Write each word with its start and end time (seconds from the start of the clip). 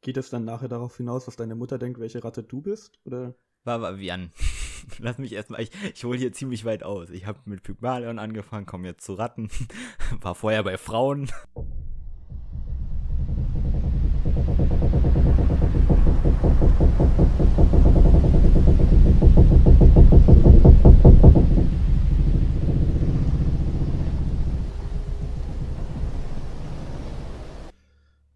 geht 0.00 0.16
es 0.16 0.30
dann 0.30 0.44
nachher 0.44 0.68
darauf 0.68 0.96
hinaus, 0.96 1.26
was 1.26 1.36
deine 1.36 1.54
Mutter 1.54 1.78
denkt, 1.78 2.00
welche 2.00 2.22
Ratte 2.22 2.42
du 2.42 2.60
bist? 2.60 2.98
Oder? 3.04 3.34
Jan. 3.64 4.30
Lass 4.98 5.18
mich 5.18 5.32
erstmal, 5.32 5.62
ich, 5.62 5.70
ich 5.94 6.04
hole 6.04 6.18
hier 6.18 6.32
ziemlich 6.32 6.64
weit 6.64 6.82
aus. 6.82 7.10
Ich 7.10 7.26
habe 7.26 7.38
mit 7.44 7.62
Pygmalion 7.62 8.18
angefangen, 8.18 8.66
komme 8.66 8.88
jetzt 8.88 9.04
zu 9.04 9.14
Ratten. 9.14 9.48
War 10.20 10.34
vorher 10.34 10.64
bei 10.64 10.76
Frauen. 10.76 11.30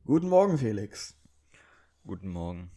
Guten 0.04 0.28
Morgen, 0.28 0.56
Felix. 0.56 1.16
Guten 2.06 2.28
Morgen. 2.28 2.70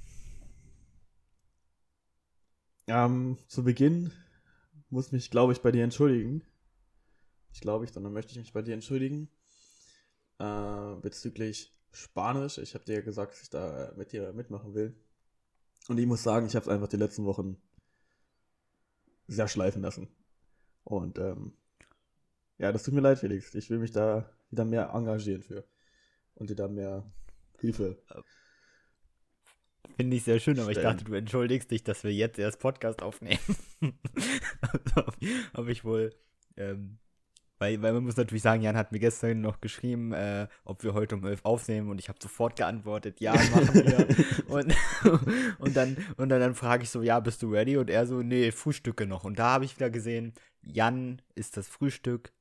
Ähm, 2.88 3.38
zu 3.48 3.64
Beginn 3.64 4.12
muss 4.90 5.12
mich, 5.12 5.30
glaube 5.30 5.54
ich, 5.54 5.62
bei 5.62 5.72
dir 5.72 5.84
entschuldigen. 5.84 6.42
Ich 7.54 7.62
glaube 7.62 7.86
ich, 7.86 7.92
dann 7.92 8.12
möchte 8.12 8.32
ich 8.32 8.40
mich 8.40 8.54
bei 8.54 8.64
dir 8.64 8.74
entschuldigen. 8.74 9.30
Äh, 10.40 10.96
bezüglich 11.04 11.78
Spanisch. 11.92 12.58
Ich 12.58 12.74
habe 12.74 12.86
dir 12.86 12.96
ja 12.96 13.02
gesagt, 13.02 13.34
dass 13.34 13.44
ich 13.44 13.52
da 13.52 13.94
mit 13.96 14.14
dir 14.14 14.34
mitmachen 14.34 14.74
will. 14.74 14.96
Und 15.90 16.00
ich 16.00 16.08
muss 16.08 16.24
sagen, 16.24 16.48
ich 16.48 16.56
habe 16.56 16.64
es 16.64 16.70
einfach 16.70 16.88
die 16.88 16.98
letzten 16.98 17.26
Wochen 17.26 17.62
sehr 19.28 19.48
schleifen 19.48 19.84
lassen. 19.84 20.08
Und 20.84 21.20
ähm, 21.20 21.54
ja, 22.58 22.72
das 22.72 22.82
tut 22.82 22.96
mir 22.96 23.02
leid, 23.02 23.20
Felix. 23.20 23.54
Ich 23.54 23.70
will 23.70 23.78
mich 23.78 23.92
da 23.92 24.28
wieder 24.50 24.66
mehr 24.66 24.90
engagieren 24.90 25.44
für. 25.44 25.68
Und 26.34 26.50
dir 26.50 26.56
da 26.56 26.68
mehr 26.68 27.06
Hilfe. 27.60 28.02
Finde 29.96 30.16
ich 30.16 30.24
sehr 30.24 30.40
schön, 30.40 30.60
aber 30.60 30.72
Stellen. 30.72 30.88
ich 30.88 30.94
dachte, 30.94 31.04
du 31.06 31.14
entschuldigst 31.14 31.72
dich, 31.72 31.84
dass 31.84 32.04
wir 32.04 32.14
jetzt 32.14 32.40
erst 32.40 32.60
Podcast 32.60 33.02
aufnehmen. 33.02 33.40
also, 34.62 35.12
Habe 35.54 35.72
ich 35.72 35.84
wohl. 35.84 36.12
Ähm, 36.58 37.00
weil, 37.60 37.82
weil 37.82 37.92
man 37.92 38.06
muss 38.06 38.16
natürlich 38.16 38.42
sagen, 38.42 38.62
Jan 38.62 38.78
hat 38.78 38.94
mir 38.94 39.00
gestern 39.00 39.42
noch 39.42 39.60
geschrieben, 39.60 40.14
äh, 40.14 40.48
ob 40.64 40.82
wir 40.84 40.94
heute 40.94 41.16
um 41.16 41.26
11 41.26 41.44
aufnehmen 41.44 41.90
und 41.90 42.00
ich 42.00 42.08
habe 42.08 42.18
sofort 42.22 42.56
geantwortet, 42.56 43.20
ja, 43.20 43.34
machen 43.34 43.74
wir. 43.74 44.08
und, 44.48 44.74
und 45.60 45.76
dann, 45.76 45.98
und 46.16 46.30
dann, 46.30 46.40
dann 46.40 46.56
frage 46.56 46.84
ich 46.84 46.90
so, 46.90 47.02
ja, 47.02 47.20
bist 47.20 47.44
du 47.44 47.52
ready? 47.52 47.76
Und 47.76 47.90
er 47.90 48.08
so, 48.08 48.22
nee, 48.22 48.52
Frühstücke 48.52 49.06
noch. 49.06 49.26
Und 49.26 49.40
da 49.40 49.52
habe 49.52 49.66
ich 49.66 49.76
wieder 49.76 49.90
gesehen, 49.90 50.34
Jan 50.62 51.22
ist 51.36 51.58
das 51.58 51.68
Frühstück, 51.68 52.32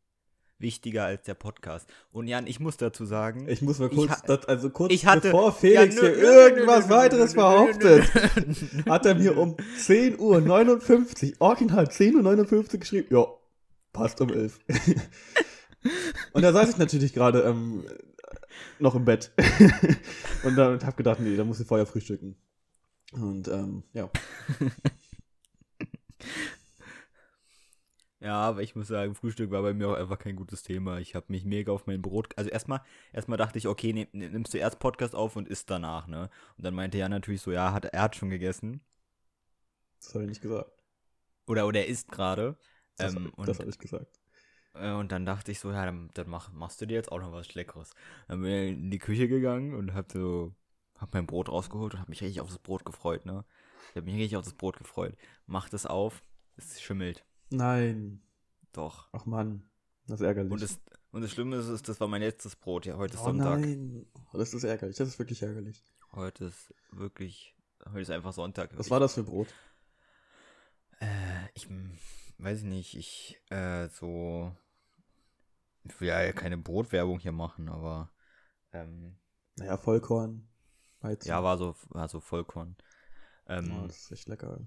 wichtiger 0.59 1.05
als 1.05 1.23
der 1.25 1.35
Podcast. 1.35 1.89
Und 2.11 2.27
Jan, 2.29 2.47
ich 2.47 2.61
muss 2.61 2.77
dazu 2.77 3.05
sagen. 3.05 3.49
Ich 3.49 3.63
muss 3.63 3.79
mal 3.79 3.89
kurz, 3.89 4.23
das, 4.23 4.45
also 4.47 4.71
kurz 4.71 4.93
ich 4.93 5.07
hatte, 5.07 5.31
bevor 5.31 5.53
Felix 5.53 5.97
ja, 5.97 6.03
nö, 6.03 6.09
hier 6.09 6.17
nö, 6.17 6.23
irgendwas 6.23 6.89
nö, 6.89 6.95
weiteres 6.95 7.35
behauptet, 7.35 8.05
hat 8.89 9.07
er 9.07 9.15
mir 9.15 9.37
um 9.37 9.57
10 9.79 10.19
Uhr 10.19 10.41
59, 10.41 11.41
original 11.41 11.91
10 11.91 12.17
Uhr 12.17 12.23
59 12.23 12.81
geschrieben, 12.81 13.09
ja, 13.11 13.27
passt 13.93 14.21
um 14.21 14.31
11. 14.31 14.59
Und 16.33 16.43
da 16.43 16.53
saß 16.53 16.71
ich 16.71 16.79
natürlich 16.79 17.13
gerade 17.13 17.43
ähm, 17.43 17.85
noch 18.79 18.95
im 18.95 19.05
Bett. 19.05 19.33
Und 20.45 20.57
dann 20.57 20.85
hab 20.85 20.97
gedacht, 20.97 21.21
nee, 21.21 21.37
da 21.37 21.45
muss 21.45 21.61
ich 21.61 21.67
vorher 21.67 21.87
frühstücken. 21.87 22.37
Und 23.13 23.49
ähm, 23.49 23.85
ja. 23.93 24.11
Ja, 28.21 28.35
aber 28.41 28.63
ich 28.63 28.75
muss 28.75 28.89
sagen, 28.89 29.15
Frühstück 29.15 29.51
war 29.53 29.63
bei 29.63 29.73
mir 29.75 29.89
auch 29.89 29.95
einfach 29.95 30.19
kein 30.19 30.35
gutes 30.35 30.63
Thema. 30.65 30.99
Ich 30.99 31.15
habe 31.15 31.27
mich 31.29 31.45
mega 31.45 31.71
auf 31.73 31.87
mein 31.87 32.03
Brot. 32.03 32.37
Also 32.37 32.51
erstmal, 32.51 32.81
erstmal 33.13 33.39
dachte 33.39 33.59
ich, 33.59 33.69
okay, 33.69 33.93
nehm, 33.93 34.09
nimmst 34.13 34.53
du 34.55 34.59
erst 34.59 34.81
Podcast 34.81 35.15
auf 35.15 35.37
und 35.37 35.49
isst 35.49 35.71
danach, 35.71 36.09
ne? 36.09 36.29
Und 36.57 36.65
dann 36.65 36.75
meinte 36.75 36.99
er 36.99 37.09
natürlich 37.09 37.43
so, 37.43 37.53
ja, 37.53 37.73
hat, 37.73 37.85
er 37.85 38.03
hat 38.03 38.17
schon 38.17 38.31
gegessen. 38.31 38.81
Das 40.01 40.15
habe 40.15 40.25
ich 40.25 40.31
nicht 40.31 40.41
gesagt. 40.43 40.71
Oder, 41.47 41.67
oder 41.67 41.81
er 41.81 41.87
isst 41.87 42.11
gerade. 42.11 42.57
Das, 42.97 43.15
ähm, 43.15 43.33
das 43.37 43.59
habe 43.61 43.71
ich 43.71 43.79
gesagt. 43.79 44.19
Äh, 44.75 44.93
und 44.93 45.13
dann 45.13 45.27
dachte 45.27 45.53
ich 45.53 45.61
so, 45.61 45.71
ja, 45.73 45.85
dann, 45.87 46.11
dann 46.15 46.29
mach, 46.29 46.53
machst 46.53 46.81
du 46.81 46.87
dir 46.87 46.95
jetzt 46.95 47.13
auch 47.13 47.21
noch 47.21 47.33
was 47.33 47.55
Leckeres. 47.55 47.93
Dann 48.29 48.43
bin 48.43 48.53
ich 48.53 48.73
in 48.73 48.91
die 48.91 48.99
Küche 48.99 49.29
gegangen 49.29 49.75
und 49.75 49.95
hab 49.95 50.13
so, 50.13 50.55
hab 50.97 51.15
mein 51.15 51.27
Brot 51.27 51.49
rausgeholt 51.51 51.95
und 51.95 52.01
hab 52.01 52.09
mich 52.09 52.23
richtig 52.23 52.41
auf 52.41 52.49
das 52.49 52.59
Brot 52.59 52.85
gefreut, 52.85 53.27
ne? 53.27 53.45
Ich 53.91 53.97
hab 53.97 54.05
mich 54.05 54.15
richtig 54.15 54.37
auf 54.37 54.45
das 54.45 54.55
Brot 54.55 54.77
gefreut. 54.79 55.17
Mach 55.47 55.69
das 55.69 55.87
auf, 55.87 56.23
es 56.57 56.81
schimmelt. 56.81 57.25
Nein. 57.51 58.23
Doch. 58.73 59.09
Ach 59.13 59.27
Mann, 59.27 59.69
das 60.07 60.21
ist 60.21 60.27
ärgerlich. 60.27 60.53
Und 60.53 60.63
das, 60.63 60.81
und 61.11 61.23
das 61.23 61.31
Schlimme 61.31 61.57
ist, 61.57 61.89
das 61.89 62.01
war 62.01 62.09
mein 62.09 62.23
letztes 62.23 62.57
Brot. 62.57 62.87
Ja, 62.87 62.97
heute 62.97 63.15
ist 63.15 63.21
oh 63.21 63.27
Sonntag. 63.27 63.61
Nein, 63.61 64.07
das 64.33 64.55
ist 64.55 64.65
ärgerlich. 64.65 64.97
Das 64.97 65.09
ist 65.09 65.19
wirklich 65.19 65.43
ärgerlich. 65.43 65.83
Heute 66.13 66.47
ist 66.47 66.75
wirklich, 66.91 67.55
heute 67.87 68.01
ist 68.01 68.11
einfach 68.11 68.33
Sonntag. 68.33 68.77
Was 68.77 68.91
war 68.91 69.01
das 69.01 69.15
für 69.15 69.25
Brot? 69.25 69.49
Äh, 71.01 71.49
ich 71.55 71.69
weiß 72.39 72.63
nicht, 72.63 72.97
ich, 72.97 73.41
äh, 73.51 73.89
so, 73.89 74.55
ich 75.85 76.01
will 76.01 76.09
ja 76.09 76.33
keine 76.33 76.59
Brotwerbung 76.59 77.19
hier 77.19 77.33
machen, 77.33 77.69
aber, 77.69 78.11
ähm, 78.73 79.17
Naja, 79.57 79.77
Vollkorn. 79.77 80.49
Weizen. 81.01 81.29
Ja, 81.29 81.43
war 81.43 81.57
so, 81.59 81.77
war 81.91 82.09
so 82.09 82.21
Vollkorn. 82.21 82.77
Ähm, 83.47 83.73
oh, 83.73 83.87
das 83.87 83.99
ist 83.99 84.13
echt 84.13 84.29
lecker. 84.29 84.61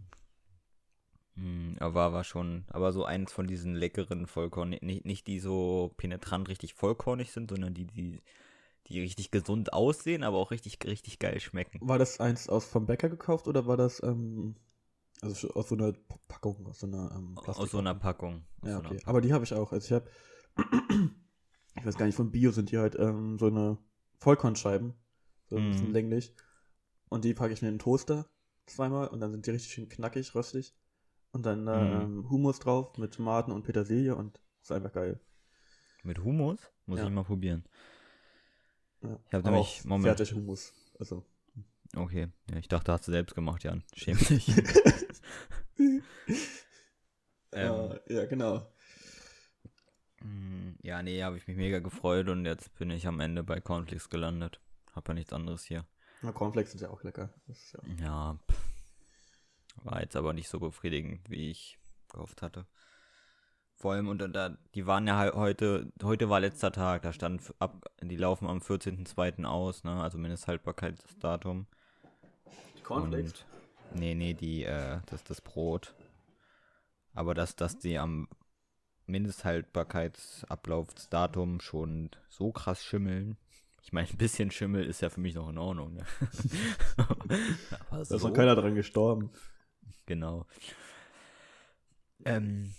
Mm, 1.36 1.76
aber 1.80 2.14
war 2.14 2.24
schon, 2.24 2.66
aber 2.68 2.92
so 2.92 3.06
eins 3.06 3.32
von 3.32 3.48
diesen 3.48 3.74
leckeren 3.74 4.28
Vollkorn, 4.28 4.70
nicht, 4.70 5.06
nicht 5.06 5.28
die 5.28 5.40
so 5.40 5.94
penetrant 5.98 6.50
richtig 6.50 6.74
vollkornig 6.74 7.32
sind, 7.32 7.50
sondern 7.50 7.74
die, 7.74 7.86
die, 7.86 8.22
die 8.88 9.00
richtig 9.00 9.32
gesund 9.32 9.74
aussehen, 9.74 10.24
aber 10.24 10.38
auch 10.38 10.52
richtig, 10.52 10.78
richtig 10.86 11.20
geil 11.20 11.40
schmecken. 11.40 11.80
War 11.82 11.98
das 11.98 12.20
eins 12.20 12.50
aus 12.50 12.66
vom 12.66 12.86
Bäcker 12.86 13.10
gekauft 13.10 13.48
oder 13.48 13.66
war 13.66 13.78
das, 13.78 14.04
ähm, 14.04 14.56
also 15.22 15.50
aus 15.52 15.70
so 15.70 15.76
einer 15.76 15.94
Packung, 16.28 16.68
aus 16.68 16.80
so 16.80 16.88
einer 16.88 17.12
ähm, 17.16 17.36
Plastik 17.36 17.64
Aus 17.64 17.72
so 17.72 17.78
einer 17.78 17.96
Packung. 17.96 18.44
Ja, 18.64 18.80
okay. 18.80 18.96
Packung. 18.96 19.02
Aber 19.06 19.22
die 19.22 19.34
habe 19.34 19.44
ich 19.44 19.54
auch. 19.54 19.72
Also 19.72 19.86
ich 19.86 19.92
habe, 19.94 20.10
ich 21.78 21.86
weiß 21.86 21.98
gar 21.98 22.06
nicht, 22.06 22.16
von 22.16 22.32
Bio 22.32 22.52
sind 22.52 22.72
die 22.72 22.78
halt 22.78 22.96
ähm, 23.00 23.38
so 23.40 23.48
eine 23.48 23.78
Vollkornscheiben, 24.20 24.94
so 25.48 25.58
ein 25.58 25.70
bisschen 25.72 25.92
mm. 25.92 25.94
länglich. 25.94 26.36
Und 27.10 27.24
die 27.24 27.34
packe 27.34 27.54
ich 27.54 27.62
mir 27.62 27.70
in 27.70 27.76
den 27.76 27.80
Toaster 27.80 28.30
zweimal 28.66 29.08
und 29.08 29.20
dann 29.20 29.32
sind 29.32 29.46
die 29.46 29.52
richtig 29.52 29.72
schön 29.74 29.90
knackig, 29.90 30.34
röstlich. 30.36 30.76
Und 31.32 31.46
dann 31.46 31.68
äh, 31.68 32.06
mhm. 32.06 32.30
Hummus 32.30 32.60
drauf 32.60 32.98
mit 32.98 33.14
Tomaten 33.14 33.52
und 33.52 33.64
Petersilie 33.64 34.16
und 34.16 34.42
ist 34.62 34.72
einfach 34.72 34.92
geil. 34.92 35.20
Mit 36.04 36.20
Hummus? 36.20 36.60
Muss 36.86 37.00
ja. 37.00 37.06
ich 37.06 37.12
mal 37.12 37.24
probieren. 37.24 37.64
Ja. 39.02 39.20
Ich 39.28 39.34
habe 39.34 39.50
nämlich 39.50 39.86
Moment. 39.86 40.18
Fertig 40.18 40.36
Hummus. 40.36 40.74
Also. 41.00 41.26
Okay. 41.96 42.28
Ja, 42.50 42.58
ich 42.58 42.68
dachte, 42.68 42.92
hast 42.92 43.08
du 43.08 43.12
selbst 43.12 43.34
gemacht, 43.34 43.64
Jan. 43.64 43.84
Schäm 43.96 44.18
dich. 44.18 44.50
ähm, 47.52 48.00
ja, 48.08 48.26
genau. 48.26 48.68
Mm, 50.22 50.72
ja, 50.82 51.02
nee, 51.02 51.24
habe 51.24 51.38
ich 51.38 51.48
mich 51.48 51.58
mega 51.58 51.80
gefreut 51.80 52.30
und 52.30 52.46
jetzt 52.46 52.74
bin 52.78 52.90
ich 52.92 53.08
am 53.08 53.20
Ende 53.20 53.44
bei 53.44 53.60
Cornflakes 53.60 54.10
gelandet. 54.10 54.60
Hab 54.94 55.08
ja 55.08 55.14
nichts 55.14 55.34
anderes 55.34 55.64
hier. 55.64 55.86
Na, 56.22 56.32
Cornflakes 56.32 56.72
sind 56.72 56.82
ja 56.82 56.90
auch 56.90 57.04
lecker. 57.04 57.34
ja, 57.48 57.56
ja 58.00 58.40
pff. 58.50 58.71
War 59.84 60.02
jetzt 60.02 60.16
aber 60.16 60.34
nicht 60.34 60.50
so 60.50 60.60
befriedigend, 60.60 61.30
wie 61.30 61.52
ich 61.52 61.78
gehofft 62.12 62.42
hatte. 62.42 62.66
Vor 63.76 63.94
allem, 63.94 64.08
und 64.10 64.18
da, 64.20 64.58
die 64.76 64.86
waren 64.86 65.08
ja 65.08 65.34
heute, 65.34 65.92
heute 66.04 66.30
war 66.30 66.40
letzter 66.40 66.72
Tag, 66.72 67.02
da 67.02 67.12
stand 67.14 67.52
ab, 67.58 67.90
die 68.00 68.16
laufen 68.16 68.48
am 68.48 68.60
14.02. 68.60 69.44
aus, 69.44 69.84
ne, 69.84 70.04
also 70.04 70.20
Mindesthaltbarkeitsdatum. 70.20 71.66
Die 72.78 72.84
Cornflakes? 72.84 73.44
Und, 73.92 74.00
nee, 74.00 74.14
nee, 74.14 74.36
die, 74.36 74.66
äh, 74.66 75.00
das, 75.08 75.24
das 75.24 75.42
Brot. 75.42 75.96
Aber 77.14 77.34
dass, 77.34 77.56
dass 77.56 77.80
die 77.80 77.98
am 77.98 78.28
Mindesthaltbarkeitsablaufsdatum 79.08 81.60
schon 81.60 82.12
so 82.30 82.52
krass 82.52 82.84
schimmeln. 82.84 83.38
Ich 83.82 83.92
meine, 83.92 84.08
ein 84.08 84.18
bisschen 84.18 84.52
Schimmel 84.52 84.86
ist 84.86 85.02
ja 85.02 85.10
für 85.10 85.22
mich 85.22 85.34
noch 85.34 85.50
in 85.50 85.58
Ordnung. 85.58 85.96
Ne? 85.96 86.06
da 87.90 88.00
ist 88.00 88.12
noch 88.12 88.32
keiner 88.32 88.56
dran 88.56 88.76
gestorben. 88.76 89.32
Genau. 90.06 90.46
Ähm, 92.26 92.74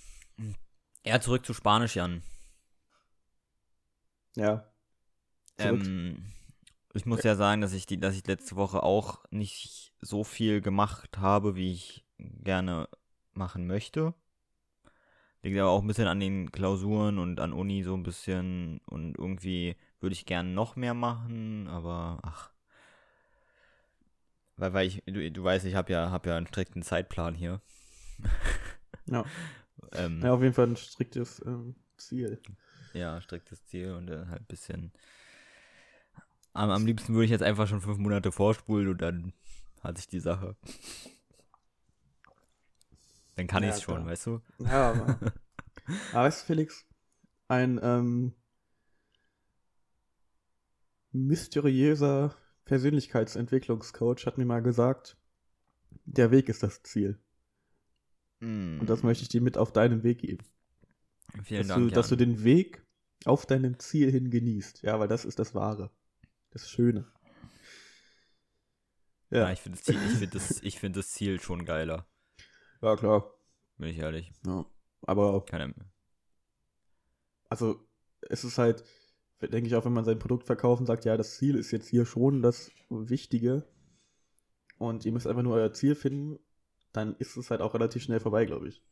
ja, 1.05 1.21
zurück 1.21 1.45
zu 1.45 1.55
Spanisch, 1.55 1.97
Jan. 1.97 2.23
Ja. 4.37 4.73
Ähm, 5.59 6.33
ich 6.95 7.07
muss 7.07 7.23
ja 7.23 7.35
sagen, 7.35 7.61
dass 7.61 7.73
ich 7.73 7.87
die, 7.87 7.99
dass 7.99 8.17
ich 8.17 8.27
letzte 8.27 8.57
Woche 8.57 8.83
auch 8.83 9.25
nicht 9.31 9.93
so 10.01 10.25
viel 10.25 10.61
gemacht 10.61 11.19
habe, 11.19 11.55
wie 11.55 11.73
ich 11.73 12.05
gerne 12.19 12.89
machen 13.33 13.67
möchte. 13.67 14.15
Liegt 15.43 15.59
aber 15.59 15.71
auch 15.71 15.81
ein 15.81 15.89
bisschen 15.89 16.07
an 16.07 16.21
den 16.21 16.53
Klausuren 16.53 17.19
und 17.19 17.41
an 17.41 17.53
Uni 17.53 17.83
so 17.83 17.95
ein 17.95 18.05
bisschen 18.05 18.81
und 18.87 19.19
irgendwie 19.19 19.77
würde 20.01 20.13
ich 20.13 20.25
gerne 20.25 20.51
noch 20.51 20.77
mehr 20.77 20.95
machen, 20.95 21.67
aber 21.67 22.21
ach, 22.23 22.52
weil, 24.57 24.73
weil 24.75 24.87
ich, 24.87 25.03
du, 25.07 25.31
du 25.31 25.45
weißt, 25.45 25.65
ich 25.67 25.75
habe 25.75 25.93
ja, 25.93 26.11
hab 26.11 26.27
ja 26.27 26.37
einen 26.37 26.47
strikten 26.47 26.83
Zeitplan 26.83 27.35
hier. 27.35 27.61
Ja. 29.07 29.31
ähm, 29.93 30.29
ja, 30.29 30.35
auf 30.35 30.43
jeden 30.43 30.55
Fall 30.55 30.69
ein 30.69 30.77
striktes 30.77 31.43
ähm, 31.47 31.77
Ziel. 31.99 32.43
Ja, 32.95 33.21
striktes 33.21 33.65
Ziel 33.67 33.93
und 33.93 34.09
äh, 34.11 34.27
halt 34.27 34.43
ein 34.43 34.47
bisschen. 34.47 34.93
am, 36.55 36.71
am 36.71 36.87
liebsten 36.87 37.15
würde 37.15 37.25
ich 37.27 37.31
jetzt 37.31 37.43
einfach 37.43 37.67
schon 37.69 37.81
fünf 37.81 37.99
Monate 37.99 38.33
vorspulen 38.33 38.89
und 38.89 39.03
dann 39.03 39.33
hat 39.83 39.97
sich 39.99 40.09
die 40.09 40.21
Sache. 40.21 40.57
Dann 43.37 43.47
kann 43.47 43.63
Ja, 43.63 43.77
ich 43.77 43.77
es 43.77 43.83
schon, 43.83 44.05
weißt 44.07 44.27
du? 44.27 44.41
Ja, 44.59 44.91
aber. 44.91 45.19
aber 46.11 46.25
weißt 46.27 46.43
du, 46.43 46.47
Felix, 46.47 46.87
ein 47.49 47.81
ähm, 47.83 48.35
mysteriöser 51.15 52.35
Persönlichkeitsentwicklungscoach 52.73 54.25
hat 54.25 54.39
mir 54.39 54.47
mal 54.47 54.63
gesagt, 54.63 55.19
der 56.07 56.31
Weg 56.31 56.49
ist 56.49 56.63
das 56.63 56.83
Ziel. 56.83 57.19
Und 58.41 58.87
das 58.87 59.03
möchte 59.03 59.23
ich 59.25 59.29
dir 59.29 59.43
mit 59.43 59.59
auf 59.59 59.75
deinen 59.75 60.03
Weg 60.03 60.21
geben. 60.21 60.43
Vielen 61.45 61.69
dass, 61.69 61.77
Dank. 61.77 61.89
du, 61.91 61.95
dass 61.95 62.09
du 62.09 62.17
den 62.17 62.45
Weg 62.45 62.83
auf 63.27 63.45
deinem 63.45 63.79
Ziel 63.79 64.11
hin 64.11 64.31
genießt. 64.31 64.83
Ja, 64.85 64.99
weil 64.99 65.07
das 65.07 65.27
ist 65.27 65.39
das 65.39 65.55
Wahre. 65.55 65.91
Das 66.51 66.71
Schöne. 66.71 67.07
ja, 69.29 69.41
Ja, 69.41 69.53
ich 69.53 69.61
finde 69.61 69.77
das, 69.77 69.85
Ziel- 69.85 70.01
ich 70.03 70.19
find 70.19 70.35
das, 70.35 70.63
ich 70.63 70.81
find 70.81 70.97
das 70.97 71.11
Ziel 71.11 71.41
schon 71.41 71.67
geiler, 71.67 72.07
ja 72.81 72.97
klar. 72.97 73.35
bin 73.77 73.91
ich 73.91 73.99
ehrlich. 73.99 74.33
Ja. 74.47 74.65
Aber 75.03 75.45
Keine, 75.45 75.75
also 77.51 77.87
es 78.23 78.45
ist 78.45 78.57
halt, 78.57 78.83
denke 79.51 79.67
ich 79.67 79.75
auch, 79.75 79.85
wenn 79.85 79.93
man 79.93 80.05
sein 80.05 80.19
Produkt 80.19 80.47
verkauft 80.47 80.81
und 80.81 80.87
sagt, 80.87 81.05
ja, 81.05 81.17
das 81.17 81.37
Ziel 81.37 81.57
ist 81.57 81.71
jetzt 81.71 81.89
hier 81.89 82.07
schon 82.07 82.43
das 82.43 82.71
Wichtige 82.89 83.65
und 84.79 85.05
ihr 85.05 85.13
müsst 85.13 85.27
einfach 85.27 85.43
nur 85.43 85.55
euer 85.55 85.73
Ziel 85.73 85.95
finden, 85.95 86.39
dann 86.93 87.17
ist 87.17 87.37
es 87.37 87.51
halt 87.51 87.61
auch 87.61 87.75
relativ 87.75 88.03
schnell 88.03 88.21
vorbei, 88.21 88.45
glaube 88.45 88.69
ich. 88.69 88.83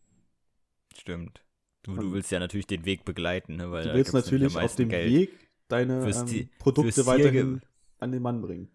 stimmt. 0.97 1.43
Du, 1.83 1.95
du 1.95 2.13
willst 2.13 2.31
ja 2.31 2.39
natürlich 2.39 2.67
den 2.67 2.85
Weg 2.85 3.07
begleiten, 3.07 3.57
ne? 3.57 3.71
Weil 3.71 3.85
Du 3.85 3.95
willst 3.95 4.13
natürlich 4.13 4.55
auf 4.55 4.77
dem 4.77 4.91
Geld. 4.91 5.11
Weg 5.11 5.51
deine 5.69 6.03
Fürs 6.03 6.31
ähm, 6.31 6.51
Produkte 6.59 7.07
weiterhin 7.07 7.63
an 7.99 8.13
den 8.13 8.23
Mann 8.23 8.43
bringen. 8.43 8.69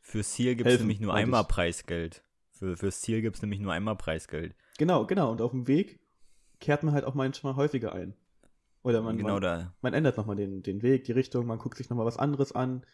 Fürs 0.00 0.32
Ziel 0.32 0.54
gibt 0.54 0.68
es 0.68 0.78
nämlich 0.78 1.00
nur 1.00 1.14
einmal 1.14 1.42
ich. 1.42 1.48
Preisgeld. 1.48 2.22
Für, 2.52 2.76
fürs 2.76 3.00
Ziel 3.00 3.22
gibt 3.22 3.36
es 3.36 3.42
nämlich 3.42 3.58
nur 3.58 3.72
einmal 3.72 3.96
Preisgeld. 3.96 4.54
Genau, 4.78 5.06
genau. 5.06 5.32
Und 5.32 5.40
auf 5.40 5.50
dem 5.50 5.66
Weg 5.66 5.98
kehrt 6.60 6.82
man 6.84 6.94
halt 6.94 7.04
auch 7.04 7.14
manchmal 7.14 7.56
häufiger 7.56 7.92
ein. 7.92 8.14
Oder 8.84 9.02
man, 9.02 9.16
genau 9.16 9.40
man, 9.40 9.40
da. 9.40 9.74
man 9.82 9.94
ändert 9.94 10.16
nochmal 10.16 10.36
den, 10.36 10.62
den 10.62 10.82
Weg, 10.82 11.04
die 11.04 11.12
Richtung, 11.12 11.46
man 11.46 11.58
guckt 11.58 11.76
sich 11.78 11.90
nochmal 11.90 12.06
was 12.06 12.18
anderes 12.18 12.52
an. 12.52 12.86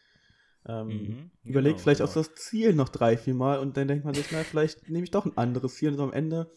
Ähm, 0.66 0.90
Mhm, 1.08 1.30
Überlegt 1.44 1.80
genau, 1.80 1.82
vielleicht 1.82 2.00
genau. 2.00 2.10
auch 2.10 2.14
das 2.14 2.34
Ziel 2.36 2.74
noch 2.74 2.88
drei, 2.90 3.16
vier 3.18 3.34
Mal 3.34 3.58
und 3.60 3.76
dann 3.76 3.88
denkt 3.88 4.04
man 4.06 4.14
sich, 4.14 4.26
na, 4.32 4.44
vielleicht 4.44 4.88
nehme 4.90 5.04
ich 5.04 5.10
doch 5.12 5.26
ein 5.26 5.36
anderes 5.38 5.76
Ziel 5.76 5.90
und 5.90 5.96
so 5.98 6.04
am 6.04 6.12
Ende, 6.14 6.50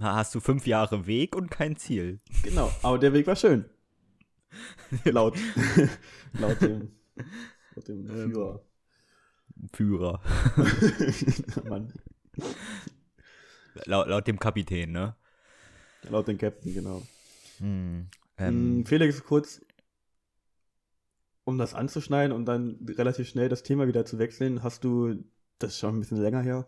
Ha- 0.00 0.14
Hast 0.16 0.34
du 0.34 0.40
fünf 0.40 0.66
Jahre 0.68 1.06
Weg 1.06 1.34
und 1.36 1.50
kein 1.50 1.76
Ziel. 1.76 2.20
genau, 2.42 2.70
aber 2.82 2.98
der 2.98 3.12
Weg 3.12 3.26
war 3.26 3.36
schön. 3.36 3.64
laut, 5.04 5.36
laut 6.38 6.60
dem, 6.62 6.92
laut 7.74 7.88
dem 7.88 8.08
Ähm. 8.08 8.32
Führer. 8.32 8.60
Führer. 9.72 10.20
Mann, 11.68 11.92
Laut, 13.86 14.08
laut 14.08 14.26
dem 14.26 14.38
Kapitän, 14.38 14.92
ne? 14.92 15.14
laut 16.10 16.26
dem 16.28 16.38
Captain, 16.38 16.72
genau. 16.74 17.02
Hm. 17.58 18.08
Ähm, 18.36 18.78
Ähm, 18.78 18.86
Felix, 18.86 19.22
kurz, 19.24 19.60
um 21.44 21.58
das 21.58 21.74
anzuschneiden 21.74 22.32
und 22.34 22.46
dann 22.46 22.78
relativ 22.88 23.28
schnell 23.28 23.48
das 23.48 23.62
Thema 23.62 23.86
wieder 23.86 24.04
zu 24.04 24.18
wechseln, 24.18 24.62
hast 24.62 24.84
du, 24.84 25.24
das 25.58 25.72
ist 25.74 25.78
schon 25.78 25.96
ein 25.96 26.00
bisschen 26.00 26.20
länger 26.20 26.40
her, 26.42 26.66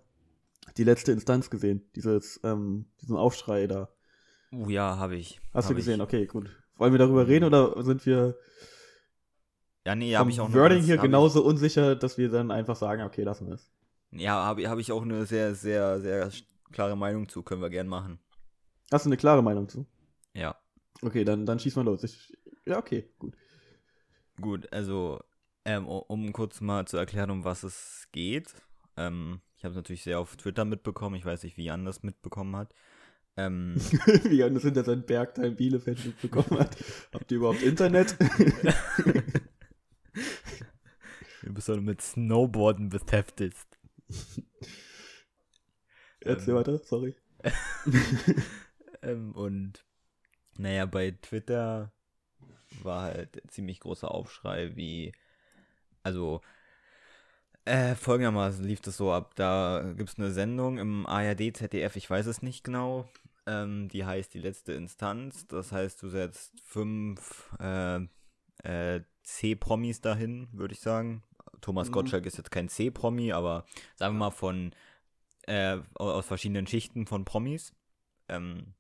die 0.77 0.85
letzte 0.85 1.13
Instanz 1.13 1.49
gesehen, 1.51 1.89
dieses, 1.97 2.41
ähm, 2.45 2.87
diesen 3.01 3.17
Aufschrei 3.17 3.67
da. 3.67 3.89
oh 4.53 4.69
ja, 4.69 4.97
habe 4.99 5.17
ich. 5.17 5.41
Hast 5.55 5.65
Hab 5.67 5.71
du 5.71 5.77
gesehen? 5.77 5.97
Ich. 5.97 6.03
Okay, 6.03 6.27
gut. 6.27 6.51
Wollen 6.77 6.93
wir 6.93 6.99
darüber 6.99 7.27
reden 7.27 7.45
oder 7.47 7.83
sind 7.85 8.05
wir 8.05 8.37
Ja, 9.87 9.95
nee, 9.95 10.13
vom 10.13 10.19
habe 10.21 10.31
ich 10.31 10.41
auch 10.41 10.53
Wording 10.53 10.79
ganz- 10.79 10.87
hier 10.87 10.99
genauso 10.99 11.43
unsicher, 11.45 11.97
dass 11.97 12.19
wir 12.19 12.29
dann 12.29 12.51
einfach 12.51 12.77
sagen, 12.77 13.03
okay, 13.03 13.23
lassen 13.23 13.47
wir 13.47 13.55
es. 13.55 13.71
Ich, 14.11 14.21
ja, 14.21 14.45
habe 14.45 14.69
hab 14.69 14.79
ich 14.79 14.93
auch 14.93 15.03
eine 15.03 15.25
sehr, 15.27 15.55
sehr, 15.55 16.01
sehr 16.01 16.31
klare 16.73 16.97
Meinung 16.97 17.29
zu. 17.29 17.43
Können 17.43 17.63
wir 17.63 17.71
gern 17.71 17.87
machen. 17.89 18.19
Hast 18.93 19.07
du 19.07 19.09
eine 19.09 19.17
klare 19.17 19.43
Meinung 19.43 19.69
zu? 19.69 19.87
Ja. 20.35 20.55
Okay, 21.03 21.25
dann, 21.25 21.47
dann 21.47 21.59
schieß 21.59 21.77
mal 21.77 21.85
los. 21.85 22.05
Ich, 22.05 22.37
ja, 22.65 22.79
okay, 22.79 23.09
gut. 23.19 23.37
Gut, 24.41 24.73
also, 24.73 25.21
ähm, 25.65 25.87
um 25.87 26.33
kurz 26.33 26.61
mal 26.61 26.87
zu 26.87 26.97
erklären, 26.97 27.31
um 27.31 27.45
was 27.45 27.63
es 27.63 28.09
geht. 28.13 28.55
Ähm, 28.97 29.41
ich 29.57 29.65
habe 29.65 29.73
es 29.73 29.77
natürlich 29.77 30.03
sehr 30.03 30.19
auf 30.21 30.37
Twitter 30.37 30.65
mitbekommen. 30.65 31.17
Ich 31.17 31.25
weiß 31.25 31.43
nicht, 31.43 31.57
wie 31.57 31.65
Jan 31.65 31.85
das 31.85 32.03
mitbekommen 32.03 32.57
hat. 32.57 32.75
Ähm, 33.39 33.75
Wie 34.25 34.39
Johannes 34.39 34.63
hinter 34.63 34.83
seinen 34.85 35.05
Bergteil 35.05 35.51
Bielefeld 35.51 36.03
mitbekommen 36.07 36.59
hat. 36.59 36.75
Habt 37.13 37.31
ihr 37.31 37.37
überhaupt 37.37 37.63
Internet? 37.63 38.17
du 41.43 41.53
bist 41.53 41.69
doch 41.69 41.79
mit 41.79 42.01
Snowboarden 42.01 42.89
beschäftigt. 42.89 43.67
Erzähl 46.21 46.51
Ähm. 46.51 46.57
weiter, 46.57 46.79
sorry. 46.79 47.15
Ähm, 49.03 49.33
und 49.33 49.86
naja, 50.59 50.87
bei 50.87 51.13
Twitter 51.23 51.93
war 52.83 53.03
halt 53.03 53.43
ziemlich 53.49 53.81
großer 53.81 54.11
Aufschrei, 54.11 54.77
wie, 54.77 55.13
also, 56.03 56.41
äh, 57.65 57.95
folgendermaßen 57.95 58.65
lief 58.65 58.81
das 58.81 58.97
so 58.97 59.13
ab. 59.13 59.35
Da 59.35 59.93
gibt 59.97 60.11
es 60.11 60.19
eine 60.19 60.31
Sendung 60.31 60.79
im 60.79 61.07
ARD, 61.07 61.53
ZDF, 61.53 61.97
ich 61.97 62.09
weiß 62.09 62.27
es 62.27 62.43
nicht 62.43 62.65
genau. 62.65 63.09
Ähm, 63.47 63.89
die 63.89 64.05
heißt 64.05 64.35
die 64.35 64.41
letzte 64.41 64.73
Instanz. 64.73 65.47
Das 65.47 65.73
heißt, 65.73 66.03
du 66.03 66.09
setzt 66.09 66.61
fünf 66.65 67.51
äh, 67.61 68.01
äh, 68.65 69.03
C-Promis 69.23 70.01
dahin, 70.01 70.49
würde 70.53 70.75
ich 70.75 70.81
sagen. 70.81 71.23
Thomas 71.61 71.89
Mhm. 71.89 71.93
Gottschalk 71.93 72.27
ist 72.27 72.39
jetzt 72.39 72.51
kein 72.51 72.69
C-Promi, 72.69 73.33
aber 73.33 73.67
sagen 73.97 74.15
wir 74.15 74.19
mal 74.27 74.31
von 74.31 74.73
äh, 75.47 75.79
au- 75.95 76.11
aus 76.13 76.27
verschiedenen 76.27 76.67
Schichten 76.67 77.07
von 77.07 77.25
Promis. 77.25 77.73
Ähm, 78.29 78.75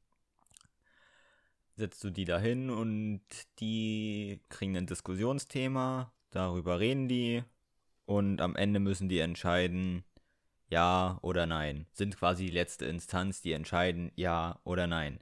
setzt 1.76 2.02
du 2.02 2.10
die 2.10 2.24
dahin 2.24 2.70
und 2.70 3.20
die 3.60 4.40
kriegen 4.48 4.76
ein 4.76 4.86
Diskussionsthema, 4.86 6.12
darüber 6.30 6.80
reden 6.80 7.06
die 7.06 7.44
und 8.06 8.40
am 8.40 8.56
Ende 8.56 8.80
müssen 8.80 9.08
die 9.08 9.18
entscheiden, 9.18 10.04
ja 10.68 11.18
oder 11.22 11.46
nein. 11.46 11.86
Sind 11.92 12.16
quasi 12.16 12.46
die 12.46 12.52
letzte 12.52 12.86
Instanz, 12.86 13.42
die 13.42 13.52
entscheiden, 13.52 14.10
ja 14.16 14.58
oder 14.64 14.86
nein. 14.86 15.20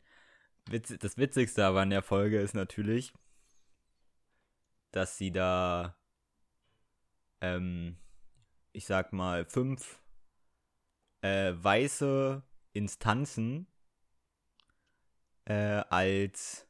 Das 0.71 1.19
Witzigste 1.19 1.65
aber 1.67 1.83
an 1.83 1.91
der 1.91 2.03
Folge 2.03 2.41
ist 2.41 2.55
natürlich, 2.55 3.12
dass 4.93 5.19
sie 5.19 5.33
da, 5.33 5.99
ähm, 7.41 7.99
ich 8.73 8.87
sag 8.87 9.12
mal, 9.12 9.45
fünf 9.45 10.01
äh, 11.20 11.53
weiße 11.55 12.43
Instanzen 12.73 13.67
äh, 15.46 15.82
als 15.91 16.67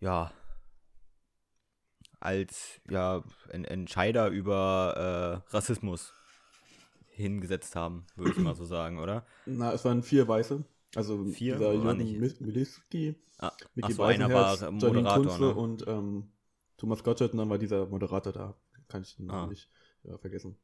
ja 0.00 0.32
als 2.20 2.80
ja 2.90 3.22
en 3.50 3.64
Entscheider 3.64 4.28
über 4.28 5.42
äh, 5.48 5.54
Rassismus 5.54 6.12
hingesetzt 7.10 7.76
haben, 7.76 8.06
würde 8.16 8.32
ich 8.32 8.38
mal 8.38 8.54
so 8.54 8.64
sagen, 8.64 8.98
oder? 8.98 9.24
Na, 9.46 9.72
es 9.72 9.84
waren 9.84 10.02
vier 10.02 10.26
Weiße. 10.28 10.64
Also 10.94 11.24
Vier? 11.24 11.56
dieser 11.56 11.72
Jürgen 11.74 12.18
Miliski, 12.40 13.16
Ah, 13.38 13.52
Micky 13.74 13.92
ach 13.92 13.96
so, 13.96 14.02
einer 14.04 14.32
war 14.32 14.70
Moderator, 14.70 15.38
ne? 15.38 15.54
und 15.54 15.86
ähm, 15.86 16.30
Thomas 16.78 17.04
Gottschalk 17.04 17.32
und 17.32 17.38
dann 17.38 17.50
war 17.50 17.58
dieser 17.58 17.86
Moderator 17.86 18.32
da. 18.32 18.54
Kann 18.88 19.02
ich 19.02 19.16
den 19.16 19.26
Namen 19.26 19.44
Ah. 19.44 19.46
nicht 19.48 19.68
ja, 20.04 20.16
vergessen. 20.16 20.56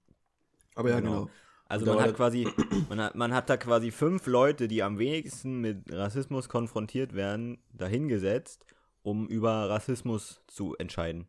Aber 0.74 0.88
ja, 0.90 1.00
Genau. 1.00 1.26
genau. 1.26 1.30
Also 1.72 1.86
da 1.86 1.94
man 1.94 2.04
hat 2.04 2.16
quasi, 2.16 2.46
man 2.90 3.00
hat, 3.00 3.14
man 3.14 3.32
hat 3.32 3.48
da 3.48 3.56
quasi 3.56 3.90
fünf 3.90 4.26
Leute, 4.26 4.68
die 4.68 4.82
am 4.82 4.98
wenigsten 4.98 5.58
mit 5.58 5.90
Rassismus 5.90 6.50
konfrontiert 6.50 7.14
werden, 7.14 7.62
dahingesetzt, 7.72 8.66
um 9.02 9.26
über 9.26 9.70
Rassismus 9.70 10.42
zu 10.48 10.76
entscheiden. 10.76 11.26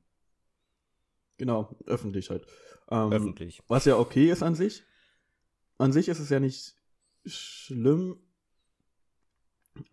Genau, 1.37 1.73
öffentlich 1.85 2.29
halt. 2.29 2.45
Ähm, 2.91 3.13
Öffentlich. 3.13 3.63
Was 3.69 3.85
ja 3.85 3.97
okay 3.97 4.29
ist 4.29 4.43
an 4.43 4.53
sich. 4.53 4.83
An 5.77 5.93
sich 5.93 6.09
ist 6.09 6.19
es 6.19 6.29
ja 6.29 6.41
nicht 6.41 6.75
schlimm. 7.25 8.19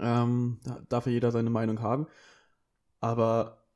Ähm, 0.01 0.59
da 0.65 0.83
darf 0.89 1.07
ja 1.07 1.13
jeder 1.13 1.31
seine 1.31 1.51
Meinung 1.51 1.81
haben. 1.81 2.09
Aber 2.99 3.69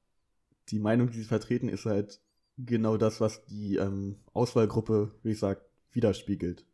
die 0.71 0.81
Meinung, 0.81 1.09
die 1.09 1.19
sie 1.19 1.25
vertreten, 1.25 1.69
ist 1.69 1.87
halt 1.87 2.21
genau 2.59 2.97
das, 2.97 3.21
was 3.21 3.45
die 3.45 3.77
ähm, 3.77 4.17
Auswahlgruppe, 4.33 5.15
wie 5.23 5.31
ich 5.31 5.39
widerspiegelt. 5.95 6.67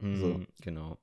so. 0.00 0.06
Mhm, 0.06 0.46
Genau. 0.62 0.98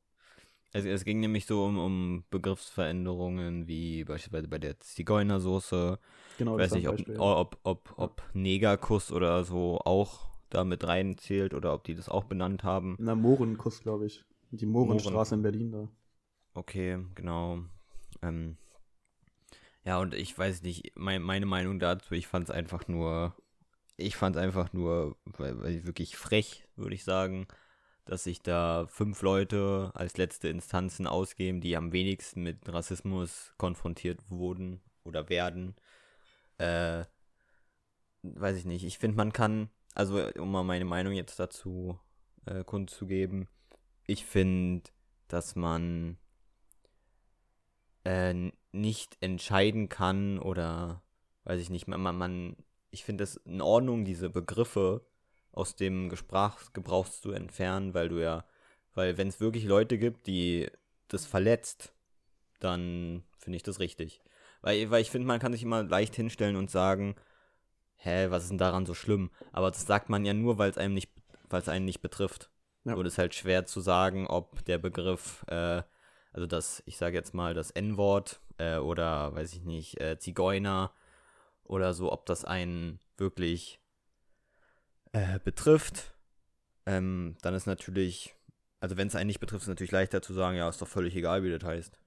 Es, 0.71 0.85
es 0.85 1.03
ging 1.03 1.19
nämlich 1.19 1.47
so 1.47 1.65
um, 1.65 1.79
um 1.79 2.23
Begriffsveränderungen, 2.29 3.67
wie 3.67 4.03
beispielsweise 4.03 4.47
bei 4.47 4.59
der 4.59 4.79
Zigeunersoße. 4.79 5.97
Genau, 6.37 6.53
Ich 6.53 6.59
weiß 6.59 6.73
nicht, 6.73 6.87
ob, 6.87 6.99
ob, 7.17 7.57
ob, 7.63 7.93
ob 7.97 8.23
Negerkuss 8.33 9.11
oder 9.11 9.43
so 9.43 9.79
auch 9.83 10.29
da 10.51 10.63
mit 10.63 10.85
reinzählt 10.85 11.53
oder 11.53 11.73
ob 11.73 11.85
die 11.85 11.95
das 11.95 12.07
auch 12.07 12.25
benannt 12.25 12.63
haben. 12.63 12.95
Na, 12.99 13.15
Mohrenkuss, 13.15 13.81
glaube 13.81 14.05
ich. 14.05 14.23
Die 14.51 14.65
Mohrenstraße 14.65 15.35
in 15.35 15.41
Berlin 15.41 15.71
da. 15.71 15.89
Okay, 16.53 16.99
genau. 17.15 17.59
Ähm, 18.21 18.57
ja, 19.85 19.99
und 19.99 20.13
ich 20.13 20.37
weiß 20.37 20.61
nicht, 20.63 20.91
mein, 20.95 21.21
meine 21.21 21.45
Meinung 21.45 21.79
dazu, 21.79 22.13
ich 22.13 22.27
fand 22.27 22.49
es 22.49 22.51
einfach 22.51 22.87
nur 22.87 23.35
ich 23.99 24.15
fand 24.15 24.35
es 24.35 24.41
einfach 24.41 24.73
nur 24.73 25.17
wirklich 25.25 26.17
frech, 26.17 26.67
würde 26.75 26.95
ich 26.95 27.03
sagen, 27.03 27.47
dass 28.05 28.23
sich 28.23 28.41
da 28.41 28.87
fünf 28.87 29.21
Leute 29.21 29.91
als 29.93 30.17
letzte 30.17 30.49
Instanzen 30.49 31.05
ausgeben, 31.05 31.61
die 31.61 31.75
am 31.77 31.91
wenigsten 31.91 32.41
mit 32.41 32.57
Rassismus 32.67 33.53
konfrontiert 33.57 34.19
wurden 34.29 34.81
oder 35.03 35.29
werden. 35.29 35.75
Äh, 36.57 37.05
weiß 38.23 38.57
ich 38.57 38.65
nicht. 38.65 38.83
Ich 38.83 38.97
finde, 38.97 39.17
man 39.17 39.33
kann, 39.33 39.69
also 39.93 40.27
um 40.39 40.51
mal 40.51 40.63
meine 40.63 40.85
Meinung 40.85 41.13
jetzt 41.13 41.39
dazu 41.39 41.99
äh, 42.45 42.63
kundzugeben, 42.63 43.47
ich 44.07 44.25
finde, 44.25 44.89
dass 45.27 45.55
man 45.55 46.17
äh, 48.05 48.51
nicht 48.71 49.17
entscheiden 49.21 49.87
kann 49.87 50.39
oder 50.39 51.03
weiß 51.43 51.61
ich 51.61 51.69
nicht, 51.69 51.87
man, 51.87 52.17
man 52.17 52.55
ich 52.91 53.03
finde 53.03 53.23
es 53.23 53.37
in 53.37 53.61
Ordnung, 53.61 54.05
diese 54.05 54.29
Begriffe 54.29 55.05
aus 55.51 55.75
dem 55.75 56.15
Sprachgebrauch 56.15 57.07
zu 57.07 57.31
entfernen, 57.31 57.93
weil 57.93 58.09
du 58.09 58.21
ja, 58.21 58.45
weil 58.93 59.17
wenn 59.17 59.27
es 59.27 59.39
wirklich 59.39 59.65
Leute 59.65 59.97
gibt, 59.97 60.27
die 60.27 60.69
das 61.07 61.25
verletzt, 61.25 61.93
dann 62.59 63.23
finde 63.37 63.57
ich 63.57 63.63
das 63.63 63.79
richtig. 63.79 64.21
Weil, 64.61 64.89
weil 64.91 65.01
ich 65.01 65.11
finde, 65.11 65.27
man 65.27 65.39
kann 65.39 65.53
sich 65.53 65.63
immer 65.63 65.83
leicht 65.83 66.15
hinstellen 66.15 66.55
und 66.55 66.69
sagen, 66.69 67.15
hä, 67.95 68.27
was 68.29 68.43
ist 68.43 68.49
denn 68.49 68.57
daran 68.57 68.85
so 68.85 68.93
schlimm? 68.93 69.31
Aber 69.51 69.71
das 69.71 69.85
sagt 69.85 70.09
man 70.09 70.25
ja 70.25 70.33
nur, 70.33 70.57
weil 70.57 70.69
es 70.69 70.77
einem 70.77 70.93
nicht, 70.93 71.11
weil 71.49 71.61
es 71.61 71.69
einen 71.69 71.85
nicht 71.85 72.01
betrifft. 72.01 72.49
Ja. 72.85 72.93
Und 72.93 73.05
es 73.05 73.13
ist 73.13 73.17
halt 73.17 73.35
schwer 73.35 73.65
zu 73.65 73.81
sagen, 73.81 74.27
ob 74.27 74.63
der 74.65 74.77
Begriff, 74.77 75.45
äh, 75.47 75.83
also 76.33 76.47
das, 76.47 76.83
ich 76.85 76.97
sage 76.97 77.15
jetzt 77.15 77.33
mal 77.33 77.53
das 77.53 77.71
N-Wort 77.71 78.39
äh, 78.57 78.77
oder 78.77 79.33
weiß 79.35 79.53
ich 79.53 79.63
nicht, 79.63 79.99
äh, 79.99 80.17
Zigeuner 80.17 80.91
oder 81.69 81.93
so, 81.93 82.11
ob 82.11 82.25
das 82.25 82.43
einen 82.43 82.99
wirklich 83.17 83.79
äh, 85.11 85.39
betrifft, 85.39 86.15
ähm, 86.85 87.37
dann 87.41 87.53
ist 87.53 87.67
natürlich, 87.67 88.35
also 88.79 88.97
wenn 88.97 89.07
es 89.07 89.15
einen 89.15 89.27
nicht 89.27 89.39
betrifft, 89.39 89.61
ist 89.61 89.67
es 89.67 89.69
natürlich 89.69 89.91
leichter 89.91 90.21
zu 90.21 90.33
sagen, 90.33 90.57
ja, 90.57 90.67
ist 90.67 90.81
doch 90.81 90.87
völlig 90.87 91.15
egal, 91.15 91.43
wie 91.43 91.51
das 91.51 91.63
heißt. 91.63 91.99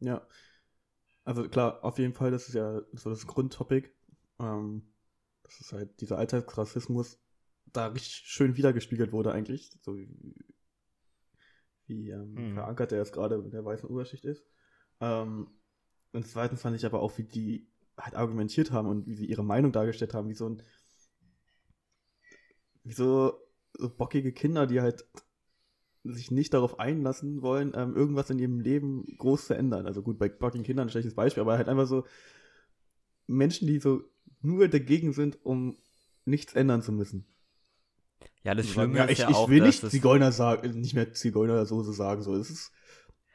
Ja. 0.00 0.26
Also 1.24 1.48
klar, 1.48 1.82
auf 1.84 1.98
jeden 1.98 2.12
Fall, 2.12 2.30
das 2.30 2.48
ist 2.48 2.54
ja 2.54 2.82
so 2.92 3.08
das 3.08 3.26
Grundtopic. 3.26 3.90
Ähm, 4.38 4.92
das 5.44 5.60
ist 5.60 5.72
halt 5.72 6.00
dieser 6.00 6.18
Alltagsrassismus 6.18 7.18
da 7.72 7.86
richtig 7.86 8.12
schön 8.26 8.56
wiedergespiegelt 8.56 9.12
wurde 9.12 9.32
eigentlich. 9.32 9.70
So 9.80 9.96
wie, 9.96 10.08
wie 11.86 12.10
ähm, 12.10 12.36
hm. 12.36 12.54
verankert 12.54 12.90
der 12.90 12.98
jetzt 12.98 13.12
gerade 13.12 13.36
in 13.36 13.50
der 13.50 13.64
weißen 13.64 13.88
Oberschicht 13.88 14.24
ist. 14.26 14.44
Ähm, 15.00 15.48
und 16.12 16.26
zweitens 16.26 16.60
fand 16.60 16.76
ich 16.76 16.84
aber 16.84 17.00
auch, 17.00 17.16
wie 17.16 17.24
die 17.24 17.71
halt 18.02 18.14
argumentiert 18.14 18.72
haben 18.72 18.88
und 18.88 19.06
wie 19.06 19.14
sie 19.14 19.26
ihre 19.26 19.44
Meinung 19.44 19.72
dargestellt 19.72 20.14
haben, 20.14 20.28
wie 20.28 20.34
so 20.34 20.48
ein 20.48 20.62
wie 22.84 22.92
so, 22.92 23.38
so 23.74 23.88
bockige 23.88 24.32
Kinder, 24.32 24.66
die 24.66 24.80
halt 24.80 25.04
sich 26.04 26.30
nicht 26.30 26.52
darauf 26.52 26.80
einlassen 26.80 27.42
wollen, 27.42 27.72
ähm, 27.76 27.94
irgendwas 27.94 28.28
in 28.30 28.38
ihrem 28.38 28.58
Leben 28.58 29.06
groß 29.18 29.46
zu 29.46 29.54
ändern. 29.54 29.86
Also 29.86 30.02
gut, 30.02 30.18
bei 30.18 30.28
bockigen 30.28 30.64
Kindern 30.64 30.88
ein 30.88 30.90
schlechtes 30.90 31.14
Beispiel, 31.14 31.42
aber 31.42 31.56
halt 31.56 31.68
einfach 31.68 31.86
so 31.86 32.04
Menschen, 33.28 33.68
die 33.68 33.78
so 33.78 34.02
nur 34.40 34.66
dagegen 34.66 35.12
sind, 35.12 35.38
um 35.44 35.76
nichts 36.24 36.54
ändern 36.54 36.82
zu 36.82 36.90
müssen. 36.90 37.26
Ja, 38.42 38.54
das 38.56 38.68
Schlimme 38.68 38.98
ja, 38.98 39.04
ist 39.04 39.12
ich, 39.12 39.18
ja 39.20 39.30
ich 39.30 39.36
auch, 39.36 39.48
will 39.48 39.62
nicht 39.62 39.88
Zigeuner 39.88 40.32
sagen, 40.32 40.80
nicht 40.80 40.94
mehr 40.94 41.12
Zigeunersoße 41.12 41.92
sagen. 41.92 42.22
So, 42.22 42.34
es 42.34 42.50
ist, 42.50 42.72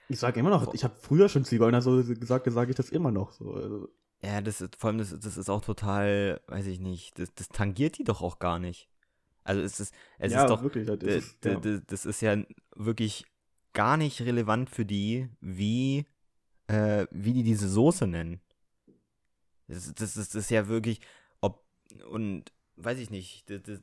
ich 0.10 0.20
sage 0.20 0.40
immer 0.42 0.50
noch, 0.50 0.74
ich 0.74 0.84
habe 0.84 0.96
früher 1.00 1.30
schon 1.30 1.46
Zigeunersoße 1.46 2.16
gesagt, 2.16 2.52
sage 2.52 2.72
ich 2.72 2.76
das 2.76 2.90
immer 2.90 3.12
noch. 3.12 3.32
So, 3.32 3.54
also. 3.54 3.90
Ja, 4.22 4.42
das 4.42 4.62
ist 4.62 4.76
vor 4.76 4.90
allem 4.90 4.98
das, 4.98 5.18
das 5.20 5.38
ist 5.38 5.50
auch 5.50 5.62
total, 5.62 6.42
weiß 6.48 6.66
ich 6.68 6.80
nicht, 6.80 7.20
das, 7.20 7.34
das 7.36 7.50
tangiert 7.50 7.98
die 7.98 8.04
doch 8.04 8.22
auch 8.22 8.40
gar 8.40 8.60
nicht. 8.60 8.90
Also 9.44 9.62
es 9.62 9.80
ist, 9.80 9.94
es 10.18 10.34
ja, 10.34 10.44
ist 10.44 10.50
doch, 10.50 10.64
wirklich, 10.64 10.88
das 10.88 10.98
ist, 11.02 11.46
ja. 11.46 11.60
das 11.60 12.06
ist 12.06 12.22
ja 12.22 12.44
wirklich 12.76 13.26
gar 13.74 13.96
nicht 13.96 14.22
relevant 14.22 14.70
für 14.70 14.86
die, 14.86 15.30
wie, 15.40 16.06
äh, 16.68 17.06
wie 17.12 17.34
die 17.34 17.44
diese 17.44 17.70
Soße 17.70 18.08
nennen. 18.08 18.42
Das, 19.68 19.94
das, 19.94 20.16
das 20.16 20.36
ist 20.36 20.50
ja 20.50 20.68
wirklich, 20.68 21.00
ob, 21.42 21.64
und 22.10 22.52
weiß 22.76 22.98
ich 23.00 23.10
nicht, 23.10 23.50
das, 23.50 23.62
das, 23.64 23.80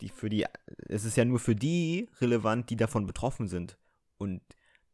die 0.00 0.08
für 0.08 0.30
die, 0.30 0.46
es 0.88 1.04
ist 1.04 1.16
ja 1.16 1.24
nur 1.24 1.38
für 1.38 1.54
die 1.54 2.08
relevant, 2.20 2.70
die 2.70 2.76
davon 2.76 3.06
betroffen 3.06 3.46
sind. 3.46 3.76
Und 4.18 4.40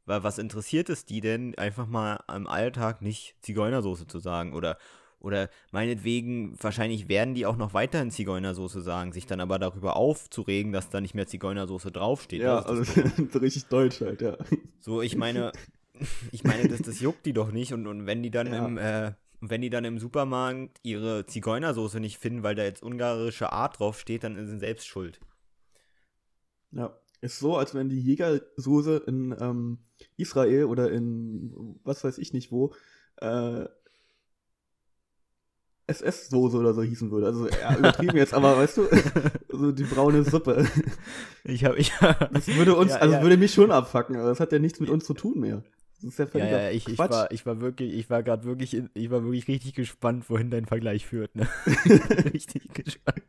was 0.06 0.38
interessiert 0.38 0.88
es 0.88 1.04
die 1.04 1.20
denn, 1.20 1.56
einfach 1.56 1.86
mal 1.86 2.20
im 2.34 2.46
Alltag 2.46 3.02
nicht 3.02 3.36
Zigeunersoße 3.42 4.06
zu 4.06 4.18
sagen 4.18 4.54
oder 4.54 4.78
oder 5.18 5.48
meinetwegen, 5.72 6.54
wahrscheinlich 6.62 7.08
werden 7.08 7.34
die 7.34 7.46
auch 7.46 7.56
noch 7.56 7.74
weiterhin 7.74 8.10
Zigeunersoße 8.10 8.80
sagen, 8.80 9.12
sich 9.12 9.26
dann 9.26 9.40
aber 9.40 9.58
darüber 9.58 9.96
aufzuregen, 9.96 10.72
dass 10.72 10.90
da 10.90 11.00
nicht 11.00 11.14
mehr 11.14 11.26
Zigeunersoße 11.26 11.90
draufsteht. 11.90 12.42
Ja, 12.42 12.60
also 12.60 12.84
so 12.84 13.00
richtig 13.40 13.66
deutsch 13.66 14.02
halt, 14.02 14.22
ja. 14.22 14.36
So, 14.78 15.02
ich 15.02 15.16
meine, 15.16 15.52
ich 16.32 16.44
meine, 16.44 16.68
das, 16.68 16.82
das 16.82 17.00
juckt 17.00 17.26
die 17.26 17.32
doch 17.32 17.50
nicht 17.50 17.72
und, 17.72 17.86
und 17.86 18.06
wenn 18.06 18.22
die 18.22 18.30
dann 18.30 18.52
ja. 18.52 18.66
im, 18.66 18.78
äh, 18.78 19.12
wenn 19.40 19.62
die 19.62 19.70
dann 19.70 19.84
im 19.84 19.98
Supermarkt 19.98 20.78
ihre 20.82 21.26
Zigeunersoße 21.26 21.98
nicht 21.98 22.18
finden, 22.18 22.42
weil 22.42 22.54
da 22.54 22.62
jetzt 22.62 22.82
ungarische 22.82 23.52
Art 23.52 23.80
draufsteht, 23.80 24.22
dann 24.22 24.36
sind 24.36 24.46
sie 24.46 24.58
selbst 24.58 24.86
schuld. 24.86 25.18
Ja, 26.70 26.96
ist 27.20 27.38
so, 27.38 27.56
als 27.56 27.74
wenn 27.74 27.88
die 27.88 28.00
Jägersoße 28.00 29.04
in 29.06 29.34
ähm, 29.40 29.78
Israel 30.16 30.64
oder 30.64 30.90
in 30.90 31.78
was 31.84 32.04
weiß 32.04 32.18
ich 32.18 32.32
nicht 32.32 32.52
wo 32.52 32.74
äh, 33.16 33.66
SS-Soße 35.88 36.56
oder 36.56 36.74
so 36.74 36.82
hießen 36.82 37.10
würde. 37.10 37.26
Also 37.26 37.48
ja, 37.48 37.76
übertrieben 37.76 38.16
jetzt, 38.16 38.34
aber 38.34 38.56
weißt 38.56 38.76
du, 38.78 38.88
so 39.48 39.72
die 39.72 39.84
braune 39.84 40.24
Suppe. 40.24 40.66
Ich 41.44 41.64
habe 41.64 41.78
ich 41.78 41.92
Das 42.32 42.48
würde 42.48 42.74
uns, 42.74 42.90
ja, 42.92 42.98
also 42.98 43.14
ja. 43.14 43.22
würde 43.22 43.36
mich 43.36 43.54
schon 43.54 43.70
abfacken, 43.70 44.16
aber 44.16 44.28
das 44.28 44.40
hat 44.40 44.52
ja 44.52 44.58
nichts 44.58 44.80
mit 44.80 44.90
uns 44.90 45.04
zu 45.04 45.14
tun 45.14 45.38
mehr. 45.38 45.62
Das 46.02 46.12
ist 46.12 46.18
ja 46.18 46.26
völlig 46.26 46.50
ja, 46.50 46.62
ja, 46.62 46.70
ich, 46.70 46.88
ich, 46.88 46.98
war, 46.98 47.30
ich 47.30 47.46
war 47.46 47.60
wirklich, 47.60 47.94
ich 47.94 48.10
war 48.10 48.22
gerade 48.22 48.44
wirklich, 48.44 48.82
ich 48.94 49.10
war 49.10 49.22
wirklich 49.22 49.48
richtig 49.48 49.74
gespannt, 49.74 50.28
wohin 50.28 50.50
dein 50.50 50.66
Vergleich 50.66 51.06
führt. 51.06 51.34
Ne? 51.34 51.48
richtig 52.34 52.74
gespannt. 52.74 53.22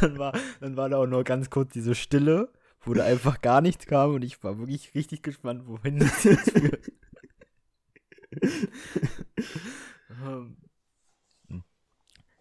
Dann 0.00 0.18
war, 0.18 0.32
dann 0.60 0.76
war 0.76 0.88
da 0.88 0.96
auch 0.96 1.06
nur 1.06 1.22
ganz 1.22 1.50
kurz 1.50 1.72
diese 1.72 1.94
Stille, 1.94 2.48
wo 2.82 2.94
da 2.94 3.04
einfach 3.04 3.40
gar 3.40 3.60
nichts 3.60 3.86
kam 3.86 4.14
und 4.14 4.22
ich 4.22 4.42
war 4.42 4.58
wirklich 4.58 4.94
richtig 4.94 5.22
gespannt, 5.22 5.66
wohin 5.66 5.98
das 5.98 6.24
jetzt 6.24 6.50
führt. 6.50 6.92
um, 10.24 10.56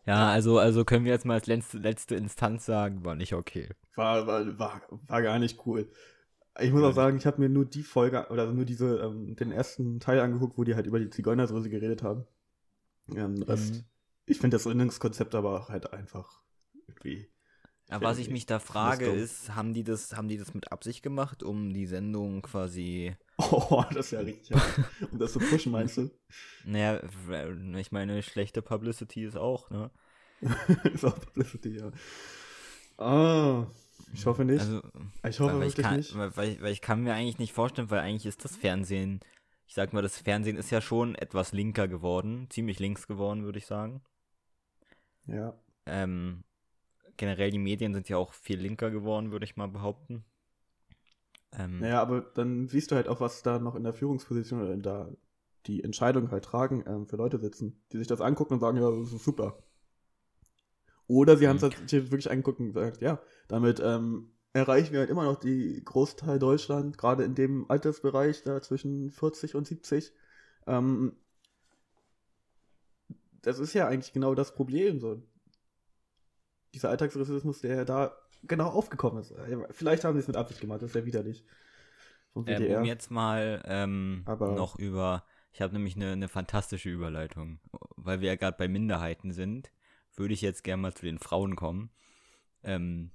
ja, 0.10 0.29
also, 0.29 0.58
also 0.58 0.86
können 0.86 1.05
wir 1.05 1.12
jetzt 1.12 1.25
mal 1.25 1.36
als 1.36 1.46
letzte, 1.46 1.77
letzte 1.77 2.15
Instanz 2.15 2.65
sagen, 2.65 3.05
war 3.05 3.13
nicht 3.13 3.34
okay. 3.34 3.69
War, 3.96 4.25
war, 4.25 4.58
war, 4.58 4.81
war 4.89 5.22
gar 5.22 5.38
nicht 5.38 5.67
cool. 5.67 5.91
Ich 6.60 6.72
muss 6.72 6.81
auch 6.81 6.96
sagen, 6.96 7.17
ich 7.17 7.27
habe 7.27 7.39
mir 7.39 7.48
nur 7.48 7.65
die 7.65 7.84
Folge, 7.84 8.25
oder 8.31 8.51
nur 8.51 8.65
diese, 8.65 8.98
ähm, 8.98 9.36
den 9.36 9.51
ersten 9.51 10.00
Teil 10.00 10.19
angeguckt, 10.19 10.58
wo 10.58 10.63
die 10.63 10.74
halt 10.74 10.88
über 10.88 11.00
die 11.00 11.12
Zigeunersoße 11.12 11.69
geredet 11.69 12.01
haben. 12.01 12.25
Ähm, 13.15 13.43
Rest, 13.43 13.75
mhm. 13.75 13.84
Ich 14.25 14.39
finde 14.39 14.55
das 14.55 14.63
Sendungskonzept 14.63 15.36
aber 15.36 15.67
halt 15.67 15.93
einfach 15.93 16.41
irgendwie. 16.88 17.29
Aber 17.89 18.05
was 18.05 18.19
ich 18.19 18.29
mich 18.29 18.46
da 18.46 18.60
frage, 18.60 19.05
ist, 19.05 19.55
haben 19.55 19.74
die 19.74 19.84
das, 19.84 20.15
haben 20.15 20.27
die 20.27 20.38
das 20.38 20.53
mit 20.53 20.72
Absicht 20.72 21.01
gemacht, 21.01 21.41
um 21.41 21.74
die 21.74 21.86
Sendung 21.86 22.41
quasi. 22.41 23.15
Oh, 23.41 23.86
das 23.93 24.08
ist 24.08 24.12
ja 24.12 24.19
richtig. 24.19 24.58
um 25.13 25.17
das 25.17 25.31
zu 25.31 25.39
pushen, 25.39 25.72
meinst 25.72 25.96
du? 25.96 26.12
Naja, 26.65 27.01
ich 27.77 27.93
meine, 27.93 28.22
schlechte 28.22 28.62
Publicity 28.62 29.24
ist 29.24 29.38
auch, 29.38 29.69
ne? 29.69 29.91
ist 30.93 31.05
auch 31.05 31.17
Publicity, 31.17 31.77
ja. 31.77 31.89
Ah, 32.98 33.65
ich 34.13 34.25
hoffe 34.25 34.43
nicht. 34.43 34.60
Also, 34.60 34.81
ich 35.25 35.39
hoffe 35.39 35.53
wirklich 35.53 35.77
ich 35.77 35.84
kann, 35.84 35.96
nicht. 35.96 36.17
Weil, 36.17 36.62
weil 36.62 36.74
ich 36.74 36.81
kann 36.81 37.01
mir 37.01 37.13
eigentlich 37.13 37.39
nicht 37.39 37.53
vorstellen, 37.53 37.89
weil 37.89 38.00
eigentlich 38.00 38.25
ist 38.25 38.43
das 38.43 38.58
Fernsehen, 38.58 39.22
ich 39.67 39.74
sag 39.74 39.93
mal, 39.93 40.01
das 40.01 40.17
Fernsehen 40.17 40.58
ist 40.58 40.69
ja 40.69 40.81
schon 40.81 41.15
etwas 41.15 41.53
linker 41.53 41.88
geworden, 41.88 42.48
ziemlich 42.50 42.79
links 42.79 43.08
geworden, 43.08 43.46
würde 43.46 43.60
ich 43.60 43.67
sagen. 43.67 44.01
Ja. 45.27 45.58
Ähm, 45.86 46.43
generell 47.19 47.51
die 47.51 47.59
Medien 47.59 47.93
sind 47.93 48.09
ja 48.09 48.17
auch 48.17 48.33
viel 48.33 48.59
linker 48.59 48.89
geworden, 48.89 49.31
würde 49.31 49.45
ich 49.45 49.57
mal 49.57 49.67
behaupten. 49.67 50.23
Ähm, 51.51 51.79
naja, 51.79 52.01
aber 52.01 52.21
dann 52.21 52.67
siehst 52.67 52.89
du 52.89 52.95
halt 52.95 53.07
auch, 53.07 53.19
was 53.19 53.43
da 53.43 53.59
noch 53.59 53.75
in 53.75 53.83
der 53.83 53.93
Führungsposition 53.93 54.61
oder 54.61 54.73
in 54.73 54.81
der 54.81 55.11
die 55.65 55.83
Entscheidung 55.83 56.31
halt 56.31 56.45
tragen, 56.45 56.83
ähm, 56.88 57.05
für 57.05 57.17
Leute 57.17 57.38
sitzen, 57.38 57.81
die 57.91 57.97
sich 57.97 58.07
das 58.07 58.21
angucken 58.21 58.53
und 58.53 58.59
sagen, 58.61 58.77
ja, 58.77 58.89
das 58.89 59.11
ist 59.13 59.23
super. 59.23 59.59
Oder 61.05 61.38
sie 61.38 61.47
haben 61.47 61.57
es 61.57 61.63
halt 61.63 61.91
wirklich 61.91 62.31
angeguckt 62.31 62.59
und 62.59 62.67
gesagt, 62.73 63.01
ja, 63.01 63.19
damit 63.47 63.81
ähm, 63.83 64.31
erreichen 64.53 64.93
wir 64.93 64.99
halt 64.99 65.09
immer 65.09 65.23
noch 65.23 65.39
die 65.39 65.81
Großteil 65.83 66.39
Deutschland, 66.39 66.97
gerade 66.97 67.23
in 67.23 67.35
dem 67.35 67.69
Altersbereich 67.69 68.43
da 68.43 68.61
zwischen 68.61 69.11
40 69.11 69.55
und 69.55 69.67
70. 69.67 70.13
Ähm, 70.67 71.17
das 73.41 73.59
ist 73.59 73.73
ja 73.73 73.88
eigentlich 73.88 74.13
genau 74.13 74.35
das 74.35 74.53
Problem. 74.53 74.99
So 74.99 75.21
dieser 76.73 76.89
Alltagsrassismus, 76.89 77.61
der 77.61 77.85
da 77.85 78.15
genau 78.43 78.69
aufgekommen 78.69 79.21
ist. 79.21 79.33
Vielleicht 79.71 80.03
haben 80.03 80.15
sie 80.15 80.21
es 80.21 80.27
mit 80.27 80.38
Absicht 80.38 80.61
gemacht, 80.61 80.81
das 80.81 80.91
ist 80.91 80.95
ja 80.95 81.05
widerlich. 81.05 81.43
Ähm, 82.45 82.77
um 82.77 82.85
jetzt 82.85 83.11
mal 83.11 83.61
ähm, 83.65 84.23
noch 84.25 84.77
über, 84.77 85.25
ich 85.51 85.61
habe 85.61 85.73
nämlich 85.73 85.95
eine, 85.95 86.11
eine 86.11 86.29
fantastische 86.29 86.89
Überleitung, 86.89 87.59
weil 87.95 88.21
wir 88.21 88.29
ja 88.29 88.35
gerade 88.35 88.57
bei 88.57 88.67
Minderheiten 88.67 89.31
sind. 89.33 89.71
würde 90.15 90.33
ich 90.33 90.41
jetzt 90.41 90.63
gerne 90.63 90.81
mal 90.81 90.93
zu 90.93 91.05
den 91.05 91.19
Frauen 91.19 91.55
kommen. 91.55 91.91
Ähm, 92.63 93.11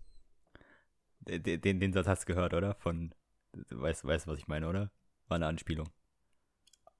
den, 1.20 1.60
den, 1.60 1.80
den 1.80 1.92
Satz 1.92 2.06
hast 2.06 2.22
du 2.22 2.34
gehört, 2.34 2.54
oder? 2.54 2.74
Von, 2.74 3.14
du 3.52 3.80
weißt, 3.80 4.04
weißt, 4.04 4.26
was 4.26 4.38
ich 4.38 4.48
meine, 4.48 4.68
oder? 4.68 4.90
War 5.28 5.36
eine 5.36 5.46
Anspielung. 5.46 5.88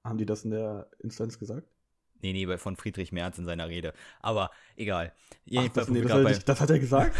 Haben 0.03 0.17
die 0.17 0.25
das 0.25 0.45
in 0.45 0.51
der 0.51 0.89
Instanz 0.99 1.37
gesagt? 1.37 1.67
Nee, 2.21 2.33
nee, 2.33 2.57
von 2.57 2.75
Friedrich 2.75 3.11
Merz 3.11 3.37
in 3.37 3.45
seiner 3.45 3.67
Rede. 3.69 3.93
Aber 4.21 4.51
egal. 4.75 5.13
Ach, 5.55 5.67
das, 5.69 5.89
nee, 5.89 6.01
das, 6.01 6.11
hat 6.11 6.25
er, 6.25 6.39
das, 6.39 6.61
hat 6.61 6.69
er 6.69 6.79
gesagt? 6.79 7.15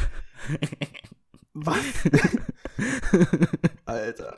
Was? 1.53 1.77
Alter. 3.85 4.37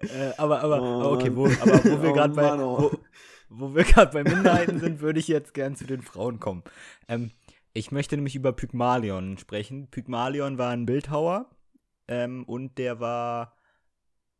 Äh, 0.00 0.32
aber, 0.38 0.62
aber, 0.62 0.82
oh, 0.82 1.14
okay, 1.14 1.34
wo, 1.36 1.46
aber 1.46 1.84
wo 1.84 2.02
wir 2.02 2.10
oh, 2.10 2.12
gerade 2.14 2.34
bei, 2.34 2.54
oh. 2.54 2.90
wo, 2.90 3.68
wo 3.68 3.74
wir 3.74 3.84
bei 3.84 4.24
Minderheiten 4.24 4.80
sind, 4.80 5.00
würde 5.00 5.20
ich 5.20 5.28
jetzt 5.28 5.52
gern 5.52 5.76
zu 5.76 5.84
den 5.84 6.00
Frauen 6.00 6.40
kommen. 6.40 6.62
Ähm, 7.06 7.32
ich 7.74 7.92
möchte 7.92 8.16
nämlich 8.16 8.34
über 8.34 8.52
Pygmalion 8.52 9.36
sprechen. 9.36 9.88
Pygmalion 9.90 10.56
war 10.56 10.70
ein 10.70 10.86
Bildhauer 10.86 11.50
ähm, 12.08 12.44
und 12.44 12.78
der 12.78 12.98
war 12.98 13.56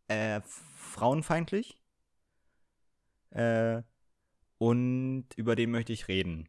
äh, 0.08 0.40
frauenfeindlich. 0.76 1.78
Äh, 3.30 3.82
und 4.62 5.26
über 5.34 5.56
den 5.56 5.72
möchte 5.72 5.92
ich 5.92 6.06
reden. 6.06 6.48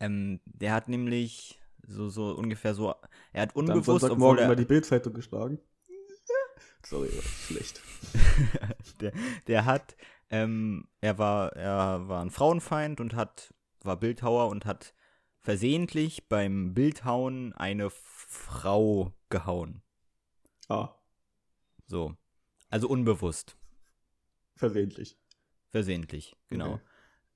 Ähm, 0.00 0.40
der 0.46 0.72
hat 0.72 0.88
nämlich 0.88 1.60
so, 1.86 2.08
so 2.08 2.34
ungefähr 2.34 2.72
so, 2.72 2.94
er 3.34 3.42
hat 3.42 3.54
unbewusst, 3.54 4.04
Dann 4.04 4.12
obwohl 4.12 4.38
er 4.38 4.46
über 4.46 4.56
die 4.56 4.64
Bildzeitung 4.64 5.12
geschlagen. 5.12 5.60
Sorry, 6.82 7.10
schlecht. 7.46 7.82
der, 9.02 9.12
der 9.48 9.66
hat, 9.66 9.96
ähm, 10.30 10.88
er 11.02 11.18
war, 11.18 11.52
er 11.52 12.08
war 12.08 12.22
ein 12.22 12.30
Frauenfeind 12.30 13.02
und 13.02 13.14
hat, 13.14 13.52
war 13.82 13.98
Bildhauer 13.98 14.48
und 14.48 14.64
hat 14.64 14.94
versehentlich 15.40 16.26
beim 16.30 16.72
Bildhauen 16.72 17.52
eine 17.52 17.90
Frau 17.90 19.12
gehauen. 19.28 19.82
Ah. 20.70 20.94
So. 21.84 22.16
Also 22.70 22.88
unbewusst. 22.88 23.58
Versehentlich. 24.56 25.18
Versehentlich, 25.72 26.36
genau. 26.48 26.74
Okay. 26.74 26.80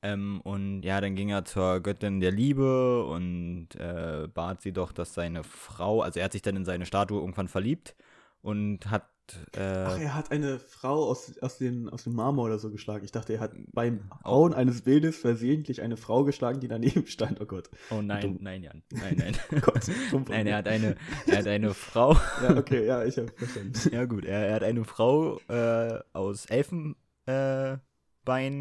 Ähm, 0.02 0.40
und 0.42 0.82
ja, 0.82 1.00
dann 1.00 1.16
ging 1.16 1.30
er 1.30 1.44
zur 1.44 1.80
Göttin 1.80 2.20
der 2.20 2.30
Liebe 2.30 3.04
und 3.06 3.68
äh, 3.76 4.28
bat 4.32 4.60
sie 4.62 4.72
doch, 4.72 4.92
dass 4.92 5.14
seine 5.14 5.42
Frau, 5.42 6.02
also 6.02 6.20
er 6.20 6.26
hat 6.26 6.32
sich 6.32 6.42
dann 6.42 6.54
in 6.54 6.64
seine 6.64 6.86
Statue 6.86 7.18
irgendwann 7.18 7.48
verliebt 7.48 7.96
und 8.42 8.90
hat 8.90 9.08
äh, 9.56 9.60
Ach, 9.60 9.98
er 9.98 10.14
hat 10.14 10.30
eine 10.30 10.58
Frau 10.60 11.08
aus, 11.08 11.36
aus, 11.40 11.58
den, 11.58 11.88
aus 11.88 12.04
dem 12.04 12.14
Marmor 12.14 12.44
oder 12.44 12.58
so 12.58 12.70
geschlagen. 12.70 13.04
Ich 13.04 13.10
dachte, 13.10 13.32
er 13.32 13.40
hat 13.40 13.52
beim 13.72 14.08
Hauen 14.24 14.54
eines 14.54 14.82
Bildes 14.82 15.16
versehentlich 15.16 15.82
eine 15.82 15.96
Frau 15.96 16.22
geschlagen, 16.24 16.60
die 16.60 16.68
daneben 16.68 17.06
stand. 17.08 17.40
Oh 17.40 17.46
Gott. 17.46 17.70
Oh 17.90 18.02
nein, 18.02 18.20
Dumm. 18.20 18.38
nein, 18.40 18.62
Jan. 18.62 18.82
Nein, 18.92 19.16
nein. 19.18 19.36
oh 19.52 19.60
Gott, 19.60 20.28
nein, 20.28 20.46
er 20.46 20.58
hat 20.58 20.68
eine, 20.68 20.96
er 21.26 21.38
hat 21.38 21.46
eine 21.46 21.74
Frau. 21.74 22.12
ja, 22.42 22.56
okay, 22.56 22.86
ja, 22.86 23.04
ich 23.04 23.16
habe 23.16 23.32
verstanden. 23.34 23.72
ja, 23.90 24.04
gut, 24.04 24.24
er, 24.24 24.46
er, 24.46 24.54
hat 24.54 24.62
eine 24.62 24.84
Frau 24.84 25.40
äh, 25.48 25.98
aus 26.12 26.46
Elfenbein 26.46 26.94
äh, 27.26 27.78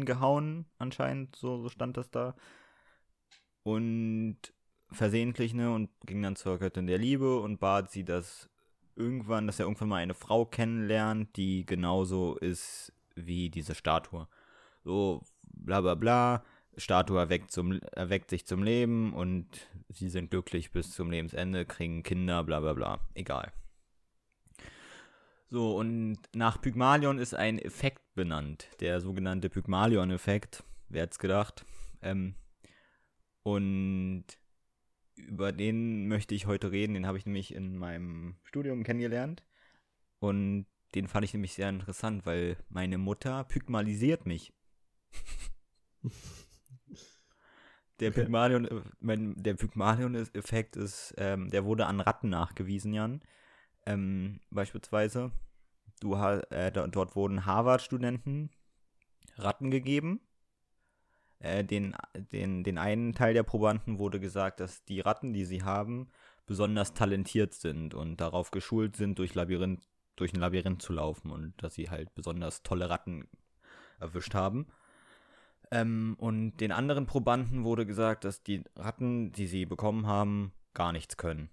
gehauen, 0.04 0.66
anscheinend, 0.78 1.36
so, 1.36 1.60
so 1.60 1.68
stand 1.68 1.96
das 1.96 2.10
da. 2.10 2.34
Und 3.62 4.38
versehentlich, 4.90 5.54
ne, 5.54 5.72
und 5.74 5.90
ging 6.06 6.22
dann 6.22 6.36
zur 6.36 6.58
Göttin 6.58 6.86
der 6.86 6.98
Liebe 6.98 7.40
und 7.40 7.58
bat 7.58 7.90
sie, 7.90 8.04
dass 8.04 8.48
irgendwann, 8.94 9.46
dass 9.46 9.58
er 9.58 9.66
irgendwann 9.66 9.88
mal 9.88 9.96
eine 9.96 10.14
Frau 10.14 10.46
kennenlernt, 10.46 11.36
die 11.36 11.66
genauso 11.66 12.36
ist 12.36 12.92
wie 13.14 13.50
diese 13.50 13.74
Statue. 13.74 14.28
So, 14.84 15.22
bla 15.42 15.80
bla 15.80 15.94
bla. 15.94 16.44
Statue 16.78 17.18
erweckt, 17.18 17.50
zum, 17.50 17.80
erweckt 17.92 18.30
sich 18.30 18.46
zum 18.46 18.62
Leben 18.62 19.14
und 19.14 19.46
sie 19.88 20.08
sind 20.08 20.30
glücklich 20.30 20.72
bis 20.72 20.92
zum 20.92 21.10
Lebensende, 21.10 21.64
kriegen 21.64 22.02
Kinder, 22.02 22.44
bla 22.44 22.60
bla 22.60 22.74
bla. 22.74 23.00
Egal. 23.14 23.52
So, 25.48 25.76
und 25.76 26.18
nach 26.34 26.60
Pygmalion 26.60 27.18
ist 27.18 27.34
ein 27.34 27.58
Effekt 27.58 28.02
benannt, 28.14 28.68
der 28.80 29.00
sogenannte 29.00 29.48
Pygmalion-Effekt. 29.48 30.64
Wer 30.88 31.02
hätte 31.02 31.12
es 31.12 31.18
gedacht? 31.20 31.64
Ähm, 32.02 32.34
und 33.42 34.24
über 35.14 35.52
den 35.52 36.08
möchte 36.08 36.34
ich 36.34 36.46
heute 36.46 36.72
reden. 36.72 36.94
Den 36.94 37.06
habe 37.06 37.18
ich 37.18 37.26
nämlich 37.26 37.54
in 37.54 37.78
meinem 37.78 38.36
Studium 38.42 38.82
kennengelernt. 38.82 39.44
Und 40.18 40.66
den 40.96 41.06
fand 41.06 41.24
ich 41.24 41.32
nämlich 41.32 41.54
sehr 41.54 41.68
interessant, 41.68 42.26
weil 42.26 42.56
meine 42.68 42.98
Mutter 42.98 43.44
pygmalisiert 43.44 44.26
mich. 44.26 44.52
der. 48.00 48.10
Pygmalion, 48.10 48.84
mein, 48.98 49.40
der 49.40 49.54
Pygmalion-Effekt 49.54 50.76
ist, 50.76 51.14
ähm, 51.18 51.50
der 51.50 51.64
wurde 51.64 51.86
an 51.86 52.00
Ratten 52.00 52.30
nachgewiesen, 52.30 52.92
Jan. 52.92 53.22
Ähm, 53.86 54.40
beispielsweise, 54.50 55.32
du, 56.00 56.14
äh, 56.14 56.72
dort 56.72 57.16
wurden 57.16 57.46
Harvard-Studenten 57.46 58.50
Ratten 59.36 59.70
gegeben 59.70 60.20
äh, 61.38 61.64
den, 61.64 61.94
den, 62.32 62.64
den 62.64 62.78
einen 62.78 63.14
Teil 63.14 63.34
der 63.34 63.42
Probanden 63.42 63.98
wurde 63.98 64.20
gesagt, 64.20 64.60
dass 64.60 64.84
die 64.84 65.00
Ratten, 65.00 65.32
die 65.32 65.44
sie 65.44 65.62
haben, 65.62 66.08
besonders 66.46 66.94
talentiert 66.94 67.54
sind 67.54 67.94
und 67.94 68.20
darauf 68.20 68.50
geschult 68.50 68.96
sind, 68.96 69.18
durch, 69.18 69.34
Labyrinth, 69.34 69.82
durch 70.16 70.32
ein 70.32 70.40
Labyrinth 70.40 70.80
zu 70.82 70.92
laufen 70.92 71.30
und 71.30 71.54
dass 71.62 71.74
sie 71.74 71.90
halt 71.90 72.14
besonders 72.14 72.62
tolle 72.62 72.88
Ratten 72.88 73.28
erwischt 73.98 74.34
haben. 74.34 74.66
Ähm, 75.70 76.16
und 76.18 76.58
den 76.58 76.72
anderen 76.72 77.06
Probanden 77.06 77.64
wurde 77.64 77.86
gesagt, 77.86 78.24
dass 78.24 78.42
die 78.42 78.62
Ratten, 78.76 79.32
die 79.32 79.48
sie 79.48 79.66
bekommen 79.66 80.06
haben, 80.06 80.52
gar 80.74 80.92
nichts 80.92 81.16
können. 81.16 81.50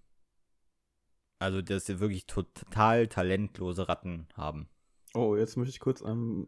Also, 1.44 1.62
dass 1.62 1.86
sie 1.86 2.00
wirklich 2.00 2.26
total 2.26 3.08
talentlose 3.08 3.90
Ratten 3.90 4.28
haben. 4.34 4.70
Oh, 5.14 5.36
jetzt 5.36 5.58
möchte 5.58 5.72
ich 5.72 5.80
kurz 5.82 6.02
ähm, 6.02 6.48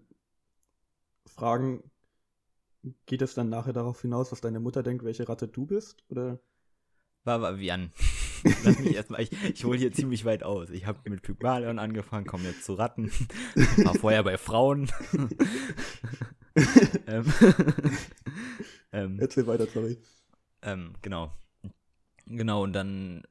fragen, 1.25 1.83
geht 3.05 3.21
es 3.21 3.33
dann 3.33 3.49
nachher 3.49 3.73
darauf 3.73 4.01
hinaus, 4.01 4.31
was 4.31 4.39
deine 4.39 4.61
Mutter 4.61 4.83
denkt, 4.83 5.03
welche 5.03 5.27
Ratte 5.27 5.49
du 5.49 5.65
bist? 5.65 6.05
Oder? 6.07 6.39
War, 7.25 7.41
war 7.41 7.59
wie 7.59 7.71
an. 7.71 7.91
Lass 8.63 8.79
mich 8.79 8.95
erstmal, 8.95 9.21
ich, 9.21 9.31
ich 9.43 9.65
hole 9.65 9.77
hier 9.77 9.91
ziemlich 9.91 10.23
weit 10.23 10.43
aus. 10.43 10.69
Ich 10.69 10.85
habe 10.85 11.09
mit 11.09 11.23
Pygmalion 11.23 11.79
angefangen, 11.79 12.25
komme 12.25 12.45
jetzt 12.45 12.63
zu 12.63 12.75
Ratten. 12.75 13.11
War 13.83 13.95
vorher 13.95 14.23
bei 14.23 14.37
Frauen. 14.37 14.89
ähm, 17.07 17.33
ähm, 18.91 19.19
Erzähl 19.19 19.47
weiter, 19.47 19.65
sorry. 19.67 19.97
Ähm, 20.61 20.93
genau. 21.01 21.33
Genau, 22.27 22.63
und 22.63 22.73
dann 22.73 23.23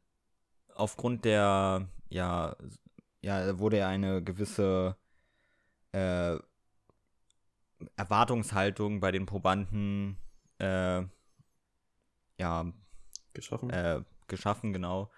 aufgrund 0.75 1.25
der, 1.25 1.89
ja, 2.09 2.57
ja, 3.21 3.59
wurde 3.59 3.79
ja 3.79 3.89
eine 3.89 4.23
gewisse 4.23 4.97
äh, 5.93 6.37
Erwartungshaltung 7.97 9.01
bei 9.01 9.11
den 9.13 9.27
Probanden 9.27 10.17
äh, 10.59 11.03
ja 12.39 12.73
geschaffen. 13.33 13.71
Äh, 13.71 14.03
geschaffen, 14.29 14.73
genau. 14.73 15.11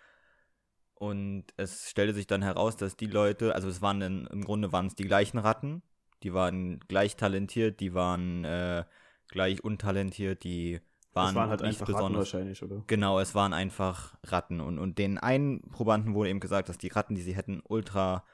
Und 0.94 1.44
es 1.56 1.90
stellte 1.90 2.14
sich 2.14 2.26
dann 2.26 2.42
heraus, 2.42 2.76
dass 2.76 2.96
die 2.96 3.06
Leute, 3.06 3.54
also 3.54 3.68
es 3.68 3.82
waren 3.82 4.00
in, 4.00 4.26
im 4.26 4.44
Grunde 4.44 4.72
waren 4.72 4.86
es 4.86 4.94
die 4.94 5.04
gleichen 5.04 5.38
Ratten, 5.38 5.82
die 6.22 6.32
waren 6.32 6.80
gleich 6.88 7.16
talentiert, 7.16 7.80
die 7.80 7.92
waren 7.92 8.44
äh, 8.44 8.84
gleich 9.28 9.62
untalentiert, 9.62 10.42
die 10.44 10.80
waren, 11.16 11.34
waren 11.34 11.50
halt 11.50 11.62
nicht 11.62 11.80
besonders. 11.80 12.02
Ratten 12.02 12.16
wahrscheinlich, 12.16 12.62
oder? 12.62 12.82
Genau, 12.86 13.18
es 13.18 13.34
waren 13.34 13.52
einfach 13.52 14.16
Ratten. 14.24 14.60
Und, 14.60 14.78
und 14.78 14.98
den 14.98 15.18
einen 15.18 15.62
Probanden 15.70 16.14
wurde 16.14 16.30
eben 16.30 16.40
gesagt, 16.40 16.68
dass 16.68 16.78
die 16.78 16.88
Ratten, 16.88 17.14
die 17.14 17.22
sie 17.22 17.34
hätten, 17.34 17.62
ultra 17.64 18.24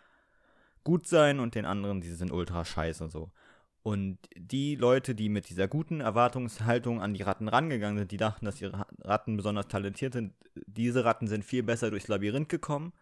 gut 0.85 1.07
sein 1.07 1.41
und 1.41 1.55
den 1.55 1.65
anderen, 1.65 2.01
die 2.01 2.11
sind 2.11 2.33
ultra 2.33 2.65
scheiße 2.65 3.09
so. 3.09 3.31
Und 3.85 4.19
die 4.37 4.77
Leute, 4.77 5.15
die 5.15 5.29
mit 5.29 5.49
dieser 5.49 5.67
guten 5.67 6.01
Erwartungshaltung 6.01 7.01
an 7.01 7.15
die 7.15 7.23
Ratten 7.23 7.49
rangegangen 7.49 7.99
sind, 7.99 8.13
die 8.13 8.17
dachten, 8.17 8.45
dass 8.45 8.61
ihre 8.61 8.87
Ratten 9.01 9.37
besonders 9.37 9.67
talentiert 9.67 10.13
sind, 10.13 10.35
diese 10.67 11.05
Ratten 11.05 11.27
sind 11.27 11.45
viel 11.45 11.65
besser 11.65 11.91
durchs 11.91 12.07
Labyrinth 12.07 12.49
gekommen, 12.49 12.93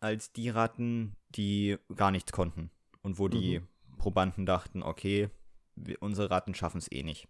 als 0.00 0.32
die 0.32 0.48
Ratten, 0.48 1.16
die 1.30 1.78
gar 1.94 2.10
nichts 2.10 2.32
konnten. 2.32 2.70
Und 3.02 3.18
wo 3.18 3.28
die 3.28 3.60
mhm. 3.60 3.98
Probanden 3.98 4.46
dachten, 4.46 4.82
okay, 4.82 5.30
wir, 5.76 6.02
unsere 6.02 6.30
Ratten 6.30 6.54
schaffen 6.54 6.78
es 6.78 6.90
eh 6.90 7.04
nicht. 7.04 7.28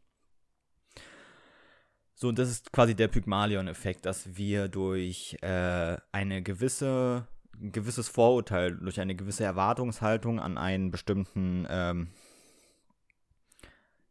So, 2.19 2.29
und 2.29 2.39
das 2.39 2.49
ist 2.49 2.73
quasi 2.73 2.95
der 2.95 3.09
Pygmalion-Effekt, 3.09 4.07
dass 4.07 4.39
wir 4.39 4.69
durch 4.69 5.37
äh, 5.43 5.99
eine 6.13 6.43
gewisse, 6.43 7.29
ein 7.61 7.73
gewisses 7.73 8.09
Vorurteil, 8.09 8.75
durch 8.75 9.01
eine 9.01 9.15
gewisse 9.15 9.45
Erwartungshaltung 9.45 10.41
an 10.41 10.57
einen 10.57 10.91
bestimmten 10.91 11.67
ähm, 11.69 12.09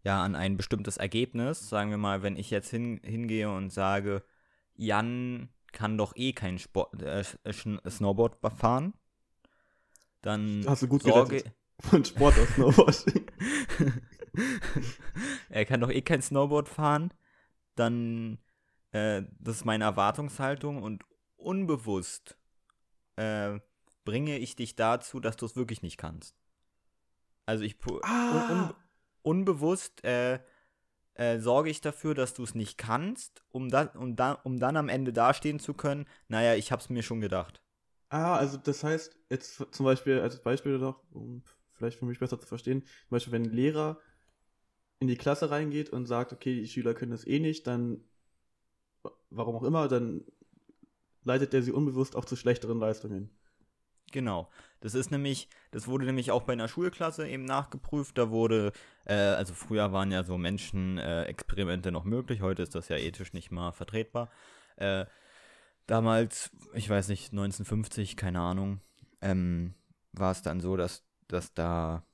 ja 0.03 0.23
an 0.23 0.35
ein 0.35 0.55
bestimmtes 0.55 0.97
Ergebnis. 0.97 1.67
Sagen 1.67 1.89
wir 1.89 1.97
mal, 1.97 2.21
wenn 2.21 2.37
ich 2.37 2.51
jetzt 2.51 2.69
hin, 2.69 3.01
hingehe 3.03 3.49
und 3.49 3.71
sage, 3.71 4.21
Jan 4.75 5.49
kann 5.71 5.97
doch 5.97 6.15
eh 6.15 6.31
kein 6.31 6.59
Sport, 6.59 7.01
äh, 7.01 7.23
Snowboard 7.51 8.37
fahren, 8.55 8.93
dann 10.21 10.63
Hast 10.67 10.83
du 10.83 10.87
gut 10.87 11.01
sorge 11.01 11.43
von 11.79 12.05
Sport 12.05 12.37
auf 12.37 12.53
Snowboard. 12.53 13.05
er 15.49 15.65
kann 15.65 15.81
doch 15.81 15.89
eh 15.89 16.01
kein 16.01 16.21
Snowboard 16.21 16.69
fahren, 16.69 17.11
dann 17.75 18.39
äh, 18.91 19.23
das 19.39 19.57
ist 19.57 19.65
meine 19.65 19.83
Erwartungshaltung 19.83 20.81
und 20.81 21.03
unbewusst 21.35 22.37
äh, 23.17 23.59
bringe 24.03 24.37
ich 24.37 24.55
dich 24.55 24.75
dazu, 24.75 25.19
dass 25.19 25.35
du 25.35 25.45
es 25.45 25.55
wirklich 25.55 25.81
nicht 25.81 25.97
kannst. 25.97 26.35
Also 27.45 27.63
ich 27.63 27.77
Ah. 28.03 28.49
un, 28.51 28.69
un, 28.69 28.73
unbewusst 29.23 30.03
äh, 30.03 30.39
äh, 31.15 31.39
sorge 31.39 31.69
ich 31.69 31.81
dafür, 31.81 32.13
dass 32.13 32.33
du 32.33 32.43
es 32.43 32.55
nicht 32.55 32.77
kannst, 32.77 33.43
um, 33.51 33.69
da, 33.69 33.83
um, 33.95 34.15
da, 34.15 34.33
um 34.33 34.59
dann 34.59 34.77
am 34.77 34.89
Ende 34.89 35.13
dastehen 35.13 35.59
zu 35.59 35.73
können, 35.73 36.05
naja, 36.27 36.55
ich 36.55 36.71
hab's 36.71 36.89
mir 36.89 37.03
schon 37.03 37.21
gedacht. 37.21 37.61
Ah, 38.09 38.35
also 38.35 38.57
das 38.57 38.83
heißt, 38.83 39.17
jetzt 39.29 39.65
zum 39.71 39.85
Beispiel 39.85 40.19
als 40.19 40.41
Beispiel 40.41 40.77
noch, 40.77 41.03
um 41.11 41.43
vielleicht 41.73 41.99
für 41.99 42.05
mich 42.05 42.19
besser 42.19 42.39
zu 42.39 42.47
verstehen, 42.47 42.81
zum 42.81 43.09
Beispiel, 43.09 43.33
wenn 43.33 43.43
ein 43.43 43.51
Lehrer 43.51 43.99
in 45.05 45.09
die 45.09 45.17
Klasse 45.17 45.51
reingeht 45.51 45.89
und 45.91 46.05
sagt, 46.05 46.33
okay, 46.33 46.55
die 46.55 46.67
Schüler 46.67 46.93
können 46.93 47.11
das 47.11 47.25
eh 47.25 47.39
nicht, 47.39 47.67
dann, 47.67 48.03
wa- 49.03 49.11
warum 49.29 49.55
auch 49.55 49.63
immer, 49.63 49.87
dann 49.87 50.23
leitet 51.23 51.53
er 51.53 51.61
sie 51.63 51.71
unbewusst 51.71 52.15
auch 52.15 52.25
zu 52.25 52.35
schlechteren 52.35 52.79
Leistungen. 52.79 53.29
Genau. 54.11 54.49
Das 54.79 54.93
ist 54.93 55.11
nämlich, 55.11 55.49
das 55.71 55.87
wurde 55.87 56.05
nämlich 56.05 56.31
auch 56.31 56.43
bei 56.43 56.53
einer 56.53 56.67
Schulklasse 56.67 57.27
eben 57.27 57.43
nachgeprüft. 57.45 58.17
Da 58.17 58.29
wurde, 58.29 58.71
äh, 59.05 59.13
also 59.13 59.53
früher 59.53 59.91
waren 59.91 60.11
ja 60.11 60.23
so 60.23 60.37
Menschenexperimente 60.37 61.89
äh, 61.89 61.91
noch 61.91 62.03
möglich, 62.05 62.41
heute 62.41 62.63
ist 62.63 62.75
das 62.75 62.87
ja 62.87 62.97
ethisch 62.97 63.33
nicht 63.33 63.51
mal 63.51 63.71
vertretbar. 63.71 64.29
Äh, 64.77 65.05
damals, 65.87 66.51
ich 66.73 66.89
weiß 66.89 67.09
nicht, 67.09 67.33
1950, 67.33 68.15
keine 68.15 68.39
Ahnung, 68.41 68.79
ähm, 69.21 69.73
war 70.13 70.31
es 70.31 70.41
dann 70.41 70.59
so, 70.61 70.77
dass, 70.77 71.03
dass 71.27 71.53
da 71.53 72.05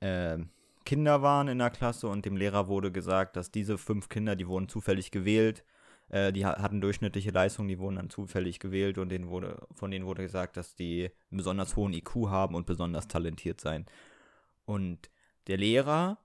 äh, 0.00 0.38
Kinder 0.84 1.22
waren 1.22 1.48
in 1.48 1.58
der 1.58 1.70
Klasse 1.70 2.08
und 2.08 2.24
dem 2.24 2.36
Lehrer 2.36 2.68
wurde 2.68 2.92
gesagt, 2.92 3.36
dass 3.36 3.50
diese 3.50 3.78
fünf 3.78 4.08
Kinder, 4.08 4.36
die 4.36 4.48
wurden 4.48 4.68
zufällig 4.68 5.10
gewählt, 5.10 5.64
äh, 6.08 6.32
die 6.32 6.44
ha- 6.44 6.60
hatten 6.60 6.80
durchschnittliche 6.80 7.30
Leistungen, 7.30 7.68
die 7.68 7.78
wurden 7.78 7.96
dann 7.96 8.10
zufällig 8.10 8.60
gewählt 8.60 8.98
und 8.98 9.08
denen 9.08 9.28
wurde, 9.28 9.66
von 9.72 9.90
denen 9.90 10.06
wurde 10.06 10.22
gesagt, 10.22 10.56
dass 10.56 10.74
die 10.74 11.10
einen 11.30 11.38
besonders 11.38 11.76
hohen 11.76 11.92
IQ 11.92 12.28
haben 12.28 12.54
und 12.54 12.66
besonders 12.66 13.08
talentiert 13.08 13.60
seien. 13.60 13.86
Und 14.66 15.10
der 15.46 15.56
Lehrer 15.56 16.18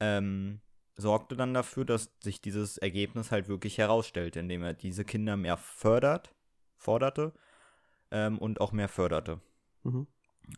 ähm, 0.00 0.60
sorgte 0.96 1.36
dann 1.36 1.54
dafür, 1.54 1.84
dass 1.84 2.10
sich 2.22 2.40
dieses 2.40 2.78
Ergebnis 2.78 3.30
halt 3.30 3.48
wirklich 3.48 3.78
herausstellte, 3.78 4.40
indem 4.40 4.62
er 4.62 4.74
diese 4.74 5.04
Kinder 5.04 5.36
mehr 5.36 5.56
fördert, 5.56 6.34
forderte 6.76 7.32
ähm, 8.10 8.38
und 8.38 8.60
auch 8.60 8.72
mehr 8.72 8.88
förderte. 8.88 9.40
Mhm. 9.84 10.06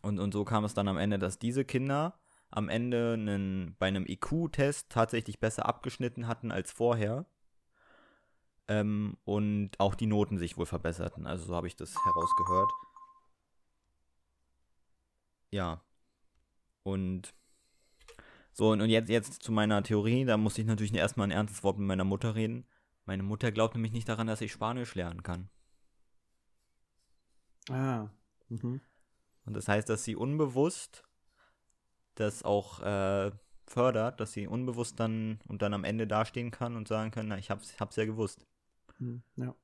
Und, 0.01 0.19
und 0.19 0.31
so 0.33 0.45
kam 0.45 0.63
es 0.63 0.73
dann 0.73 0.87
am 0.87 0.97
Ende, 0.97 1.19
dass 1.19 1.39
diese 1.39 1.65
Kinder 1.65 2.17
am 2.51 2.69
Ende 2.69 3.13
einen, 3.13 3.75
bei 3.79 3.87
einem 3.87 4.05
IQ-Test 4.05 4.89
tatsächlich 4.89 5.39
besser 5.39 5.65
abgeschnitten 5.65 6.27
hatten 6.27 6.51
als 6.51 6.71
vorher. 6.71 7.25
Ähm, 8.67 9.17
und 9.23 9.71
auch 9.79 9.95
die 9.95 10.07
Noten 10.07 10.37
sich 10.37 10.57
wohl 10.57 10.65
verbesserten. 10.65 11.25
Also 11.25 11.45
so 11.45 11.55
habe 11.55 11.67
ich 11.67 11.75
das 11.75 11.95
herausgehört. 12.05 12.71
Ja. 15.51 15.81
Und 16.83 17.33
so, 18.53 18.71
und, 18.71 18.81
und 18.81 18.89
jetzt, 18.89 19.09
jetzt 19.09 19.41
zu 19.43 19.51
meiner 19.51 19.81
Theorie, 19.83 20.25
da 20.25 20.37
muss 20.37 20.57
ich 20.57 20.65
natürlich 20.65 20.93
erstmal 20.93 21.27
ein 21.27 21.31
ernstes 21.31 21.63
Wort 21.63 21.77
mit 21.77 21.87
meiner 21.87 22.03
Mutter 22.03 22.35
reden. 22.35 22.65
Meine 23.05 23.23
Mutter 23.23 23.51
glaubt 23.51 23.75
nämlich 23.75 23.93
nicht 23.93 24.09
daran, 24.09 24.27
dass 24.27 24.41
ich 24.41 24.51
Spanisch 24.51 24.95
lernen 24.95 25.23
kann. 25.23 25.49
Ah. 27.69 28.09
Mhm. 28.49 28.81
Und 29.45 29.53
das 29.53 29.67
heißt, 29.67 29.89
dass 29.89 30.03
sie 30.03 30.15
unbewusst 30.15 31.03
das 32.15 32.43
auch 32.43 32.81
äh, 32.81 33.31
fördert, 33.65 34.19
dass 34.19 34.33
sie 34.33 34.47
unbewusst 34.47 34.99
dann 34.99 35.39
und 35.47 35.61
dann 35.61 35.73
am 35.73 35.83
Ende 35.83 36.07
dastehen 36.07 36.51
kann 36.51 36.75
und 36.75 36.87
sagen 36.87 37.11
kann, 37.11 37.27
na, 37.27 37.37
ich 37.37 37.49
hab's, 37.49 37.79
hab's 37.79 37.95
ja 37.95 38.05
gewusst. 38.05 38.45
Mhm. 38.99 39.23
Ja. 39.35 39.55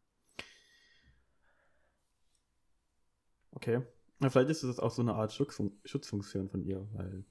Okay. 3.52 3.82
Na, 4.20 4.30
vielleicht 4.30 4.50
ist 4.50 4.64
es 4.64 4.80
auch 4.80 4.92
so 4.92 5.02
eine 5.02 5.16
Art 5.16 5.34
Schutzfun 5.34 5.80
Schutzfunktion 5.86 6.50
von 6.50 6.64
ihr, 6.64 6.88
weil. 6.94 7.26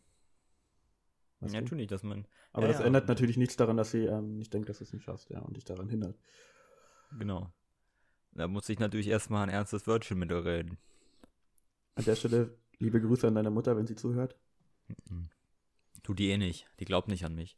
Ja, 1.40 1.48
du? 1.48 1.52
natürlich, 1.61 1.87
dass 1.88 2.02
man, 2.02 2.26
Aber 2.52 2.66
Ja, 2.66 2.68
das 2.68 2.81
ja. 2.81 2.85
ändert 2.87 3.09
natürlich 3.09 3.37
nichts 3.37 3.57
daran, 3.57 3.76
dass 3.76 3.90
sie 3.90 4.05
ähm, 4.05 4.37
nicht 4.38 4.52
denkt, 4.55 4.68
dass 4.68 4.79
du 4.79 4.85
es 4.85 4.92
nicht 4.92 5.05
schaffst, 5.05 5.31
ja, 5.31 5.40
und 5.40 5.57
dich 5.57 5.64
daran 5.64 5.88
hindert. 5.88 6.18
genau. 7.11 7.52
Da 8.33 8.48
muss 8.48 8.68
ich 8.68 8.79
natürlich 8.79 9.09
erstmal 9.09 9.44
ein 9.44 9.48
ernstes 9.50 9.87
Wörtchen 9.87 10.18
mit 10.18 10.31
ihr 10.31 10.44
reden. 10.44 10.79
An 11.96 12.05
der 12.05 12.14
Stelle 12.16 12.57
liebe 12.79 13.00
Grüße 13.02 13.26
an 13.26 13.35
deine 13.35 13.50
Mutter, 13.50 13.76
wenn 13.76 13.87
sie 13.87 13.96
zuhört. 13.96 14.38
Mhm. 15.09 15.29
Tut 16.03 16.18
die 16.18 16.31
eh 16.31 16.38
nicht. 16.38 16.66
Die 16.81 16.85
glaubt 16.87 17.09
nicht 17.09 17.25
an 17.25 17.35
mich. 17.35 17.57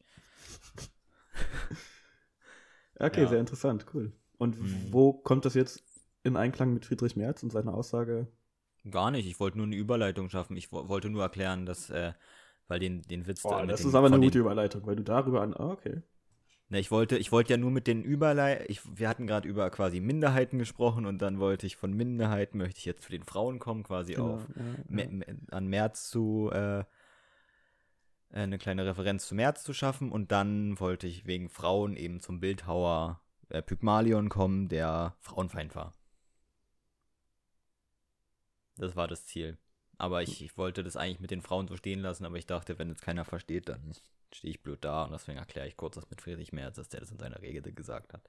Okay, 3.00 3.20
Ja. 3.20 3.28
sehr 3.28 3.40
interessant, 3.40 3.86
cool. 3.94 4.12
Und 4.38 4.56
Mhm. 4.60 4.92
wo 4.92 5.12
kommt 5.12 5.44
das 5.44 5.54
jetzt 5.54 5.82
in 6.24 6.36
Einklang 6.36 6.72
mit 6.74 6.84
Friedrich 6.86 7.16
Merz 7.16 7.42
und 7.42 7.50
seiner 7.50 7.74
Aussage? 7.74 8.28
Gar 8.90 9.10
nicht. 9.12 9.26
Ich 9.28 9.38
wollte 9.40 9.56
nur 9.58 9.66
eine 9.66 9.76
Überleitung 9.76 10.30
schaffen. 10.30 10.56
Ich 10.56 10.72
wo- 10.72 10.88
wollte 10.88 11.10
nur 11.10 11.22
erklären, 11.22 11.64
dass, 11.66 11.90
äh, 11.90 12.12
weil 12.68 12.80
den, 12.80 13.02
den 13.02 13.26
Witz 13.26 13.46
da 13.46 13.60
Boah, 13.60 13.62
mit 13.62 13.70
das 13.72 13.80
den, 13.80 13.84
ist 13.84 13.94
aber 13.96 14.06
eine 14.06 14.20
gute 14.20 14.38
den, 14.38 14.38
Überleitung, 14.38 14.86
weil 14.86 14.94
du 14.96 15.02
darüber 15.02 15.42
an. 15.42 15.52
Ah, 15.54 15.70
okay. 15.72 16.02
Ne, 16.70 16.80
ich 16.80 16.90
wollte, 16.90 17.16
ich 17.16 17.32
wollte 17.32 17.52
ja 17.52 17.56
nur 17.56 17.70
mit 17.70 17.86
den 17.86 18.02
Überlei... 18.04 18.64
Ich, 18.68 18.80
wir 18.98 19.08
hatten 19.08 19.26
gerade 19.26 19.48
über 19.48 19.70
quasi 19.70 20.00
Minderheiten 20.00 20.58
gesprochen 20.58 21.06
und 21.06 21.22
dann 21.22 21.38
wollte 21.40 21.66
ich 21.66 21.76
von 21.76 21.94
Minderheiten, 21.94 22.58
möchte 22.58 22.78
ich 22.78 22.84
jetzt 22.84 23.04
zu 23.04 23.10
den 23.10 23.22
Frauen 23.22 23.58
kommen, 23.58 23.84
quasi 23.84 24.16
Genau, 24.16 24.34
auf 24.34 24.46
ja, 24.56 24.64
ja. 24.90 25.08
An 25.50 25.66
März 25.66 26.10
zu, 26.10 26.50
äh, 26.52 26.84
eine 28.30 28.58
kleine 28.58 28.86
Referenz 28.86 29.26
zu 29.26 29.34
März 29.34 29.64
zu 29.64 29.72
schaffen 29.72 30.12
und 30.12 30.32
dann 30.32 30.78
wollte 30.80 31.06
ich 31.06 31.26
wegen 31.26 31.48
Frauen 31.48 31.96
eben 31.96 32.20
zum 32.20 32.40
Bildhauer 32.40 33.20
äh, 33.48 33.62
Pygmalion 33.62 34.28
kommen, 34.28 34.68
der 34.68 35.16
Frauenfeind 35.20 35.74
war. 35.74 35.94
Das 38.76 38.96
war 38.96 39.08
das 39.08 39.26
Ziel. 39.26 39.58
Aber 39.96 40.22
ich, 40.22 40.42
ich 40.42 40.56
wollte 40.56 40.84
das 40.84 40.96
eigentlich 40.96 41.20
mit 41.20 41.32
den 41.32 41.42
Frauen 41.42 41.66
so 41.66 41.76
stehen 41.76 42.00
lassen, 42.00 42.24
aber 42.24 42.36
ich 42.36 42.46
dachte, 42.46 42.78
wenn 42.78 42.88
jetzt 42.88 43.02
keiner 43.02 43.24
versteht, 43.24 43.68
dann 43.68 43.92
stehe 44.32 44.52
ich 44.52 44.62
blöd 44.62 44.84
da 44.84 45.04
und 45.04 45.12
deswegen 45.12 45.38
erkläre 45.38 45.66
ich 45.66 45.76
kurz 45.76 45.96
das 45.96 46.08
mit 46.08 46.20
Friedrich 46.20 46.52
Merz, 46.52 46.76
dass 46.76 46.88
der 46.88 47.00
das 47.00 47.10
in 47.10 47.18
seiner 47.18 47.42
Rede 47.42 47.72
gesagt 47.72 48.12
hat. 48.12 48.22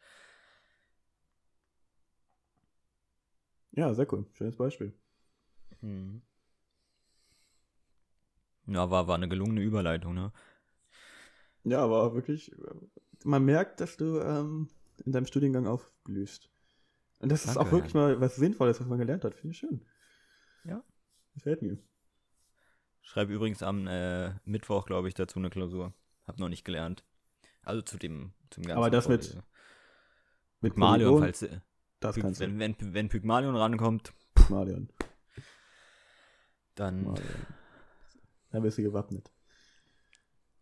ja, 3.71 3.93
sehr 3.93 4.11
cool. 4.11 4.25
Schönes 4.33 4.55
Beispiel. 4.57 4.93
Mhm. 5.81 6.21
Ja, 8.69 8.89
war, 8.91 9.07
war 9.07 9.15
eine 9.15 9.27
gelungene 9.29 9.61
Überleitung, 9.61 10.13
ne? 10.13 10.31
Ja, 11.63 11.83
aber 11.83 12.13
wirklich, 12.13 12.51
äh, 12.53 12.57
man 13.23 13.43
merkt, 13.43 13.79
dass 13.81 13.97
du 13.97 14.19
ähm, 14.19 14.69
in 15.05 15.11
deinem 15.11 15.25
Studiengang 15.25 15.67
aufblühst. 15.67 16.49
Und 17.19 17.29
das 17.31 17.45
ist 17.45 17.55
Danke, 17.55 17.61
auch 17.61 17.71
wirklich 17.71 17.93
mal 17.93 18.21
was 18.21 18.35
Sinnvolles, 18.37 18.79
was 18.79 18.87
man 18.87 18.97
gelernt 18.99 19.23
hat. 19.25 19.33
Finde 19.35 19.51
ich 19.53 19.59
schön. 19.59 19.85
Ja. 20.63 20.83
Gefällt 21.33 21.61
mir. 21.61 21.77
Schreibe 23.01 23.33
übrigens 23.33 23.63
am 23.63 23.87
äh, 23.87 24.33
Mittwoch, 24.45 24.85
glaube 24.85 25.07
ich, 25.07 25.13
dazu 25.15 25.39
eine 25.39 25.49
Klausur. 25.49 25.93
Hab 26.27 26.37
noch 26.39 26.49
nicht 26.49 26.63
gelernt. 26.63 27.03
Also 27.63 27.81
zu 27.81 27.97
dem, 27.97 28.33
zum 28.51 28.63
ganzen 28.63 28.77
Aber 28.77 28.89
das 28.89 29.07
mit- 29.09 29.23
Vorlesen. 29.25 29.43
Mit 30.61 30.73
Pygmalion, 30.73 31.09
Polygon, 31.09 31.23
falls 31.23 31.41
äh, 31.43 31.59
das 32.01 32.15
Pyg- 32.17 32.21
kannst 32.21 32.41
du. 32.41 32.45
wenn, 32.45 32.59
wenn, 32.59 32.75
wenn 32.93 33.09
Pygmalion 33.09 33.55
rankommt, 33.55 34.13
Pygmalion. 34.35 34.89
dann 36.75 36.97
Pygmalion. 36.99 37.29
Dann 38.51 38.63
bist 38.63 38.77
du 38.77 38.83
gewappnet. 38.83 39.31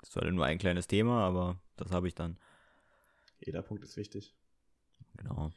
ist 0.02 0.12
zwar 0.12 0.30
nur 0.30 0.46
ein 0.46 0.58
kleines 0.58 0.88
Thema, 0.88 1.26
aber 1.26 1.60
das 1.78 1.92
habe 1.92 2.08
ich 2.08 2.16
dann. 2.16 2.38
Jeder 3.40 3.62
Punkt 3.62 3.84
ist 3.84 3.98
wichtig. 3.98 4.36
Genau. 5.18 5.52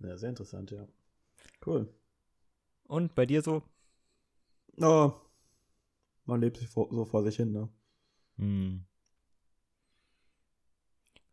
Ja, 0.00 0.16
sehr 0.16 0.28
interessant, 0.30 0.70
ja. 0.70 0.86
Cool. 1.66 1.92
Und 2.84 3.14
bei 3.14 3.26
dir 3.26 3.42
so? 3.42 3.62
Oh, 4.80 5.12
man 6.24 6.40
lebt 6.40 6.58
sich 6.58 6.70
so 6.70 7.04
vor 7.04 7.24
sich 7.24 7.36
hin, 7.36 7.52
ne? 7.52 7.68
Hm. 8.36 8.84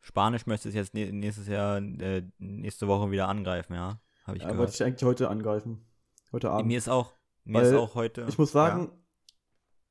Spanisch 0.02 0.46
möchtest 0.46 0.76
du 0.76 0.80
jetzt 0.80 0.94
nä- 0.94 1.12
nächstes 1.12 1.48
Jahr, 1.48 1.78
äh, 1.78 2.24
nächste 2.38 2.88
Woche 2.88 3.12
wieder 3.12 3.28
angreifen, 3.28 3.74
ja? 3.74 4.00
Habe 4.24 4.38
ich 4.38 4.44
Ja, 4.44 4.50
wollte 4.50 4.58
gehört. 4.58 4.74
ich 4.76 4.84
eigentlich 4.84 5.04
heute 5.04 5.30
angreifen. 5.30 5.86
Heute 6.32 6.50
Abend. 6.52 6.68
Mir 6.68 6.78
ist 6.78 6.90
auch, 6.90 7.14
mir 7.44 7.60
Weil 7.60 7.66
ist 7.74 7.74
auch 7.80 7.96
heute. 7.96 8.26
Ich 8.28 8.38
muss 8.38 8.52
sagen, 8.52 8.88
ja, 8.92 8.98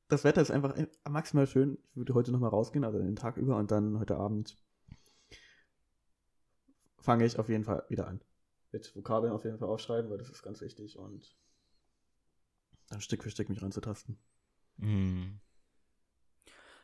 das 0.07 0.23
Wetter 0.23 0.41
ist 0.41 0.51
einfach 0.51 0.75
äh, 0.75 0.87
maximal 1.09 1.47
schön. 1.47 1.77
Ich 1.91 1.97
würde 1.97 2.13
heute 2.13 2.31
nochmal 2.31 2.49
rausgehen, 2.49 2.83
also 2.83 2.99
den 2.99 3.15
Tag 3.15 3.37
über 3.37 3.57
und 3.57 3.71
dann 3.71 3.99
heute 3.99 4.17
Abend 4.17 4.57
fange 6.99 7.25
ich 7.25 7.37
auf 7.37 7.49
jeden 7.49 7.63
Fall 7.63 7.85
wieder 7.89 8.07
an. 8.07 8.21
Mit 8.71 8.95
Vokabeln 8.95 9.31
auf 9.31 9.45
jeden 9.45 9.57
Fall 9.57 9.69
aufschreiben, 9.69 10.09
weil 10.09 10.17
das 10.17 10.29
ist 10.29 10.43
ganz 10.43 10.61
wichtig 10.61 10.97
und 10.97 11.35
dann 12.89 13.01
Stück 13.01 13.23
für 13.23 13.29
Stück 13.29 13.49
mich 13.49 13.61
ranzutasten. 13.61 14.17
Mhm. 14.77 15.39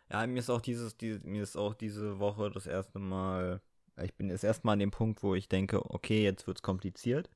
Ja, 0.10 0.26
mir 0.28 0.40
ist 0.40 0.50
auch 0.50 0.62
dieses, 0.62 0.98
die, 0.98 1.20
mir 1.24 1.44
ist 1.44 1.56
auch 1.56 1.74
diese 1.74 2.20
Woche 2.20 2.52
das 2.52 2.68
erste 2.68 3.00
Mal, 3.00 3.62
ich 4.02 4.16
bin 4.16 4.30
jetzt 4.30 4.44
erstmal 4.44 4.74
an 4.74 4.80
dem 4.80 4.92
Punkt, 4.92 5.24
wo 5.24 5.36
ich 5.36 5.48
denke, 5.48 5.90
okay, 5.90 6.24
jetzt 6.24 6.48
wird's 6.48 6.62
kompliziert. 6.62 7.30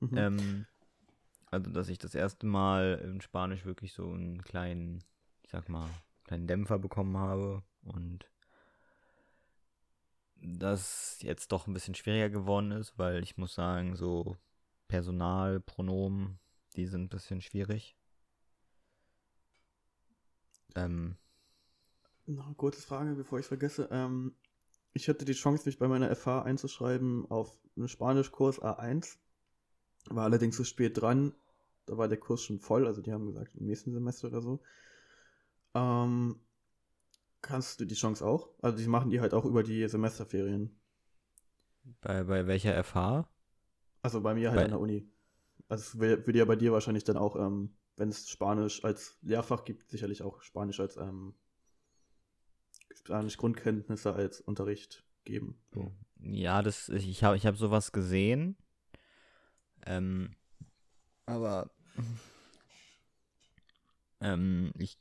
Mhm. 0.00 0.16
Ähm, 0.16 0.66
also, 1.50 1.70
dass 1.70 1.88
ich 1.88 1.98
das 1.98 2.14
erste 2.14 2.46
Mal 2.46 3.00
in 3.04 3.20
Spanisch 3.20 3.64
wirklich 3.64 3.92
so 3.92 4.10
einen 4.10 4.42
kleinen, 4.42 5.04
ich 5.42 5.50
sag 5.50 5.68
mal, 5.68 5.88
kleinen 6.24 6.46
Dämpfer 6.46 6.78
bekommen 6.78 7.16
habe 7.16 7.62
und 7.82 8.30
das 10.40 11.18
jetzt 11.22 11.52
doch 11.52 11.66
ein 11.66 11.74
bisschen 11.74 11.94
schwieriger 11.94 12.30
geworden 12.30 12.70
ist, 12.70 12.98
weil 12.98 13.22
ich 13.22 13.36
muss 13.36 13.54
sagen, 13.54 13.96
so 13.96 14.36
Personal, 14.86 15.60
Pronomen, 15.60 16.38
die 16.76 16.86
sind 16.86 17.04
ein 17.04 17.08
bisschen 17.08 17.40
schwierig. 17.40 17.96
Ähm, 20.76 21.16
Noch 22.26 22.46
eine 22.46 22.54
kurze 22.54 22.82
Frage, 22.82 23.14
bevor 23.14 23.38
ich 23.38 23.44
es 23.44 23.48
vergesse. 23.48 23.88
Ähm, 23.90 24.34
ich 24.92 25.08
hatte 25.08 25.24
die 25.24 25.32
Chance, 25.32 25.66
mich 25.66 25.78
bei 25.78 25.88
meiner 25.88 26.14
FH 26.14 26.42
einzuschreiben 26.42 27.30
auf 27.30 27.58
einen 27.76 27.88
Spanischkurs 27.88 28.60
A1. 28.60 29.18
War 30.10 30.24
allerdings 30.24 30.56
zu 30.56 30.64
spät 30.64 31.00
dran. 31.00 31.34
Da 31.86 31.96
war 31.96 32.08
der 32.08 32.18
Kurs 32.18 32.42
schon 32.42 32.58
voll, 32.60 32.86
also 32.86 33.00
die 33.00 33.12
haben 33.12 33.26
gesagt, 33.26 33.54
im 33.56 33.66
nächsten 33.66 33.92
Semester 33.92 34.28
oder 34.28 34.42
so. 34.42 34.60
Ähm, 35.74 36.36
kannst 37.42 37.80
du 37.80 37.84
die 37.84 37.96
Chance 37.96 38.24
auch? 38.24 38.50
Also 38.62 38.78
die 38.78 38.86
machen 38.86 39.10
die 39.10 39.20
halt 39.20 39.34
auch 39.34 39.44
über 39.44 39.62
die 39.64 39.88
Semesterferien. 39.88 40.78
bei, 42.00 42.24
bei 42.24 42.46
welcher 42.46 42.74
FH? 42.76 43.28
Also 44.02 44.20
bei 44.20 44.34
mir 44.34 44.50
halt 44.50 44.58
Bei- 44.58 44.64
an 44.64 44.70
der 44.70 44.80
Uni. 44.80 45.08
Also 45.68 45.82
es 45.84 45.98
würde 45.98 46.38
ja 46.38 46.44
bei 46.44 46.56
dir 46.56 46.72
wahrscheinlich 46.72 47.04
dann 47.04 47.16
auch, 47.16 47.36
ähm, 47.36 47.76
wenn 47.96 48.08
es 48.10 48.28
Spanisch 48.30 48.84
als 48.84 49.18
Lehrfach 49.22 49.64
gibt, 49.64 49.90
sicherlich 49.90 50.22
auch 50.22 50.42
Spanisch 50.42 50.80
als 50.80 50.96
ähm, 50.96 51.34
Spanisch 52.94 53.38
Grundkenntnisse 53.38 54.12
als 54.12 54.42
Unterricht 54.42 55.02
geben. 55.24 55.58
So. 55.72 55.90
Ja, 56.20 56.62
das, 56.62 56.88
ich 56.88 57.22
habe 57.24 57.36
ich 57.36 57.46
hab 57.46 57.56
sowas 57.56 57.92
gesehen. 57.92 58.56
Ähm, 59.86 60.34
aber 61.26 61.70
ähm, 64.20 64.72
ich, 64.78 64.98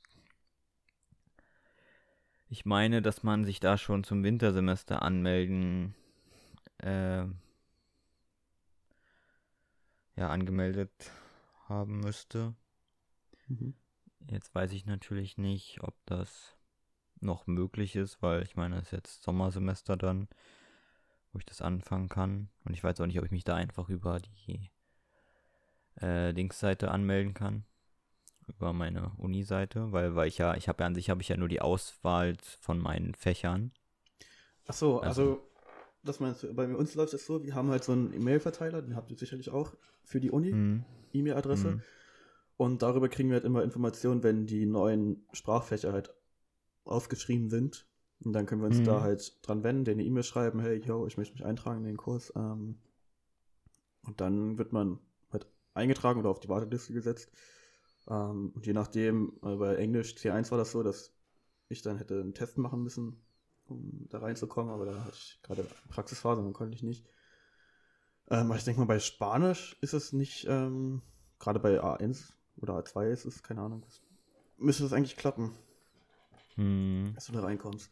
ich 2.50 2.66
meine, 2.66 3.02
dass 3.02 3.24
man 3.24 3.46
sich 3.46 3.60
da 3.60 3.78
schon 3.78 4.04
zum 4.04 4.24
Wintersemester 4.24 5.02
anmelden, 5.02 5.96
äh, 6.80 7.26
ja, 10.16 10.30
angemeldet 10.30 11.12
haben 11.68 12.00
müsste. 12.00 12.56
Mhm. 13.48 13.76
Jetzt 14.30 14.54
weiß 14.54 14.72
ich 14.74 14.86
natürlich 14.86 15.38
nicht, 15.38 15.82
ob 15.82 15.96
das 16.06 16.58
noch 17.20 17.48
möglich 17.48 17.96
ist, 17.96 18.22
weil 18.22 18.44
ich 18.44 18.56
meine, 18.56 18.78
es 18.78 18.88
ist 18.88 18.92
jetzt 18.92 19.24
Sommersemester 19.24 19.96
dann, 19.98 20.28
wo 21.34 21.40
ich 21.40 21.46
das 21.46 21.62
anfangen 21.62 22.10
kann. 22.10 22.50
Und 22.64 22.74
ich 22.74 22.84
weiß 22.84 23.00
auch 23.02 23.06
nicht, 23.06 23.20
ob 23.20 23.26
ich 23.26 23.32
mich 23.32 23.44
da 23.44 23.56
einfach 23.56 23.90
über 23.90 24.20
die 24.20 24.70
äh, 26.02 26.32
Linksseite 26.32 26.92
anmelden 26.92 27.34
kann. 27.34 27.66
Über 28.48 28.72
meine 28.72 29.12
Uni-Seite, 29.18 29.92
weil, 29.92 30.16
weil 30.16 30.30
ich 30.30 30.38
ja, 30.38 30.56
ich 30.56 30.70
habe 30.70 30.82
ja 30.82 30.88
an 30.88 30.96
sich 30.96 31.10
habe 31.10 31.22
ich 31.22 31.28
ja 31.28 31.36
nur 31.36 31.50
die 31.50 31.60
Auswahl 31.60 32.38
von 32.62 32.80
meinen 32.80 33.14
Fächern. 33.14 33.72
Ach 34.68 34.74
so, 34.74 35.00
Also- 35.02 35.22
also, 35.22 35.44
das 36.04 36.20
meinst 36.22 36.44
du, 36.44 36.54
bei 36.54 36.66
uns 36.74 36.96
läuft 36.96 37.14
es 37.14 37.26
so, 37.26 37.44
wir 37.44 37.54
haben 37.56 37.70
halt 37.70 37.84
so 37.84 37.92
einen 37.92 38.14
E-Mail-Verteiler, 38.14 38.82
den 38.82 38.96
habt 38.96 39.12
ihr 39.12 39.18
sicherlich 39.18 39.50
auch 39.50 39.74
für 40.04 40.22
die 40.22 40.32
Uni, 40.32 40.54
Mhm. 40.54 40.86
E-Mail-Adresse. 41.12 41.72
Mhm. 41.72 41.82
Und 42.56 42.82
darüber 42.82 43.10
kriegen 43.10 43.30
wir 43.30 43.36
halt 43.36 43.44
immer 43.46 43.64
Informationen, 43.64 44.24
wenn 44.24 44.46
die 44.48 44.66
neuen 44.66 45.26
Sprachfächer 45.34 45.92
halt 45.92 46.14
ausgeschrieben 46.86 47.50
sind. 47.50 47.86
Und 48.24 48.34
dann 48.34 48.46
können 48.46 48.62
wir 48.62 48.68
uns 48.68 48.78
Mhm. 48.78 48.84
da 48.84 49.02
halt 49.02 49.38
dran 49.48 49.64
wenden, 49.64 49.86
denen 49.86 50.00
eine 50.00 50.08
E-Mail 50.10 50.24
schreiben, 50.24 50.60
hey, 50.60 50.78
yo, 50.84 51.06
ich 51.08 51.18
möchte 51.18 51.34
mich 51.34 51.46
eintragen 51.46 51.80
in 51.80 51.86
den 51.86 51.98
Kurs. 51.98 52.34
Ähm, 52.36 52.80
und 54.04 54.22
dann 54.22 54.58
wird 54.58 54.72
man 54.74 55.00
halt 55.32 55.48
eingetragen 55.74 56.20
oder 56.20 56.30
auf 56.30 56.40
die 56.40 56.50
Warteliste 56.50 56.94
gesetzt. 56.94 57.32
Ähm, 58.08 58.52
und 58.56 58.66
je 58.66 58.74
nachdem, 58.74 59.34
äh, 59.44 59.56
bei 59.56 59.76
Englisch 59.76 60.16
C1 60.16 60.52
war 60.52 60.58
das 60.58 60.72
so, 60.72 60.84
dass 60.84 61.14
ich 61.70 61.82
dann 61.82 61.98
hätte 61.98 62.20
einen 62.22 62.34
Test 62.34 62.58
machen 62.58 62.84
müssen, 62.84 63.22
um 63.68 64.08
da 64.10 64.20
reinzukommen, 64.20 64.74
aber 64.74 64.86
da 64.86 65.04
hatte 65.04 65.18
ich 65.18 65.40
gerade 65.44 65.68
Praxisphase, 65.90 66.42
dann 66.42 66.54
konnte 66.54 66.76
ich 66.76 66.84
nicht. 66.84 67.06
Ähm, 68.30 68.48
aber 68.48 68.56
ich 68.56 68.64
denke 68.64 68.80
mal, 68.80 68.86
bei 68.88 69.00
Spanisch 69.00 69.78
ist 69.82 69.94
es 69.94 70.14
nicht, 70.14 70.46
ähm, 70.50 71.02
gerade 71.40 71.60
bei 71.60 71.82
A1 71.82 72.34
oder 72.58 72.76
A2 72.76 73.10
ist 73.12 73.26
es, 73.26 73.44
keine 73.44 73.62
Ahnung, 73.62 73.86
müsste 74.58 74.84
das 74.84 74.94
eigentlich 74.94 75.18
klappen, 75.18 75.52
Mhm. 76.58 77.16
dass 77.16 77.26
du 77.26 77.34
da 77.34 77.42
reinkommst. 77.42 77.92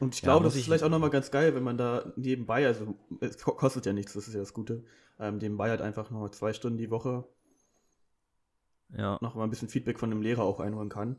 Und 0.00 0.14
ich 0.14 0.22
Ja, 0.22 0.22
glaube, 0.22 0.44
muss 0.44 0.52
das 0.52 0.56
ist 0.56 0.62
ich- 0.62 0.66
vielleicht 0.66 0.84
auch 0.84 0.88
nochmal 0.90 1.10
ganz 1.10 1.30
geil, 1.30 1.54
wenn 1.54 1.62
man 1.62 1.78
da 1.78 2.12
nebenbei, 2.16 2.66
also 2.66 2.94
es 3.20 3.38
ko- 3.38 3.52
kostet 3.54 3.86
ja 3.86 3.92
nichts, 3.92 4.12
das 4.12 4.28
ist 4.28 4.34
ja 4.34 4.40
das 4.40 4.52
Gute, 4.54 4.84
ähm, 5.18 5.38
nebenbei 5.38 5.70
halt 5.70 5.80
einfach 5.80 6.10
noch 6.10 6.28
zwei 6.30 6.52
Stunden 6.52 6.78
die 6.78 6.90
Woche 6.90 7.24
Ja. 8.96 9.20
noch 9.20 9.34
mal 9.34 9.44
ein 9.44 9.50
bisschen 9.50 9.68
Feedback 9.68 9.98
von 9.98 10.08
dem 10.10 10.22
Lehrer 10.22 10.42
auch 10.44 10.58
einholen 10.60 10.88
kann. 10.88 11.16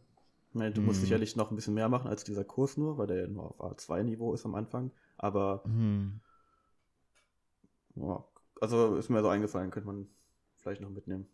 Meine, 0.54 0.72
du 0.74 0.82
musst 0.82 1.00
Mhm. 1.00 1.02
sicherlich 1.02 1.36
noch 1.36 1.52
ein 1.52 1.56
bisschen 1.56 1.74
mehr 1.76 1.90
machen 1.90 2.08
als 2.08 2.24
dieser 2.24 2.44
Kurs 2.44 2.76
nur, 2.78 2.98
weil 2.98 3.06
der 3.08 3.22
ja 3.22 3.28
nur 3.28 3.44
auf 3.52 3.62
A2-Niveau 3.62 4.34
ist 4.34 4.46
am 4.46 4.56
Anfang. 4.56 4.92
Aber 5.18 5.63
Mhm. 5.66 6.20
ja, 7.96 8.24
also 8.62 8.96
ist 8.98 9.10
mir 9.10 9.22
so 9.22 9.28
eingefallen, 9.30 9.72
könnte 9.72 9.88
man 9.88 10.08
vielleicht 10.58 10.82
noch 10.82 10.90
mitnehmen. 10.90 11.28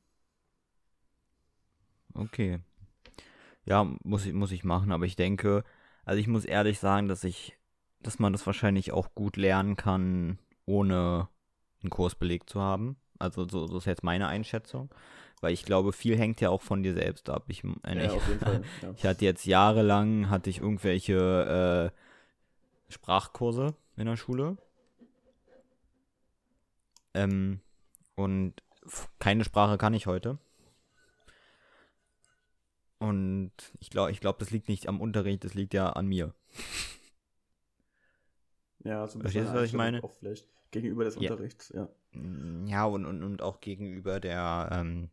Okay. 2.15 2.59
Ja, 3.65 3.85
muss 4.03 4.25
ich, 4.25 4.33
muss 4.33 4.51
ich 4.51 4.63
machen, 4.63 4.91
aber 4.91 5.05
ich 5.05 5.15
denke, 5.15 5.63
also 6.05 6.19
ich 6.19 6.27
muss 6.27 6.45
ehrlich 6.45 6.79
sagen, 6.79 7.07
dass 7.07 7.23
ich, 7.23 7.57
dass 8.01 8.19
man 8.19 8.33
das 8.33 8.45
wahrscheinlich 8.45 8.91
auch 8.91 9.13
gut 9.15 9.37
lernen 9.37 9.75
kann, 9.75 10.37
ohne 10.65 11.27
einen 11.81 11.89
Kurs 11.89 12.15
belegt 12.15 12.49
zu 12.49 12.61
haben. 12.61 12.97
Also 13.19 13.47
so, 13.47 13.67
so 13.67 13.77
ist 13.77 13.85
jetzt 13.85 14.03
meine 14.03 14.27
Einschätzung. 14.27 14.89
Weil 15.41 15.53
ich 15.53 15.65
glaube, 15.65 15.91
viel 15.91 16.17
hängt 16.17 16.39
ja 16.39 16.49
auch 16.49 16.61
von 16.61 16.83
dir 16.83 16.93
selbst 16.93 17.29
ab. 17.29 17.45
Ich 17.47 17.63
meine, 17.63 18.05
Ja, 18.05 18.13
jeden 18.13 18.39
Fall. 18.39 18.63
Ja. 18.81 18.93
ich 18.95 19.05
hatte 19.05 19.25
jetzt 19.25 19.45
jahrelang, 19.45 20.29
hatte 20.29 20.49
ich 20.49 20.59
irgendwelche 20.59 21.91
äh, 21.93 22.91
Sprachkurse 22.91 23.75
in 23.97 24.05
der 24.05 24.15
Schule. 24.15 24.57
Ähm, 27.13 27.59
und 28.15 28.53
keine 29.19 29.43
Sprache 29.43 29.77
kann 29.77 29.93
ich 29.93 30.07
heute. 30.07 30.37
Und 33.03 33.51
ich 33.79 33.89
glaube, 33.89 34.11
ich 34.11 34.21
glaube, 34.21 34.39
das 34.39 34.51
liegt 34.51 34.69
nicht 34.69 34.87
am 34.87 35.01
Unterricht, 35.01 35.43
das 35.43 35.53
liegt 35.53 35.73
ja 35.73 35.89
an 35.89 36.07
mir. 36.07 36.33
Ja, 38.85 39.07
so 39.07 39.17
ein 39.19 39.21
Verstehst 39.21 39.49
du, 39.49 39.55
was 39.55 39.65
ich 39.67 39.73
meine? 39.73 40.03
Auch 40.03 40.11
vielleicht 40.11 40.47
gegenüber 40.71 41.03
des 41.03 41.15
Ja. 41.15 41.31
Unterrichts, 41.31 41.69
ja. 41.75 41.89
Mm, 42.13 42.65
Ja, 42.67 42.85
und, 42.85 43.05
und, 43.05 43.23
und 43.23 43.41
auch 43.41 43.59
gegenüber 43.59 44.19
der, 44.21 44.69
ähm, 44.71 45.09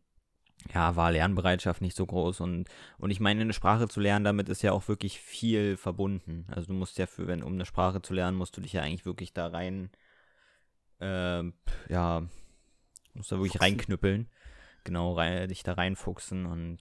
ja, 0.73 0.95
war 0.95 1.11
Lernbereitschaft 1.11 1.81
nicht 1.81 1.95
so 1.97 2.05
groß. 2.05 2.39
Und, 2.39 2.69
und 2.97 3.11
ich 3.11 3.19
meine, 3.19 3.41
eine 3.41 3.53
Sprache 3.53 3.87
zu 3.89 3.99
lernen, 3.99 4.23
damit 4.25 4.47
ist 4.49 4.61
ja 4.61 4.71
auch 4.71 4.87
wirklich 4.87 5.19
viel 5.19 5.75
verbunden. 5.75 6.45
Also 6.49 6.67
du 6.67 6.73
musst 6.73 6.97
ja 6.97 7.07
für, 7.07 7.27
wenn, 7.27 7.43
um 7.43 7.53
eine 7.53 7.65
Sprache 7.65 8.01
zu 8.01 8.13
lernen, 8.13 8.37
musst 8.37 8.55
du 8.57 8.61
dich 8.61 8.73
ja 8.73 8.81
eigentlich 8.83 9.05
wirklich 9.05 9.33
da 9.33 9.47
rein, 9.47 9.89
ähm, 10.99 11.53
ja, 11.89 12.23
musst 13.13 13.31
da 13.31 13.37
wirklich 13.37 13.53
Fuchsen. 13.53 13.63
reinknüppeln. 13.63 14.29
Genau, 14.83 15.13
rein, 15.13 15.49
dich 15.49 15.63
da 15.63 15.73
reinfuchsen. 15.73 16.45
Und 16.45 16.79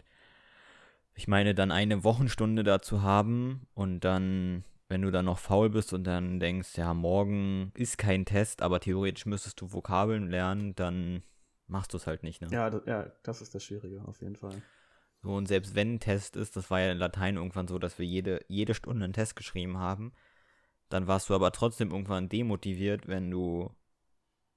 ich 1.14 1.28
meine, 1.28 1.54
dann 1.54 1.70
eine 1.70 2.04
Wochenstunde 2.04 2.62
dazu 2.62 3.02
haben 3.02 3.66
und 3.74 4.00
dann, 4.00 4.64
wenn 4.88 5.02
du 5.02 5.10
dann 5.10 5.26
noch 5.26 5.38
faul 5.38 5.70
bist 5.70 5.92
und 5.92 6.04
dann 6.04 6.40
denkst, 6.40 6.76
ja, 6.76 6.94
morgen 6.94 7.72
ist 7.74 7.98
kein 7.98 8.24
Test, 8.24 8.62
aber 8.62 8.80
theoretisch 8.80 9.26
müsstest 9.26 9.60
du 9.60 9.72
Vokabeln 9.72 10.28
lernen, 10.30 10.74
dann 10.74 11.22
machst 11.66 11.92
du 11.92 11.96
es 11.96 12.06
halt 12.06 12.22
nicht, 12.22 12.40
ne? 12.40 12.48
Ja, 12.50 12.70
das, 12.70 12.82
ja, 12.86 13.12
das 13.22 13.42
ist 13.42 13.54
das 13.54 13.64
Schwierige, 13.64 14.02
auf 14.06 14.20
jeden 14.20 14.36
Fall. 14.36 14.62
So, 15.22 15.34
und 15.34 15.46
selbst 15.46 15.74
wenn 15.74 15.94
ein 15.94 16.00
Test 16.00 16.36
ist, 16.36 16.56
das 16.56 16.70
war 16.70 16.80
ja 16.80 16.92
in 16.92 16.98
Latein 16.98 17.36
irgendwann 17.36 17.68
so, 17.68 17.78
dass 17.78 17.98
wir 17.98 18.06
jede, 18.06 18.40
jede 18.48 18.74
Stunde 18.74 19.04
einen 19.04 19.12
Test 19.12 19.36
geschrieben 19.36 19.76
haben, 19.78 20.12
dann 20.88 21.06
warst 21.06 21.28
du 21.28 21.34
aber 21.34 21.52
trotzdem 21.52 21.90
irgendwann 21.90 22.28
demotiviert, 22.28 23.06
wenn 23.06 23.30
du, 23.30 23.70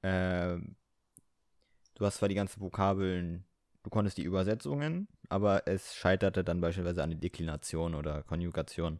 äh, 0.01 0.57
du 1.95 2.05
hast 2.05 2.17
zwar 2.17 2.29
die 2.29 2.35
ganzen 2.35 2.61
Vokabeln, 2.61 3.45
du 3.83 3.89
konntest 3.89 4.17
die 4.17 4.23
Übersetzungen, 4.23 5.07
aber 5.29 5.67
es 5.67 5.95
scheiterte 5.95 6.43
dann 6.43 6.61
beispielsweise 6.61 7.03
an 7.03 7.11
der 7.11 7.19
Deklination 7.19 7.95
oder 7.95 8.23
Konjugation. 8.23 8.99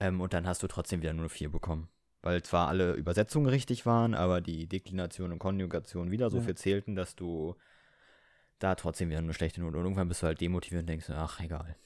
Ähm, 0.00 0.20
und 0.20 0.32
dann 0.34 0.46
hast 0.46 0.62
du 0.62 0.66
trotzdem 0.66 1.02
wieder 1.02 1.12
nur 1.12 1.28
vier 1.28 1.50
bekommen. 1.50 1.88
Weil 2.22 2.42
zwar 2.42 2.68
alle 2.68 2.92
Übersetzungen 2.94 3.46
richtig 3.46 3.86
waren, 3.86 4.14
aber 4.14 4.40
die 4.40 4.66
Deklination 4.66 5.32
und 5.32 5.38
Konjugation 5.38 6.10
wieder 6.10 6.28
so 6.30 6.38
Ja. 6.38 6.42
viel 6.44 6.56
zählten, 6.56 6.96
dass 6.96 7.14
du 7.14 7.54
da 8.58 8.74
trotzdem 8.74 9.10
wieder 9.10 9.18
eine 9.18 9.34
schlechte 9.34 9.60
Note. 9.60 9.76
Und 9.76 9.84
irgendwann 9.84 10.08
bist 10.08 10.22
du 10.22 10.26
halt 10.26 10.40
demotiviert 10.40 10.82
und 10.82 10.88
denkst, 10.88 11.10
ach, 11.10 11.40
egal. 11.40 11.76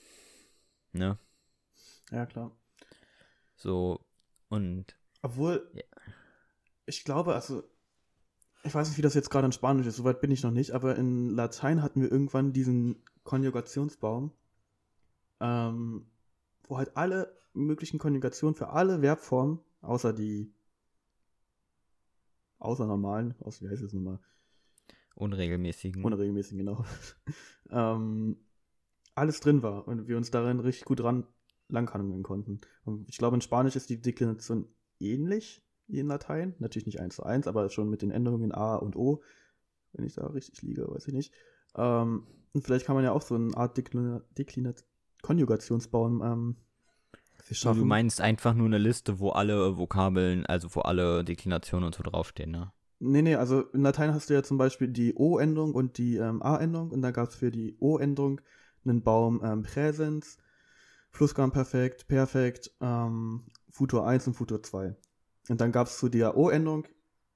Ne? 0.92 1.18
Ja, 2.10 2.26
klar. 2.26 2.56
So, 3.56 4.00
und 4.48 4.96
Obwohl, 5.22 5.70
Ja. 5.74 5.82
ich 6.86 7.04
glaube, 7.04 7.34
also, 7.34 7.62
ich 8.62 8.74
weiß 8.74 8.88
nicht, 8.88 8.98
wie 8.98 9.02
das 9.02 9.14
jetzt 9.14 9.30
gerade 9.30 9.46
in 9.46 9.52
Spanisch 9.52 9.86
ist, 9.86 9.96
soweit 9.96 10.20
bin 10.20 10.30
ich 10.30 10.42
noch 10.42 10.50
nicht, 10.50 10.72
aber 10.72 10.96
in 10.96 11.30
Latein 11.30 11.82
hatten 11.82 12.02
wir 12.02 12.10
irgendwann 12.10 12.52
diesen 12.52 13.02
Konjugationsbaum, 13.24 14.32
ähm, 15.40 16.06
wo 16.64 16.76
halt 16.76 16.96
alle 16.96 17.38
möglichen 17.54 17.98
Konjugationen 17.98 18.54
für 18.54 18.68
alle 18.68 19.00
Verbformen, 19.00 19.60
außer 19.80 20.12
die, 20.12 20.52
außer 22.58 22.86
normalen, 22.86 23.34
aus, 23.40 23.62
wie 23.62 23.68
heißt 23.68 23.82
es 23.82 23.92
nochmal, 23.92 24.20
unregelmäßigen. 25.14 26.04
unregelmäßigen, 26.04 26.58
genau, 26.58 26.84
ähm, 27.70 28.36
alles 29.14 29.40
drin 29.40 29.62
war 29.62 29.88
und 29.88 30.06
wir 30.06 30.16
uns 30.16 30.30
darin 30.30 30.60
richtig 30.60 30.84
gut 30.84 31.00
dran 31.00 31.26
langhangeln 31.68 32.22
konnten. 32.22 32.60
Und 32.84 33.08
ich 33.08 33.18
glaube, 33.18 33.36
in 33.36 33.40
Spanisch 33.40 33.76
ist 33.76 33.90
die 33.90 34.00
Deklination 34.00 34.68
ähnlich 34.98 35.62
in 35.98 36.06
Latein. 36.06 36.54
Natürlich 36.58 36.86
nicht 36.86 37.00
eins 37.00 37.16
zu 37.16 37.22
eins, 37.24 37.46
aber 37.46 37.68
schon 37.70 37.90
mit 37.90 38.02
den 38.02 38.10
Änderungen 38.10 38.52
A 38.52 38.76
und 38.76 38.96
O. 38.96 39.22
Wenn 39.92 40.06
ich 40.06 40.14
da 40.14 40.26
richtig 40.28 40.62
liege, 40.62 40.86
weiß 40.88 41.08
ich 41.08 41.14
nicht. 41.14 41.32
Ähm, 41.76 42.26
und 42.52 42.64
vielleicht 42.64 42.86
kann 42.86 42.94
man 42.94 43.04
ja 43.04 43.12
auch 43.12 43.22
so 43.22 43.34
eine 43.34 43.56
Art 43.56 43.76
Deklina 43.76 44.22
Deklinat 44.38 44.84
Konjugationsbaum 45.22 46.22
ähm, 46.22 46.56
sich 47.44 47.58
Du 47.58 47.60
schaffen. 47.60 47.86
meinst 47.86 48.20
einfach 48.20 48.54
nur 48.54 48.66
eine 48.66 48.78
Liste, 48.78 49.18
wo 49.18 49.30
alle 49.30 49.76
Vokabeln, 49.76 50.46
also 50.46 50.74
wo 50.74 50.80
alle 50.80 51.24
Deklinationen 51.24 51.86
und 51.86 51.94
so 51.94 52.02
draufstehen, 52.02 52.50
ne? 52.50 52.72
Nee, 52.98 53.22
nee, 53.22 53.34
also 53.34 53.62
in 53.72 53.80
Latein 53.82 54.12
hast 54.12 54.28
du 54.28 54.34
ja 54.34 54.42
zum 54.42 54.58
Beispiel 54.58 54.88
die 54.88 55.14
O-Endung 55.14 55.74
und 55.74 55.96
die 55.96 56.16
ähm, 56.16 56.42
A-Endung 56.42 56.90
und 56.90 57.00
dann 57.02 57.12
gab 57.14 57.30
es 57.30 57.34
für 57.36 57.50
die 57.50 57.76
O-Endung 57.80 58.40
einen 58.84 59.02
Baum 59.02 59.40
ähm, 59.42 59.62
Präsens, 59.62 60.36
Plusquamperfekt, 61.12 62.08
Perfekt, 62.08 62.70
ähm, 62.80 63.44
Futur 63.70 64.06
1 64.06 64.26
und 64.26 64.34
Futur 64.34 64.62
2. 64.62 64.94
Und 65.50 65.60
dann 65.60 65.72
gab 65.72 65.88
es 65.88 65.98
zu 65.98 66.08
der 66.08 66.36
O-Endung 66.36 66.86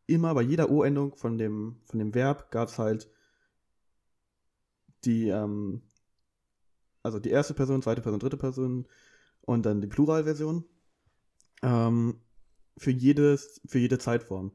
immer 0.06 0.32
bei 0.34 0.42
jeder 0.42 0.70
O-Endung 0.70 1.16
von 1.16 1.36
dem, 1.36 1.80
von 1.84 1.98
dem 1.98 2.14
Verb 2.14 2.52
gab 2.52 2.68
es 2.68 2.78
halt 2.78 3.10
die, 5.04 5.30
ähm, 5.30 5.82
also 7.02 7.18
die 7.18 7.30
erste 7.30 7.54
Person, 7.54 7.82
zweite 7.82 8.02
Person, 8.02 8.20
dritte 8.20 8.36
Person 8.36 8.86
und 9.40 9.66
dann 9.66 9.80
die 9.80 9.88
Pluralversion 9.88 10.64
ähm, 11.62 12.20
für, 12.78 12.92
jedes, 12.92 13.60
für 13.66 13.80
jede 13.80 13.98
Zeitform. 13.98 14.52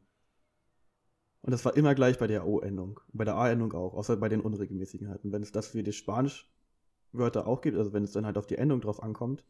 Und 1.41 1.51
das 1.51 1.65
war 1.65 1.75
immer 1.75 1.95
gleich 1.95 2.17
bei 2.17 2.27
der 2.27 2.47
O-Endung. 2.47 3.01
Bei 3.11 3.25
der 3.25 3.35
A-Endung 3.35 3.73
auch, 3.73 3.93
außer 3.93 4.15
bei 4.15 4.29
den 4.29 4.39
Unregelmäßigkeiten. 4.39 5.33
Wenn 5.33 5.43
es 5.43 5.51
das 5.51 5.67
für 5.67 5.83
die 5.83 5.91
Spanisch-Wörter 5.91 7.45
auch 7.45 7.59
gibt, 7.59 7.77
also 7.77 7.91
wenn 7.91 8.05
es 8.05 8.13
dann 8.13 8.25
halt 8.25 8.37
auf 8.37 8.47
die 8.47 8.57
Endung 8.57 8.79
drauf 8.79 9.03
ankommt, 9.03 9.43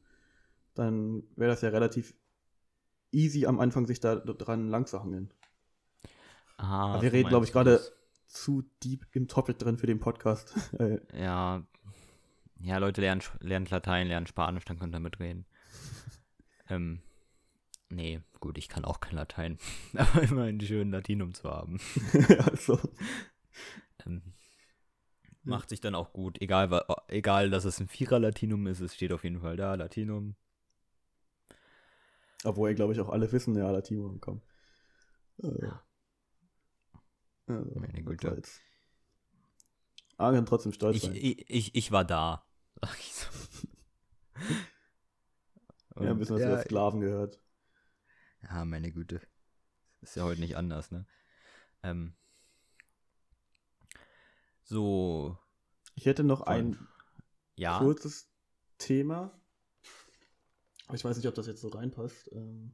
dann 0.74 1.22
wäre 1.36 1.52
das 1.52 1.62
ja 1.62 1.70
relativ 1.70 2.16
easy 3.12 3.46
am 3.46 3.60
Anfang, 3.60 3.86
sich 3.88 4.00
da 4.00 4.16
dran 4.16 4.70
lang 4.70 4.86
zu 4.86 5.02
hangeln. 5.02 5.32
Ah, 6.58 6.94
Aber 6.94 7.02
wir 7.02 7.14
reden, 7.14 7.30
glaube 7.30 7.46
ich, 7.46 7.52
gerade 7.52 7.82
zu 8.28 8.64
deep 8.84 9.06
im 9.14 9.28
Topic 9.28 9.58
drin 9.58 9.78
für 9.78 9.88
den 9.88 10.00
Podcast. 10.00 10.54
Äh, 10.80 11.00
Ja. 11.14 11.64
Ja, 12.62 12.78
Leute, 12.78 13.00
lernen, 13.00 13.22
lernen 13.40 13.68
Latein, 13.70 14.08
lernen 14.08 14.28
Spanisch, 14.28 14.66
dann 14.66 14.78
könnt 14.78 14.94
ihr 14.94 15.00
mitreden. 15.00 15.46
ähm, 16.70 17.02
nee, 17.90 18.20
gut, 18.42 18.58
ich 18.58 18.68
kann 18.68 18.84
auch 18.84 19.00
kein 19.00 19.16
Latein. 19.16 19.58
Aber 19.96 20.22
immerhin 20.24 20.60
schön, 20.60 20.92
Latinum 20.92 21.34
zu 21.34 21.50
haben. 21.50 21.80
also, 22.52 22.78
Ähm, 24.06 24.34
macht 25.44 25.70
sich 25.70 25.80
dann 25.80 25.96
auch 25.96 26.12
gut. 26.12 26.42
Egal, 26.42 26.84
egal, 27.08 27.50
dass 27.50 27.64
es 27.64 27.80
ein 27.80 27.88
Vierer-Latinum 27.88 28.68
ist, 28.68 28.82
es 28.82 28.94
steht 28.94 29.14
auf 29.14 29.24
jeden 29.24 29.40
Fall 29.40 29.56
da, 29.56 29.76
Latinum. 29.76 30.36
Obwohl, 32.44 32.74
glaube 32.76 32.94
ich, 32.94 33.00
auch 33.00 33.10
alle 33.10 33.32
wissen, 33.32 33.56
ja, 33.56 33.70
Latino 33.72 34.18
kommen. 34.20 34.42
Äh, 35.44 35.48
also, 37.48 37.80
Meine 37.80 37.94
das 38.04 38.06
Güte. 38.06 38.28
jetzt- 38.36 38.62
Aber 40.18 40.32
wir 40.32 40.38
können 40.38 40.46
trotzdem 40.46 40.72
stolz 40.74 40.98
Ich, 40.98 41.02
sein. 41.04 41.16
ich, 41.16 41.50
ich, 41.50 41.76
ich 41.76 41.92
war 41.92 42.06
da. 42.06 42.46
Sag 42.82 42.98
ich 43.00 43.14
so. 43.14 43.28
ja, 45.96 46.02
ein 46.02 46.12
Und 46.12 46.20
bisschen 46.20 46.36
was 46.36 46.42
ja, 46.42 46.50
über 46.54 46.62
Sklaven 46.62 47.00
gehört. 47.02 47.40
Ja, 48.44 48.64
meine 48.66 48.92
Güte. 48.92 49.22
Ist 50.02 50.16
ja 50.16 50.24
heute 50.24 50.40
nicht 50.42 50.56
anders, 50.58 50.92
ne? 50.92 51.06
Ähm. 51.84 52.16
So, 54.64 55.38
Ich 55.96 56.06
hätte 56.06 56.24
noch 56.24 56.42
ein 56.42 56.78
ja. 57.56 57.80
kurzes 57.80 58.30
Thema. 58.78 59.39
Ich 60.94 61.04
weiß 61.06 61.16
nicht, 61.18 61.28
ob 61.28 61.36
das 61.36 61.48
jetzt 61.48 61.62
so 61.62 61.70
reinpasst. 61.70 62.30
Ähm, 62.34 62.74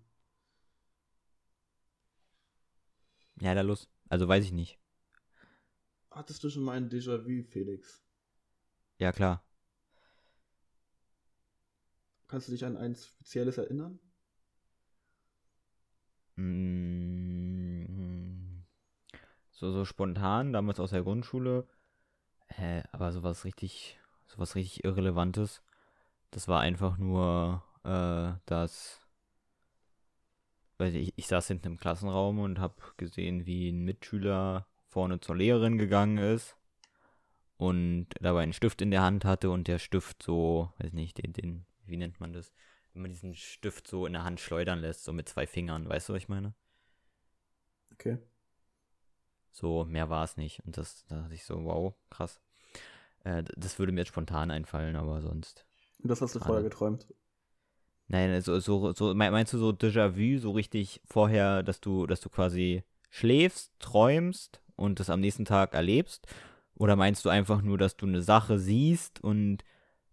Ja, 3.40 3.56
da 3.56 3.62
los. 3.62 3.88
Also 4.10 4.28
weiß 4.28 4.44
ich 4.44 4.52
nicht. 4.52 4.78
hattest 6.10 6.44
du 6.44 6.50
schon 6.50 6.64
mal 6.64 6.72
ein 6.78 6.90
Déjà-vu, 6.90 7.44
Felix? 7.44 8.02
Ja, 9.00 9.12
klar. 9.12 9.40
Kannst 12.28 12.48
du 12.48 12.52
dich 12.52 12.64
an 12.66 12.78
ein 12.78 12.96
spezielles 12.96 13.58
erinnern? 13.58 14.00
Mm, 16.38 18.64
So, 19.52 19.72
so 19.72 19.86
spontan, 19.86 20.54
damals 20.54 20.80
aus 20.80 20.92
der 20.92 21.04
Grundschule. 21.04 21.68
Hä, 22.50 22.84
aber 22.92 23.12
sowas 23.14 23.46
richtig, 23.46 24.00
sowas 24.28 24.56
richtig 24.56 24.84
Irrelevantes. 24.86 25.64
Das 26.32 26.48
war 26.48 26.62
einfach 26.62 26.98
nur, 26.98 27.64
äh, 27.86 28.34
dass. 28.46 29.02
Weiß 30.78 30.94
ich, 30.94 31.14
ich 31.16 31.28
saß 31.28 31.48
hinten 31.48 31.68
im 31.68 31.78
Klassenraum 31.78 32.40
und 32.40 32.60
hab 32.60 32.98
gesehen, 32.98 33.46
wie 33.46 33.70
ein 33.70 33.86
Mitschüler 33.86 34.68
vorne 34.88 35.22
zur 35.22 35.38
Lehrerin 35.38 35.78
gegangen 35.78 36.18
ist 36.18 36.58
und 37.58 38.08
dabei 38.20 38.44
einen 38.44 38.54
Stift 38.54 38.82
in 38.82 38.92
der 38.92 39.02
Hand 39.02 39.24
hatte 39.24 39.50
und 39.50 39.68
der 39.68 39.80
Stift 39.80 40.22
so, 40.22 40.74
weiß 40.80 40.92
nicht, 40.94 41.18
den, 41.18 41.34
den, 41.34 41.66
wie 41.86 41.98
nennt 41.98 42.20
man 42.20 42.34
das? 42.34 42.54
Wenn 42.94 43.04
man 43.04 43.12
diesen 43.12 43.36
Stift 43.36 43.88
so 43.88 44.06
in 44.06 44.14
der 44.14 44.24
Hand 44.24 44.40
schleudern 44.40 44.80
lässt, 44.80 45.04
so 45.04 45.14
mit 45.14 45.30
zwei 45.30 45.48
Fingern, 45.48 45.88
weißt 45.88 46.10
du, 46.10 46.14
was 46.14 46.22
ich 46.22 46.30
meine? 46.30 46.54
Okay. 47.94 48.18
So, 49.52 49.86
mehr 49.86 50.10
war 50.10 50.26
es 50.26 50.36
nicht. 50.36 50.60
Und 50.66 50.78
das, 50.78 51.06
da 51.06 51.22
dachte 51.22 51.34
ich 51.34 51.46
so, 51.46 51.64
wow, 51.64 51.94
krass. 52.10 52.42
Äh, 53.24 53.44
das 53.56 53.80
würde 53.80 53.94
mir 53.94 54.02
jetzt 54.02 54.10
spontan 54.10 54.52
einfallen, 54.52 54.98
aber 54.98 55.22
sonst. 55.22 55.66
Das 56.00 56.22
hast 56.22 56.36
du 56.36 56.40
vorher 56.40 56.64
geträumt. 56.64 57.08
Nein, 58.08 58.40
so, 58.42 58.60
so, 58.60 58.94
so 58.94 59.14
mein- 59.16 59.32
meinst 59.32 59.54
du 59.54 59.58
so 59.58 59.70
Déjà-vu, 59.72 60.38
so 60.40 60.52
richtig 60.52 61.02
vorher, 61.06 61.64
dass 61.64 61.82
du, 61.82 62.06
dass 62.06 62.22
du 62.22 62.30
quasi 62.30 62.84
schläfst, 63.10 63.72
träumst 63.80 64.62
und 64.76 65.00
das 65.00 65.10
am 65.10 65.22
nächsten 65.22 65.46
Tag 65.46 65.74
erlebst? 65.74 66.28
Oder 66.76 66.96
meinst 66.96 67.26
du 67.26 67.30
einfach 67.30 67.62
nur, 67.62 67.78
dass 67.78 67.98
du 67.98 68.06
eine 68.06 68.22
Sache 68.22 68.60
siehst 68.60 69.24
und 69.24 69.60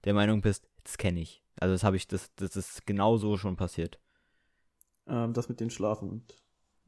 der 0.04 0.14
Meinung 0.14 0.40
bist, 0.40 0.68
das 0.84 0.96
kenne 0.96 1.20
ich? 1.20 1.42
Also 1.60 1.74
das 1.74 1.84
habe 1.84 1.96
ich, 1.96 2.06
das, 2.08 2.30
das 2.36 2.56
ist 2.56 2.86
genau 2.86 3.18
so 3.18 3.36
schon 3.36 3.56
passiert. 3.56 3.98
Ähm, 5.06 5.32
das 5.34 5.48
mit 5.48 5.60
den 5.60 5.70
Schlafen 5.70 6.08
und. 6.08 6.34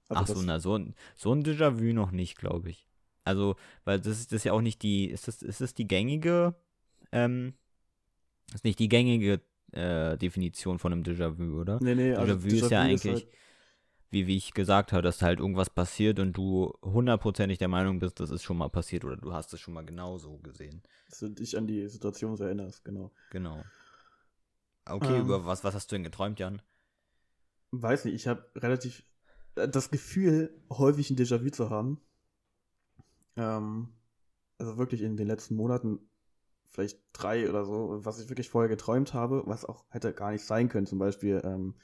also 0.09 0.33
Ach 0.33 0.37
so, 0.37 0.43
na, 0.43 0.61
so, 0.61 0.77
ein- 0.79 0.95
so 1.17 1.33
ein 1.35 1.43
Déjà-vu 1.45 1.93
noch 1.93 2.12
nicht, 2.12 2.38
glaube 2.38 2.71
ich. 2.71 2.88
Also, 3.25 3.57
weil 3.85 3.99
das 4.01 4.21
ist 4.21 4.33
das 4.33 4.38
ist 4.38 4.45
ja 4.45 4.53
auch 4.53 4.61
nicht 4.61 4.83
die, 4.83 5.07
ist 5.07 5.29
das, 5.29 5.43
ist 5.43 5.61
das 5.61 5.75
die 5.75 5.88
gängige, 5.88 6.55
ähm, 7.12 7.55
ist 8.55 8.64
nicht 8.64 8.79
die 8.79 8.88
gängige 8.88 9.40
äh, 9.72 10.16
Definition 10.16 10.79
von 10.79 10.92
einem 10.92 11.03
Déjà-vu, 11.03 11.61
oder? 11.61 11.79
Nee, 11.83 11.94
nee, 11.94 12.14
also 12.14 12.35
Déjà-vu 12.35 12.48
ist 12.48 12.70
ja 12.70 12.81
eigentlich, 12.83 13.05
halt- 13.24 13.29
wie, 14.11 14.27
wie 14.27 14.37
ich 14.37 14.55
gesagt 14.55 14.92
habe, 14.92 15.03
dass 15.03 15.22
halt 15.22 15.40
irgendwas 15.40 15.70
passiert 15.70 16.18
und 16.20 16.33
du 16.35 16.72
hundertprozentig 16.83 17.59
der 17.59 17.68
Meinung 17.68 17.98
bist, 17.98 18.20
das 18.20 18.31
ist 18.31 18.42
schon 18.44 18.57
mal 18.59 18.68
passiert 18.68 19.05
oder 19.05 19.16
du 19.16 19.33
hast 19.33 19.53
es 19.53 19.61
schon 19.61 19.74
mal 19.74 19.85
genau 19.85 20.18
so 20.18 20.38
gesehen. 20.38 20.83
dass 21.09 21.18
du 21.18 21.29
dich 21.29 21.57
an 21.57 21.66
die 21.66 21.88
Situation 21.88 22.37
so 22.37 22.44
erinnerst, 22.44 22.85
genau. 22.85 23.11
Genau. 23.31 23.64
Okay, 24.87 25.18
Ähm. 25.18 25.24
über 25.24 25.46
was, 25.46 25.64
was 25.64 25.74
hast 25.74 25.90
du 25.90 25.96
denn 25.96 26.05
geträumt, 26.05 26.38
Jan? 26.38 26.61
Weiß 27.72 28.05
nicht, 28.05 28.14
ich 28.14 28.29
habe 28.29 28.44
relativ 28.57 29.03
äh, 29.57 29.68
das 29.68 29.90
Gefühl, 29.90 30.55
häufig 30.70 31.11
ein 31.11 31.16
Déjà-vu 31.16 31.50
zu 31.50 31.70
haben. 31.70 32.00
Ähm, 33.37 33.88
also 34.59 34.77
wirklich 34.77 35.03
in 35.03 35.16
den 35.16 35.27
letzten 35.27 35.57
Monaten 35.57 35.98
vielleicht 36.75 36.99
drei 37.13 37.49
oder 37.49 37.65
so, 37.65 38.05
was 38.05 38.21
ich 38.21 38.29
wirklich 38.29 38.49
vorher 38.49 38.69
geträumt 38.69 39.15
habe, 39.15 39.45
was 39.47 39.65
auch 39.65 39.85
hätte 39.91 40.13
gar 40.13 40.33
nicht 40.33 40.45
sein 40.45 40.69
können. 40.69 40.87
Zum 40.87 40.99
Beispiel, 40.99 41.41
ähm, 41.45 41.75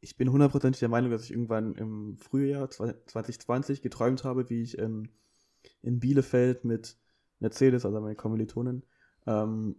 ich 0.00 0.16
bin 0.16 0.32
hundertprozentig 0.32 0.80
der 0.80 0.88
Meinung, 0.88 1.12
dass 1.12 1.24
ich 1.24 1.30
irgendwann 1.30 1.76
im 1.76 2.16
Frühjahr 2.18 2.68
2020 2.68 3.82
geträumt 3.82 4.24
habe, 4.24 4.50
wie 4.50 4.62
ich 4.62 4.78
ähm, 4.78 5.10
in 5.80 6.00
Bielefeld 6.00 6.64
mit 6.64 6.98
Mercedes, 7.38 7.86
also 7.86 8.00
meine 8.00 8.16
Kommilitonin, 8.16 8.82
ähm, 9.26 9.76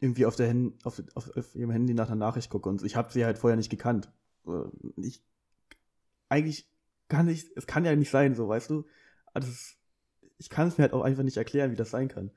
irgendwie 0.00 0.26
auf, 0.26 0.36
der 0.36 0.48
Hen 0.48 0.74
auf, 0.84 1.02
auf, 1.14 1.34
auf 1.34 1.54
ihrem 1.54 1.70
Handy 1.70 1.94
nach 1.94 2.08
einer 2.08 2.16
Nachricht 2.16 2.50
gucke. 2.50 2.68
Und 2.68 2.82
ich 2.82 2.94
habe 2.94 3.10
sie 3.10 3.24
halt 3.24 3.38
vorher 3.38 3.56
nicht 3.56 3.70
gekannt. 3.70 4.12
Ich, 4.96 5.24
eigentlich 6.28 6.68
kann 7.08 7.26
ich, 7.28 7.50
es 7.56 7.66
kann 7.66 7.86
ja 7.86 7.96
nicht 7.96 8.10
sein, 8.10 8.34
so, 8.34 8.48
weißt 8.48 8.68
du? 8.68 8.84
Also, 9.32 9.50
ich 10.36 10.50
kann 10.50 10.68
es 10.68 10.76
mir 10.76 10.82
halt 10.82 10.92
auch 10.92 11.02
einfach 11.02 11.22
nicht 11.22 11.38
erklären, 11.38 11.70
wie 11.70 11.76
das 11.76 11.90
sein 11.90 12.08
kann. 12.08 12.32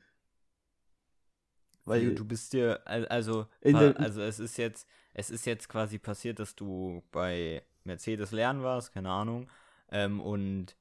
Weil, 1.86 2.11
du, 2.11 2.25
bist 2.25 2.53
dir, 2.53 2.81
al- 2.86 3.07
also, 3.07 3.47
also 3.71 4.21
es 4.21 4.39
ist 4.39 4.57
jetzt, 4.57 4.88
es 5.13 5.29
ist 5.29 5.45
jetzt 5.45 5.69
quasi 5.69 5.99
passiert, 5.99 6.39
dass 6.39 6.55
du 6.55 7.03
bei 7.11 7.63
Mercedes 7.83 8.31
lernen 8.31 8.63
warst, 8.63 8.93
keine 8.93 9.09
Ahnung, 9.11 9.49
ähm, 9.91 10.19
und 10.21 10.75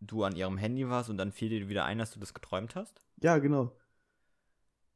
du 0.00 0.24
an 0.24 0.36
ihrem 0.36 0.58
Handy 0.58 0.88
warst 0.88 1.10
und 1.10 1.18
dann 1.18 1.32
fiel 1.32 1.50
dir 1.50 1.68
wieder 1.68 1.84
ein, 1.86 1.98
dass 1.98 2.12
du 2.12 2.20
das 2.20 2.34
geträumt 2.34 2.76
hast? 2.76 3.02
ja, 3.22 3.38
genau. 3.38 3.76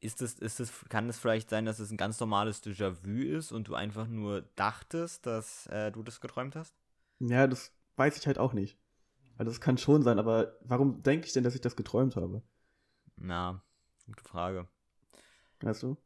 Ist 0.01 0.20
es, 0.22 0.38
ist 0.38 0.61
es, 0.61 0.72
kann 0.88 1.09
es 1.11 1.18
vielleicht 1.18 1.49
sein, 1.51 1.64
dass 1.66 1.78
es 1.78 1.91
ein 1.91 1.97
ganz 1.99 2.18
normales 2.20 2.62
Déjà-vu 2.62 3.22
ist 3.36 3.53
und 3.53 3.68
du 3.68 3.74
einfach 3.74 4.07
nur 4.07 4.43
dachtest, 4.57 5.26
dass 5.26 5.66
äh, 5.68 5.91
du 5.93 6.03
das 6.03 6.20
geträumt 6.20 6.57
hast? 6.57 6.74
Ja, 7.20 7.47
das 7.47 7.72
weiß 7.97 8.16
ich 8.18 8.26
halt 8.26 8.38
auch 8.38 8.53
nicht. 8.53 8.76
Also, 9.38 9.51
das 9.53 9.61
kann 9.62 9.78
schon 9.78 10.03
sein, 10.05 10.18
aber 10.20 10.57
warum 10.62 11.03
denke 11.05 11.26
ich 11.28 11.32
denn, 11.34 11.45
dass 11.45 11.55
ich 11.57 11.61
das 11.62 11.76
geträumt 11.76 12.16
habe? 12.16 12.43
Na, 13.16 13.62
gute 14.07 14.24
Frage. 14.24 14.66
Weißt 15.63 15.83
du? 15.83 15.97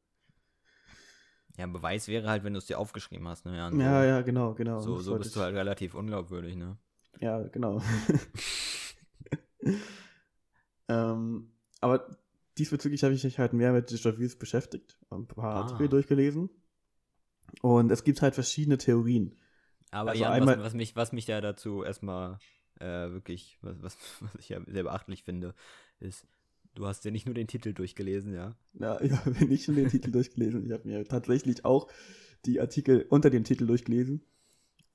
Ja, 1.57 1.67
Beweis 1.67 2.09
wäre 2.09 2.29
halt, 2.29 2.43
wenn 2.43 2.55
du 2.55 2.59
es 2.59 2.67
dir 2.67 2.79
aufgeschrieben 2.79 3.29
hast, 3.29 3.45
ne? 3.47 3.57
Ja, 3.57 3.71
so, 3.71 3.79
ja, 3.79 4.05
ja, 4.05 4.23
genau, 4.23 4.55
genau. 4.55 4.81
So, 4.81 4.99
so 4.99 5.17
bist 5.17 5.37
du 5.37 5.41
halt 5.41 5.55
relativ 5.55 5.95
unglaubwürdig, 5.95 6.57
ne? 6.57 6.77
Ja, 7.21 7.41
genau. 7.43 7.81
ähm, 10.89 11.53
aber 11.81 12.19
diesbezüglich 12.59 13.05
habe 13.05 13.15
ich 13.15 13.23
mich 13.23 13.39
halt 13.39 13.53
mehr 13.53 13.73
mit 13.73 13.91
Déjà-vus 13.91 14.37
beschäftigt, 14.37 14.99
ein 15.11 15.27
paar 15.27 15.55
ah. 15.55 15.61
Artikel 15.63 15.89
durchgelesen. 15.89 16.51
Und 17.63 17.91
es 17.93 18.05
gibt 18.05 18.23
halt 18.23 18.35
verschiedene 18.35 18.79
Theorien. 18.79 19.37
Aber 19.91 20.11
also 20.11 20.25
Jan, 20.25 20.33
einmal, 20.33 20.59
was, 20.59 20.67
was, 20.67 20.75
mich, 20.75 20.97
was 20.97 21.13
mich 21.13 21.27
ja 21.29 21.41
dazu 21.41 21.85
erstmal 21.85 22.39
äh, 22.81 23.11
wirklich, 23.11 23.59
was, 23.63 23.81
was, 23.83 23.97
was 24.21 24.35
ich 24.37 24.49
ja 24.49 24.61
sehr 24.67 24.83
beachtlich 24.83 25.23
finde, 25.23 25.55
ist, 26.01 26.27
du 26.75 26.87
hast 26.87 27.05
ja 27.05 27.11
nicht 27.11 27.27
nur 27.27 27.35
den 27.35 27.47
Titel 27.47 27.73
durchgelesen, 27.73 28.35
ja? 28.35 28.57
Ja, 28.75 29.01
ich 29.01 29.13
habe 29.13 29.45
nicht 29.47 29.69
nur 29.69 29.77
den 29.77 29.89
Titel 29.89 30.11
durchgelesen. 30.11 30.65
Ich 30.67 30.73
habe 30.73 30.87
mir 30.87 31.05
tatsächlich 31.05 31.65
auch 31.65 31.89
die 32.45 32.61
Artikel 32.61 33.07
unter 33.09 33.31
dem 33.31 33.45
Titel 33.45 33.67
durchgelesen. 33.67 34.23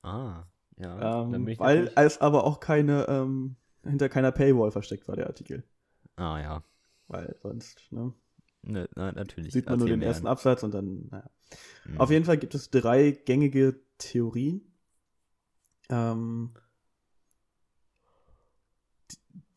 Ah, 0.02 0.44
ja. 0.76 1.22
Ähm, 1.22 1.46
weil 1.58 1.92
es 1.96 2.20
aber 2.20 2.44
auch 2.44 2.60
keine, 2.60 3.06
ähm, 3.08 3.56
hinter 3.82 4.08
keiner 4.08 4.32
Paywall 4.32 4.70
versteckt 4.70 5.08
war, 5.08 5.16
der 5.16 5.26
Artikel. 5.26 5.64
Ah, 6.16 6.38
ja. 6.40 6.64
Weil 7.08 7.36
sonst, 7.42 7.90
ne? 7.90 8.12
Ne, 8.62 8.88
na, 8.94 9.12
natürlich. 9.12 9.52
Sieht 9.52 9.66
man 9.66 9.78
nur 9.78 9.88
den 9.88 10.02
ersten 10.02 10.26
Absatz 10.26 10.62
und 10.62 10.72
dann, 10.72 11.08
naja. 11.10 11.30
Mhm. 11.86 11.98
Auf 11.98 12.10
jeden 12.10 12.24
Fall 12.24 12.38
gibt 12.38 12.54
es 12.54 12.70
drei 12.70 13.10
gängige 13.10 13.80
Theorien, 13.98 14.62
ähm, 15.88 16.52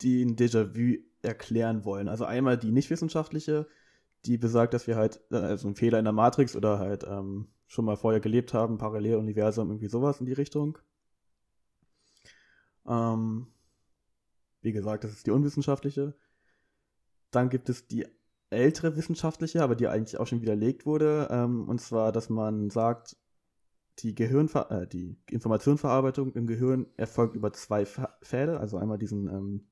die 0.02 0.24
ein 0.24 0.36
Déjà-vu 0.36 1.04
erklären 1.24 1.86
wollen. 1.86 2.08
Also 2.08 2.26
einmal 2.26 2.58
die 2.58 2.72
nicht 2.72 2.90
wissenschaftliche, 2.90 3.68
die 4.26 4.38
besagt, 4.38 4.74
dass 4.74 4.88
wir 4.88 4.96
halt, 4.96 5.22
äh, 5.32 5.38
also 5.38 5.68
ein 5.68 5.76
Fehler 5.76 6.00
in 6.00 6.06
der 6.06 6.14
Matrix 6.14 6.56
oder 6.56 6.80
halt 6.80 7.04
ähm, 7.08 7.48
schon 7.68 7.86
mal 7.86 7.98
vorher 7.98 8.22
gelebt 8.22 8.54
haben, 8.54 8.78
Paralleluniversum, 8.78 9.70
irgendwie 9.70 9.90
sowas 9.90 10.20
in 10.20 10.26
die 10.26 10.34
Richtung. 10.34 10.78
Ähm, 12.86 13.48
wie 14.62 14.72
gesagt, 14.72 15.04
das 15.04 15.12
ist 15.12 15.26
die 15.28 15.32
unwissenschaftliche. 15.32 16.16
Dann 17.32 17.50
gibt 17.50 17.70
es 17.70 17.88
die 17.88 18.06
ältere 18.50 18.96
wissenschaftliche, 18.96 19.64
aber 19.64 19.76
die 19.76 19.88
eigentlich 19.88 20.20
auch 20.20 20.28
schon 20.28 20.42
widerlegt 20.42 20.86
wurde. 20.86 21.28
Ähm, 21.32 21.68
und 21.68 21.82
zwar, 21.82 22.12
dass 22.12 22.30
man 22.30 22.70
sagt, 22.70 23.18
die, 24.00 24.16
Gehirnver 24.16 24.72
äh, 24.72 24.88
die 24.88 25.18
Informationsverarbeitung 25.30 26.34
im 26.34 26.48
Gehirn 26.48 26.88
erfolgt 26.98 27.36
über 27.36 27.54
zwei 27.54 27.86
Pfade, 27.86 28.60
also 28.60 28.78
einmal 28.78 28.98
diesen, 28.98 29.28
ähm, 29.28 29.68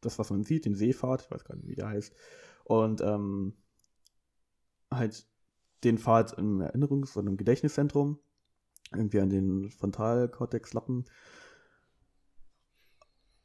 das, 0.00 0.18
was 0.18 0.30
man 0.30 0.44
sieht, 0.44 0.64
den 0.64 0.74
Seepfad, 0.74 1.22
ich 1.22 1.30
weiß 1.30 1.44
gar 1.44 1.56
nicht, 1.56 1.68
wie 1.68 1.74
der 1.74 1.88
heißt, 1.88 2.14
und 2.64 3.00
ähm, 3.00 3.54
halt 4.90 5.26
den 5.84 5.98
Pfad 5.98 6.36
im 6.38 6.60
Erinnerungs- 6.60 7.16
und 7.16 7.26
im 7.26 7.36
Gedächtniszentrum, 7.36 8.18
irgendwie 8.92 9.20
an 9.20 9.30
den 9.30 9.70
Frontalkortexlappen. 9.70 11.04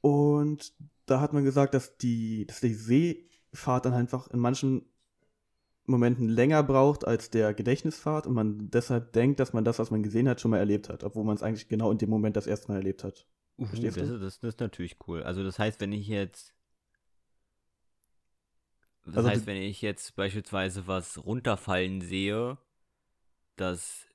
Und 0.01 0.74
da 1.06 1.22
hat 1.22 1.34
man 1.34 1.43
gesagt, 1.43 1.74
dass 1.74 1.97
die, 1.97 2.45
dass 2.45 2.62
die 2.62 2.74
Seefahrt 2.74 3.86
dann 3.86 3.93
einfach 3.93 4.28
in 4.30 4.39
manchen 4.39 4.86
Momenten 5.88 6.30
länger 6.30 6.64
braucht 6.64 7.06
als 7.06 7.30
der 7.30 7.53
Gedächtnispfad 7.53 8.26
und 8.26 8.34
man 8.34 8.70
deshalb 8.72 9.14
denkt, 9.14 9.39
dass 9.39 9.53
man 9.53 9.64
das, 9.64 9.78
was 9.80 9.91
man 9.91 10.03
gesehen 10.03 10.28
hat, 10.28 10.41
schon 10.41 10.51
mal 10.51 10.58
erlebt 10.58 10.89
hat, 10.89 11.03
obwohl 11.03 11.24
man 11.24 11.36
es 11.36 11.43
eigentlich 11.43 11.68
genau 11.68 11.91
in 11.91 11.99
dem 11.99 12.10
Moment 12.10 12.36
das 12.36 12.47
erste 12.47 12.70
Mal 12.70 12.78
erlebt 12.78 13.03
hat. 13.03 13.28
Uh, 13.58 13.68
das, 13.72 13.80
du? 13.80 14.20
Das, 14.20 14.39
das 14.39 14.53
ist 14.53 14.60
natürlich 14.60 14.97
cool. 15.08 15.24
Also 15.24 15.43
das 15.43 15.60
heißt, 15.60 15.80
wenn 15.80 15.91
ich 15.91 16.08
jetzt 16.08 16.56
das 19.06 19.18
also 19.18 19.30
heißt, 19.30 19.45
wenn 19.45 19.58
ich 19.58 19.82
jetzt 19.82 20.16
beispielsweise 20.16 20.88
was 20.88 21.24
runterfallen 21.24 22.01
sehe, 22.01 22.58
dass 23.56 24.06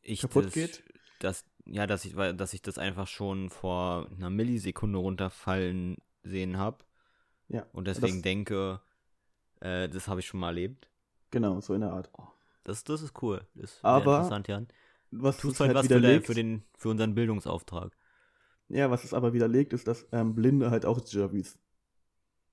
ich 0.00 0.20
kaputt 0.20 0.46
das, 0.46 0.52
geht? 0.52 0.82
Dass, 1.18 1.44
ja, 1.66 1.86
dass 1.86 2.04
ich, 2.04 2.14
dass 2.14 2.54
ich 2.54 2.62
das 2.62 2.78
einfach 2.78 3.08
schon 3.08 3.50
vor 3.50 4.08
einer 4.16 4.30
Millisekunde 4.30 4.98
runterfallen 4.98 5.96
sehen 6.22 6.56
habe. 6.56 6.84
Ja. 7.48 7.66
Und 7.72 7.88
deswegen 7.88 8.16
das, 8.16 8.22
denke, 8.22 8.80
äh, 9.60 9.88
das 9.88 10.06
habe 10.06 10.20
ich 10.20 10.26
schon 10.26 10.40
mal 10.40 10.48
erlebt. 10.48 10.88
Genau, 11.30 11.60
so 11.60 11.74
in 11.74 11.80
der 11.80 11.92
Art. 11.92 12.08
Oh, 12.16 12.28
das, 12.62 12.84
das 12.84 13.02
ist 13.02 13.20
cool. 13.22 13.44
Das 13.54 13.72
ist 13.72 13.84
Aber 13.84 14.18
interessant, 14.18 14.48
Jan. 14.48 14.68
Was 15.10 15.38
Tust 15.38 15.60
halt 15.60 15.74
was 15.74 15.88
für, 15.88 16.00
der, 16.00 16.22
für, 16.22 16.34
den, 16.34 16.64
für 16.76 16.88
unseren 16.88 17.14
Bildungsauftrag. 17.14 17.96
Ja, 18.68 18.90
was 18.90 19.04
es 19.04 19.14
aber 19.14 19.32
widerlegt, 19.32 19.72
ist, 19.72 19.86
dass 19.86 20.06
ähm, 20.12 20.34
Blinde 20.34 20.70
halt 20.70 20.86
auch 20.86 21.00
Déjà-vus 21.00 21.58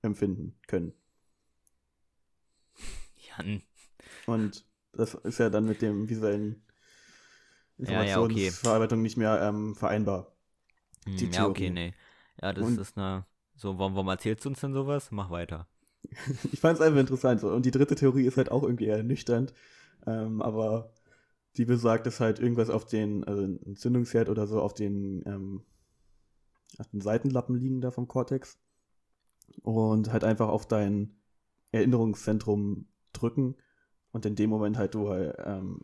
empfinden 0.02 0.56
können. 0.68 0.94
Jan. 3.16 3.62
Und 4.26 4.66
das 4.94 5.14
ist 5.14 5.40
ja 5.40 5.50
dann 5.50 5.66
mit 5.66 5.82
dem 5.82 6.10
visuellen 6.10 6.64
Informationsverarbeitung 7.78 9.00
ja, 9.00 9.02
ja, 9.02 9.02
okay. 9.02 9.04
nicht 9.04 9.18
mehr 9.18 9.42
ähm, 9.42 9.76
vereinbar. 9.76 10.36
Hm, 11.06 11.32
ja, 11.32 11.48
okay, 11.48 11.70
nee. 11.70 11.94
Ja, 12.42 12.54
das 12.54 12.66
Und, 12.66 12.80
ist 12.80 12.98
eine. 12.98 13.26
So, 13.56 13.78
warum, 13.78 13.96
warum 13.96 14.08
erzählst 14.08 14.46
du 14.46 14.50
uns 14.50 14.62
denn 14.62 14.74
sowas? 14.74 15.12
Mach 15.12 15.30
weiter. 15.30 15.68
ich 16.52 16.60
fand 16.60 16.80
es 16.80 16.82
einfach 16.82 17.00
interessant. 17.00 17.42
So. 17.42 17.50
Und 17.50 17.66
die 17.66 17.72
dritte 17.72 17.96
Theorie 17.96 18.26
ist 18.26 18.38
halt 18.38 18.52
auch 18.52 18.64
irgendwie 18.64 18.86
eher 18.86 19.04
nüchtern. 19.04 19.52
Ähm, 20.06 20.42
aber 20.42 20.94
die 21.58 21.66
besagt, 21.66 22.06
dass 22.06 22.20
halt 22.20 22.40
irgendwas 22.40 22.70
auf 22.70 22.86
den, 22.86 23.24
also 23.26 23.44
ein 23.44 23.62
Entzündungsherd 23.64 24.30
oder 24.30 24.48
so 24.48 24.62
auf 24.62 24.74
den, 24.74 25.24
ähm, 25.26 25.64
auf 26.78 26.88
den 26.88 27.02
Seitenlappen 27.02 27.56
liegen 27.56 27.82
da 27.82 27.92
vom 27.92 28.08
Cortex. 28.08 28.60
Und 29.64 30.12
halt 30.12 30.24
einfach 30.24 30.50
auf 30.50 30.68
dein 30.68 31.18
Erinnerungszentrum 31.72 32.88
drücken. 33.14 33.56
Und 34.12 34.26
in 34.26 34.36
dem 34.36 34.50
Moment 34.50 34.78
halt 34.78 34.94
du 34.96 35.10
halt, 35.10 35.36
ähm, 35.44 35.82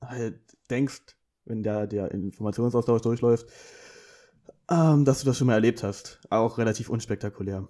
halt 0.00 0.40
denkst, 0.70 1.16
wenn 1.44 1.62
der, 1.62 1.86
der 1.86 2.10
Informationsaustausch 2.10 3.02
durchläuft, 3.02 3.46
ähm, 4.70 5.04
dass 5.04 5.20
du 5.20 5.26
das 5.26 5.38
schon 5.38 5.46
mal 5.46 5.54
erlebt 5.54 5.82
hast. 5.82 6.20
Auch 6.30 6.58
relativ 6.58 6.88
unspektakulär. 6.88 7.68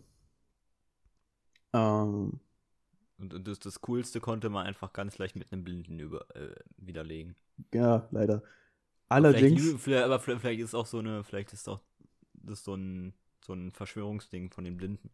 Ähm, 1.72 2.40
und, 3.18 3.34
und 3.34 3.48
das, 3.48 3.58
das 3.58 3.80
Coolste 3.80 4.20
konnte 4.20 4.48
man 4.48 4.66
einfach 4.66 4.92
ganz 4.92 5.18
leicht 5.18 5.36
mit 5.36 5.52
einem 5.52 5.64
Blinden 5.64 5.98
über, 5.98 6.26
äh, 6.36 6.54
widerlegen. 6.76 7.36
Ja, 7.72 8.08
leider. 8.10 8.42
Allerdings. 9.08 9.62
Vielleicht, 9.62 9.80
vielleicht, 9.80 10.04
aber 10.04 10.20
vielleicht 10.20 10.60
ist 10.60 10.74
auch 10.74 10.86
so 10.86 10.98
eine, 10.98 11.24
vielleicht 11.24 11.52
ist 11.52 11.68
auch 11.68 11.80
das 12.34 12.64
so 12.64 12.74
ein, 12.74 13.14
so 13.44 13.52
ein 13.52 13.72
Verschwörungsding 13.72 14.50
von 14.50 14.64
den 14.64 14.76
Blinden. 14.76 15.10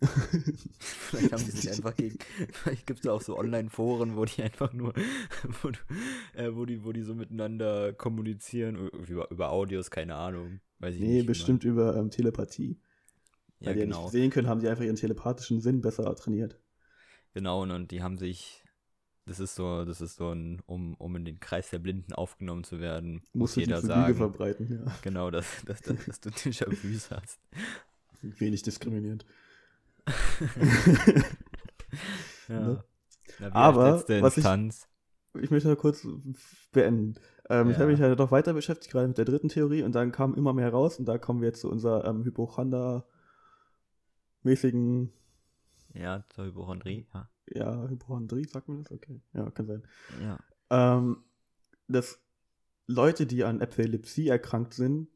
vielleicht 0.00 1.32
haben 1.32 1.44
die 1.44 1.50
sich 1.50 1.70
einfach 1.70 1.96
gegen. 1.96 2.18
Vielleicht 2.52 2.86
gibt 2.86 3.00
es 3.00 3.06
auch 3.08 3.20
so 3.20 3.36
Online-Foren, 3.36 4.16
wo 4.16 4.24
die 4.24 4.42
einfach 4.44 4.72
nur, 4.72 4.94
wo, 5.62 5.70
äh, 6.34 6.54
wo, 6.54 6.66
die, 6.66 6.84
wo 6.84 6.92
die 6.92 7.02
so 7.02 7.16
miteinander 7.16 7.92
kommunizieren, 7.94 8.76
über, 8.76 9.28
über 9.28 9.50
Audios, 9.50 9.90
keine 9.90 10.14
Ahnung. 10.14 10.60
Weiß 10.78 10.94
ich 10.94 11.00
nee, 11.00 11.16
nicht, 11.16 11.26
bestimmt 11.26 11.64
über 11.64 11.96
ähm, 11.96 12.10
Telepathie. 12.10 12.78
Weil 13.58 13.70
ja, 13.70 13.74
die 13.74 13.80
genau. 13.80 13.96
ja 13.96 14.02
nicht 14.04 14.12
sehen 14.12 14.30
können, 14.30 14.46
haben 14.46 14.60
die 14.60 14.68
einfach 14.68 14.84
ihren 14.84 14.94
telepathischen 14.94 15.60
Sinn 15.60 15.80
besser 15.80 16.14
trainiert. 16.14 16.60
Genau, 17.34 17.62
und 17.62 17.90
die 17.90 18.00
haben 18.00 18.18
sich, 18.18 18.62
das 19.28 19.40
ist 19.40 19.54
so, 19.54 19.84
das 19.84 20.00
ist 20.00 20.16
so 20.16 20.32
ein, 20.32 20.60
um, 20.66 20.94
um 20.94 21.14
in 21.16 21.24
den 21.24 21.38
Kreis 21.40 21.70
der 21.70 21.78
Blinden 21.78 22.12
aufgenommen 22.12 22.64
zu 22.64 22.80
werden, 22.80 23.22
muss 23.32 23.54
jeder 23.54 23.80
sagen. 23.80 24.14
Verbreiten, 24.16 24.84
ja. 24.84 24.92
Genau, 25.02 25.30
dass, 25.30 25.46
dass, 25.64 25.82
dass, 25.82 26.04
dass 26.04 26.20
du 26.20 26.30
Déjà-vus 26.30 27.10
hast. 27.10 27.40
Wenig 28.22 28.62
diskriminierend. 28.62 29.24
ja. 32.48 32.60
Ne? 32.60 32.84
Aber, 33.52 34.02
was 34.20 34.36
ich, 34.36 34.44
ich 35.40 35.50
möchte 35.50 35.76
kurz 35.76 36.06
beenden. 36.72 37.14
Ähm, 37.48 37.66
ja. 37.68 37.72
Ich 37.72 37.78
habe 37.78 37.92
mich 37.92 38.00
halt 38.00 38.18
doch 38.18 38.30
weiter 38.30 38.54
beschäftigt, 38.54 38.90
gerade 38.90 39.06
mit 39.06 39.18
der 39.18 39.26
dritten 39.26 39.48
Theorie, 39.48 39.82
und 39.82 39.92
dann 39.92 40.10
kam 40.10 40.34
immer 40.34 40.52
mehr 40.52 40.70
raus, 40.70 40.98
und 40.98 41.04
da 41.04 41.18
kommen 41.18 41.40
wir 41.40 41.48
jetzt 41.48 41.60
zu 41.60 41.70
unserer 41.70 42.04
ähm, 42.06 42.24
Hypochonder- 42.24 43.04
mäßigen. 44.42 45.12
Ja, 45.94 46.24
zur 46.30 46.46
Hypochondrie, 46.46 47.06
ja. 47.12 47.28
Ja, 47.54 47.88
Hypochondrie, 47.88 48.46
sagt 48.46 48.68
man 48.68 48.84
das? 48.84 48.92
Okay. 48.92 49.20
Ja, 49.32 49.50
kann 49.50 49.66
sein. 49.66 49.82
Ja. 50.22 50.38
Ähm, 50.70 51.24
dass 51.88 52.20
Leute, 52.86 53.26
die 53.26 53.44
an 53.44 53.60
Epilepsie 53.60 54.28
erkrankt 54.28 54.74
sind, 54.74 55.08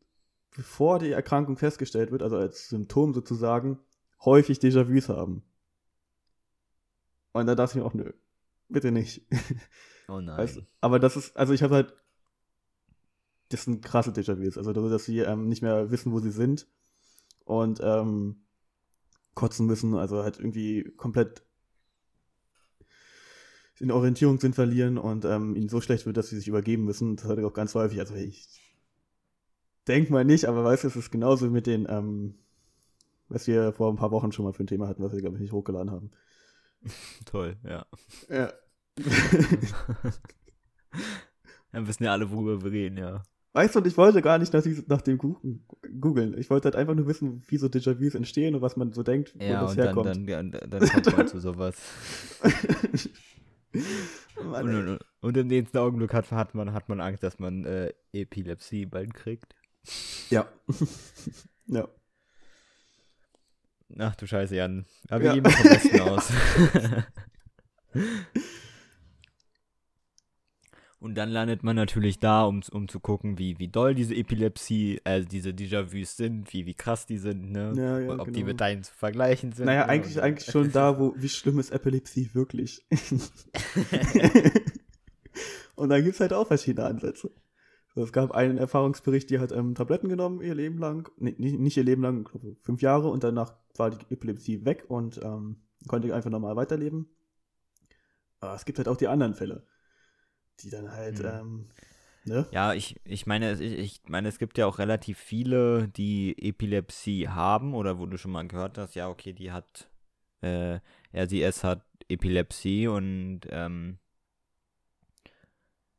bevor 0.54 0.98
die 0.98 1.10
Erkrankung 1.10 1.56
festgestellt 1.56 2.10
wird, 2.10 2.22
also 2.22 2.36
als 2.36 2.68
Symptom 2.68 3.14
sozusagen, 3.14 3.78
häufig 4.24 4.58
Déjà-vus 4.58 5.08
haben. 5.08 5.42
Und 7.32 7.46
da 7.46 7.54
dachte 7.54 7.72
ich 7.72 7.82
mir 7.82 7.86
auch, 7.86 7.94
nö, 7.94 8.12
bitte 8.68 8.92
nicht. 8.92 9.26
Oh 10.08 10.20
nein. 10.20 10.36
Weißt, 10.36 10.60
aber 10.80 10.98
das 10.98 11.16
ist, 11.16 11.36
also 11.36 11.54
ich 11.54 11.62
habe 11.62 11.76
halt, 11.76 11.94
das 13.48 13.64
sind 13.64 13.82
krasse 13.82 14.10
Déjà-vus, 14.10 14.58
also 14.58 14.72
dass 14.72 15.04
sie 15.04 15.20
ähm, 15.20 15.48
nicht 15.48 15.62
mehr 15.62 15.90
wissen, 15.90 16.12
wo 16.12 16.18
sie 16.18 16.32
sind 16.32 16.66
und 17.44 17.80
ähm, 17.82 18.44
kotzen 19.34 19.66
müssen, 19.66 19.94
also 19.94 20.22
halt 20.22 20.38
irgendwie 20.38 20.92
komplett 20.96 21.44
in 23.82 23.90
Orientierungssinn 23.90 24.52
verlieren 24.52 24.96
und 24.96 25.24
ähm, 25.24 25.56
ihnen 25.56 25.68
so 25.68 25.80
schlecht 25.80 26.06
wird, 26.06 26.16
dass 26.16 26.28
sie 26.28 26.36
sich 26.36 26.46
übergeben 26.46 26.84
müssen. 26.84 27.16
Das 27.16 27.24
hatte 27.24 27.40
ich 27.40 27.46
auch 27.46 27.52
ganz 27.52 27.74
häufig. 27.74 27.98
Also 27.98 28.14
ich 28.14 28.46
denk 29.88 30.08
mal 30.08 30.24
nicht, 30.24 30.44
aber 30.44 30.62
weißt 30.62 30.84
du, 30.84 30.88
es 30.88 30.94
ist 30.94 31.10
genauso 31.10 31.50
mit 31.50 31.66
den, 31.66 31.88
ähm, 31.90 32.36
was 33.28 33.48
wir 33.48 33.72
vor 33.72 33.92
ein 33.92 33.96
paar 33.96 34.12
Wochen 34.12 34.30
schon 34.30 34.44
mal 34.44 34.52
für 34.52 34.62
ein 34.62 34.68
Thema 34.68 34.86
hatten, 34.86 35.02
was 35.02 35.12
wir, 35.12 35.20
glaube 35.20 35.34
ich, 35.34 35.42
nicht 35.42 35.50
hochgeladen 35.50 35.90
haben. 35.90 36.12
Toll, 37.24 37.56
ja. 37.64 37.84
Ja. 38.28 38.52
Dann 41.72 41.88
wissen 41.88 42.04
ja 42.04 42.12
alle, 42.12 42.30
worüber 42.30 42.62
wir 42.62 42.70
reden, 42.70 42.98
ja. 42.98 43.24
Weißt 43.52 43.74
du, 43.74 43.80
und 43.80 43.86
ich 43.88 43.96
wollte 43.96 44.22
gar 44.22 44.38
nicht 44.38 44.52
nach, 44.52 44.64
nach 44.86 45.02
dem 45.02 45.18
googeln. 45.18 46.38
Ich 46.38 46.50
wollte 46.50 46.66
halt 46.66 46.76
einfach 46.76 46.94
nur 46.94 47.08
wissen, 47.08 47.42
wie 47.48 47.56
so 47.56 47.66
Déjà-vus 47.66 48.14
entstehen 48.14 48.54
und 48.54 48.62
was 48.62 48.76
man 48.76 48.92
so 48.92 49.02
denkt, 49.02 49.34
wo 49.36 49.42
ja, 49.44 49.62
das 49.62 49.72
und 49.72 49.78
herkommt. 49.78 50.06
Dann, 50.06 50.26
dann, 50.26 50.50
dann, 50.52 50.70
dann 50.70 50.88
kommt 50.88 51.16
man 51.16 51.26
zu 51.28 51.40
sowas. 51.40 51.74
und, 54.36 54.54
und, 54.54 55.00
und, 55.20 55.36
im 55.36 55.46
nächsten 55.46 55.78
Augenblick 55.78 56.12
hat, 56.12 56.30
hat, 56.30 56.54
man, 56.54 56.72
hat 56.72 56.88
man 56.88 57.00
Angst, 57.00 57.22
dass 57.22 57.38
man 57.38 57.64
äh, 57.64 57.92
Epilepsie 58.12 58.86
bald 58.86 59.14
kriegt. 59.14 59.54
Ja. 60.30 60.48
ja. 61.66 61.88
Ach 63.98 64.14
du 64.16 64.26
Scheiße, 64.26 64.56
Jan. 64.56 64.86
Aber 65.08 65.20
wir 65.20 65.34
ja. 65.34 65.40
gehen 65.40 65.50
vom 65.50 65.70
Besten 65.70 66.00
aus. 66.08 66.32
Und 71.02 71.16
dann 71.16 71.30
landet 71.30 71.64
man 71.64 71.74
natürlich 71.74 72.20
da, 72.20 72.44
um, 72.44 72.60
um 72.70 72.86
zu 72.86 73.00
gucken, 73.00 73.36
wie, 73.36 73.58
wie 73.58 73.66
doll 73.66 73.92
diese 73.92 74.14
Epilepsie, 74.14 75.00
also 75.02 75.28
diese 75.28 75.50
Déjà-vus 75.50 76.16
sind, 76.16 76.52
wie, 76.52 76.64
wie 76.64 76.74
krass 76.74 77.06
die 77.06 77.18
sind, 77.18 77.50
ne? 77.50 77.72
Ja, 77.76 77.98
ja, 77.98 78.12
ob 78.12 78.26
genau. 78.26 78.30
die 78.30 78.44
mit 78.44 78.60
deinen 78.60 78.84
zu 78.84 78.94
vergleichen 78.94 79.50
sind. 79.50 79.66
Naja, 79.66 79.80
ne? 79.80 79.88
eigentlich, 79.88 80.22
eigentlich 80.22 80.48
schon 80.48 80.70
da, 80.70 81.00
wo, 81.00 81.12
wie 81.16 81.28
schlimm 81.28 81.58
ist 81.58 81.72
Epilepsie 81.72 82.30
wirklich? 82.34 82.86
Und 85.74 85.88
dann 85.88 86.04
gibt 86.04 86.14
es 86.14 86.20
halt 86.20 86.32
auch 86.32 86.46
verschiedene 86.46 86.86
Ansätze. 86.86 87.32
Es 87.96 88.12
gab 88.12 88.30
einen 88.30 88.56
Erfahrungsbericht, 88.56 89.28
die 89.28 89.40
hat 89.40 89.50
ähm, 89.50 89.74
Tabletten 89.74 90.08
genommen, 90.08 90.40
ihr 90.40 90.54
Leben 90.54 90.78
lang, 90.78 91.10
nee, 91.16 91.34
nicht 91.36 91.76
ihr 91.76 91.82
Leben 91.82 92.02
lang, 92.02 92.22
glaube 92.22 92.54
fünf 92.60 92.80
Jahre, 92.80 93.08
und 93.08 93.24
danach 93.24 93.54
war 93.76 93.90
die 93.90 94.14
Epilepsie 94.14 94.64
weg 94.64 94.84
und 94.86 95.20
ähm, 95.20 95.56
konnte 95.88 96.14
einfach 96.14 96.30
normal 96.30 96.54
weiterleben. 96.54 97.08
Aber 98.38 98.54
es 98.54 98.64
gibt 98.64 98.78
halt 98.78 98.86
auch 98.86 98.96
die 98.96 99.08
anderen 99.08 99.34
Fälle 99.34 99.66
die 100.60 100.70
dann 100.70 100.92
halt, 100.92 101.18
mhm. 101.18 101.26
ähm, 101.26 101.66
ne? 102.24 102.46
Ja, 102.52 102.74
ich, 102.74 103.00
ich 103.04 103.26
meine, 103.26 103.52
ich, 103.54 103.78
ich 103.78 104.00
meine, 104.08 104.28
es 104.28 104.38
gibt 104.38 104.58
ja 104.58 104.66
auch 104.66 104.78
relativ 104.78 105.18
viele, 105.18 105.88
die 105.88 106.36
Epilepsie 106.38 107.28
haben 107.28 107.74
oder 107.74 107.98
wo 107.98 108.06
du 108.06 108.16
schon 108.18 108.32
mal 108.32 108.46
gehört 108.46 108.78
hast, 108.78 108.94
ja, 108.94 109.08
okay, 109.08 109.32
die 109.32 109.52
hat, 109.52 109.88
äh, 110.40 110.80
RCS 111.12 111.64
hat 111.64 111.84
Epilepsie 112.08 112.88
und 112.88 113.40
ähm, 113.50 113.98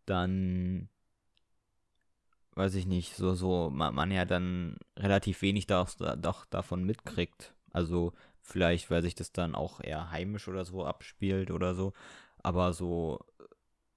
dann 0.05 0.89
weiß 2.55 2.75
ich 2.75 2.85
nicht, 2.85 3.15
so, 3.15 3.33
so, 3.33 3.69
man, 3.69 3.95
man 3.95 4.11
ja 4.11 4.25
dann 4.25 4.77
relativ 4.97 5.41
wenig 5.41 5.67
da, 5.67 5.85
doch 6.15 6.45
davon 6.45 6.83
mitkriegt. 6.83 7.53
Also 7.71 8.13
vielleicht, 8.41 8.91
weil 8.91 9.01
sich 9.01 9.15
das 9.15 9.31
dann 9.31 9.55
auch 9.55 9.79
eher 9.81 10.11
heimisch 10.11 10.47
oder 10.47 10.65
so 10.65 10.85
abspielt 10.85 11.51
oder 11.51 11.75
so. 11.75 11.93
Aber 12.43 12.73
so 12.73 13.19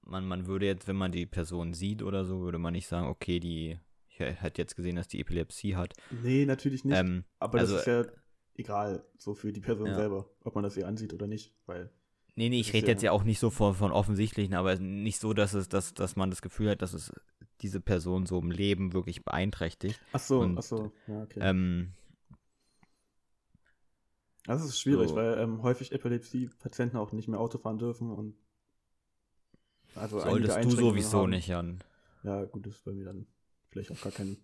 man, 0.07 0.27
man 0.27 0.47
würde 0.47 0.67
jetzt, 0.67 0.89
wenn 0.89 0.97
man 0.97 1.13
die 1.13 1.27
Person 1.27 1.75
sieht 1.75 2.03
oder 2.03 2.25
so, 2.25 2.41
würde 2.41 2.59
man 2.59 2.73
nicht 2.73 2.87
sagen, 2.87 3.09
okay, 3.09 3.41
die 3.41 3.79
hat 4.19 4.59
jetzt 4.59 4.77
gesehen, 4.77 4.97
dass 4.97 5.09
die 5.09 5.21
Epilepsie 5.21 5.77
hat. 5.77 5.95
Nee, 6.23 6.47
natürlich 6.47 6.85
nicht. 6.85 6.97
Ähm, 6.97 7.25
aber 7.39 7.59
das 7.59 7.71
also, 7.71 7.81
ist 7.81 7.87
ja 7.87 8.13
egal, 8.55 9.05
so 9.19 9.35
für 9.35 9.53
die 9.53 9.61
Person 9.61 9.89
ja. 9.89 9.95
selber, 9.95 10.31
ob 10.45 10.55
man 10.55 10.65
das 10.65 10.77
ihr 10.77 10.87
ansieht 10.87 11.13
oder 11.13 11.27
nicht, 11.27 11.53
weil. 11.67 11.91
Nee, 12.35 12.51
nee, 12.51 12.61
ich 12.61 12.73
rede 12.73 12.87
ja 12.87 12.93
jetzt 12.93 13.03
ja 13.03 13.13
auch 13.13 13.25
nicht 13.25 13.39
so 13.39 13.51
von, 13.51 13.75
von 13.75 13.93
offensichtlichen, 13.93 14.55
aber 14.55 14.77
nicht 14.77 15.21
so, 15.21 15.33
dass 15.33 15.55
es, 15.55 15.69
dass, 15.69 15.95
dass 15.95 16.17
man 16.17 16.31
das 16.31 16.43
Gefühl 16.43 16.71
hat, 16.71 16.83
dass 16.83 16.93
es 16.93 17.13
diese 17.63 17.81
Person 17.81 18.27
so 18.27 18.39
im 18.39 18.51
Leben 18.51 18.93
wirklich 18.93 19.25
beeinträchtigt. 19.25 20.01
Ach 20.13 20.21
so, 20.21 20.41
Und, 20.41 20.59
ach 20.59 20.63
so, 20.63 20.93
ja, 21.07 21.23
okay. 21.23 21.41
Ähm, 21.43 21.93
das 24.45 24.65
ist 24.65 24.79
schwierig, 24.79 25.09
so. 25.09 25.17
weil 25.17 25.39
ähm, 25.39 25.63
häufig 25.63 25.93
Epilepsie-Patienten 25.93 26.99
auch 26.99 27.13
nicht 27.13 27.27
mehr 27.27 27.41
Auto 27.41 27.57
fahren 27.59 27.79
dürfen 27.79 28.11
und 28.13 28.37
also 29.97 30.21
Solltest 30.21 30.65
du 30.65 30.71
sowieso 30.71 31.23
haben. 31.23 31.31
nicht, 31.31 31.49
Jan. 31.49 31.83
Ja, 32.23 32.45
gut, 32.45 32.67
das 32.67 32.75
ist 32.75 32.85
bei 32.85 32.93
mir 32.93 33.07
dann 33.07 33.27
vielleicht 33.71 33.91
auch 33.93 34.01
gar 34.01 34.13
kein, 34.13 34.37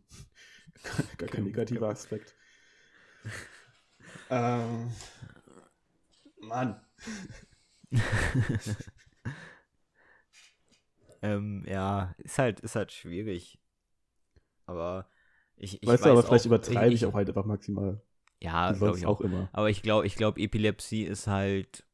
gar 1.19 1.29
kein 1.29 1.45
negativer 1.45 1.89
Aspekt. 1.89 2.35
ähm, 4.31 4.91
Mann. 6.41 6.81
ähm, 11.23 11.65
ja, 11.67 12.15
ist 12.19 12.39
halt, 12.39 12.61
ist 12.61 12.77
halt 12.77 12.93
schwierig. 12.93 13.59
Aber 14.67 15.07
ich, 15.57 15.83
ich 15.83 15.89
weißt 15.89 16.05
weiß 16.05 16.09
du, 16.09 16.19
aber 16.19 16.23
vielleicht 16.23 16.47
übertreibe 16.47 16.95
ich, 16.95 17.03
ich, 17.03 17.07
auch 17.07 17.15
halt 17.15 17.29
einfach 17.29 17.45
maximal. 17.45 18.01
Ja, 18.41 18.73
glaube 18.73 18.99
ich 18.99 19.07
auch. 19.07 19.19
auch 19.19 19.21
immer. 19.21 19.49
Aber 19.53 19.71
ich 19.71 19.83
glaube, 19.83 20.07
ich 20.07 20.17
glaube, 20.17 20.41
Epilepsie 20.41 21.05
ist 21.05 21.27
halt, 21.27 21.85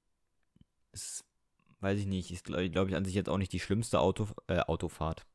ist 0.92 1.27
weiß 1.80 1.98
ich 1.98 2.06
nicht, 2.06 2.30
ist 2.30 2.44
glaube 2.44 2.70
glaub 2.70 2.88
ich 2.88 2.96
an 2.96 3.04
sich 3.04 3.14
jetzt 3.14 3.28
auch 3.28 3.38
nicht 3.38 3.52
die 3.52 3.60
schlimmste 3.60 4.00
Auto, 4.00 4.28
äh, 4.46 4.60
Autofahrt. 4.60 5.26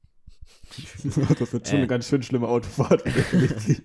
das 1.40 1.54
wird 1.54 1.68
schon 1.68 1.76
äh, 1.76 1.80
eine 1.80 1.88
ganz 1.88 2.08
schön 2.08 2.24
schlimme 2.24 2.48
Autofahrt. 2.48 3.04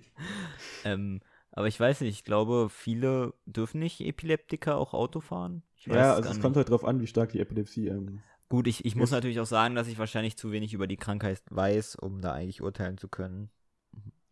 ähm, 0.85 1.21
aber 1.53 1.69
ich 1.69 1.79
weiß 1.79 2.01
nicht, 2.03 2.11
ich 2.11 2.25
glaube, 2.25 2.69
viele 2.71 3.35
dürfen 3.47 3.81
nicht 3.81 4.01
Epileptiker 4.01 4.77
auch 4.77 4.95
Auto 4.95 5.21
fahren. 5.21 5.63
ja, 5.87 6.15
also 6.15 6.31
es 6.31 6.41
kommt 6.41 6.57
halt 6.57 6.71
drauf 6.71 6.85
an, 6.85 7.01
wie 7.01 7.07
stark 7.07 7.31
die 7.33 7.41
Epilepsie 7.41 7.89
ähm, 7.89 8.21
Gut, 8.49 8.67
ich, 8.67 8.85
ich 8.85 8.97
muss 8.97 9.11
natürlich 9.11 9.41
auch 9.41 9.47
sagen, 9.47 9.75
dass 9.75 9.89
ich 9.89 9.99
wahrscheinlich 9.99 10.39
zu 10.39 10.53
wenig 10.53 10.73
über 10.73 10.87
die 10.87 10.97
Krankheit 10.97 11.43
weiß, 11.51 11.97
um 11.97 12.23
da 12.23 12.33
eigentlich 12.33 12.63
urteilen 12.63 12.97
zu 12.97 13.09
können. 13.09 13.51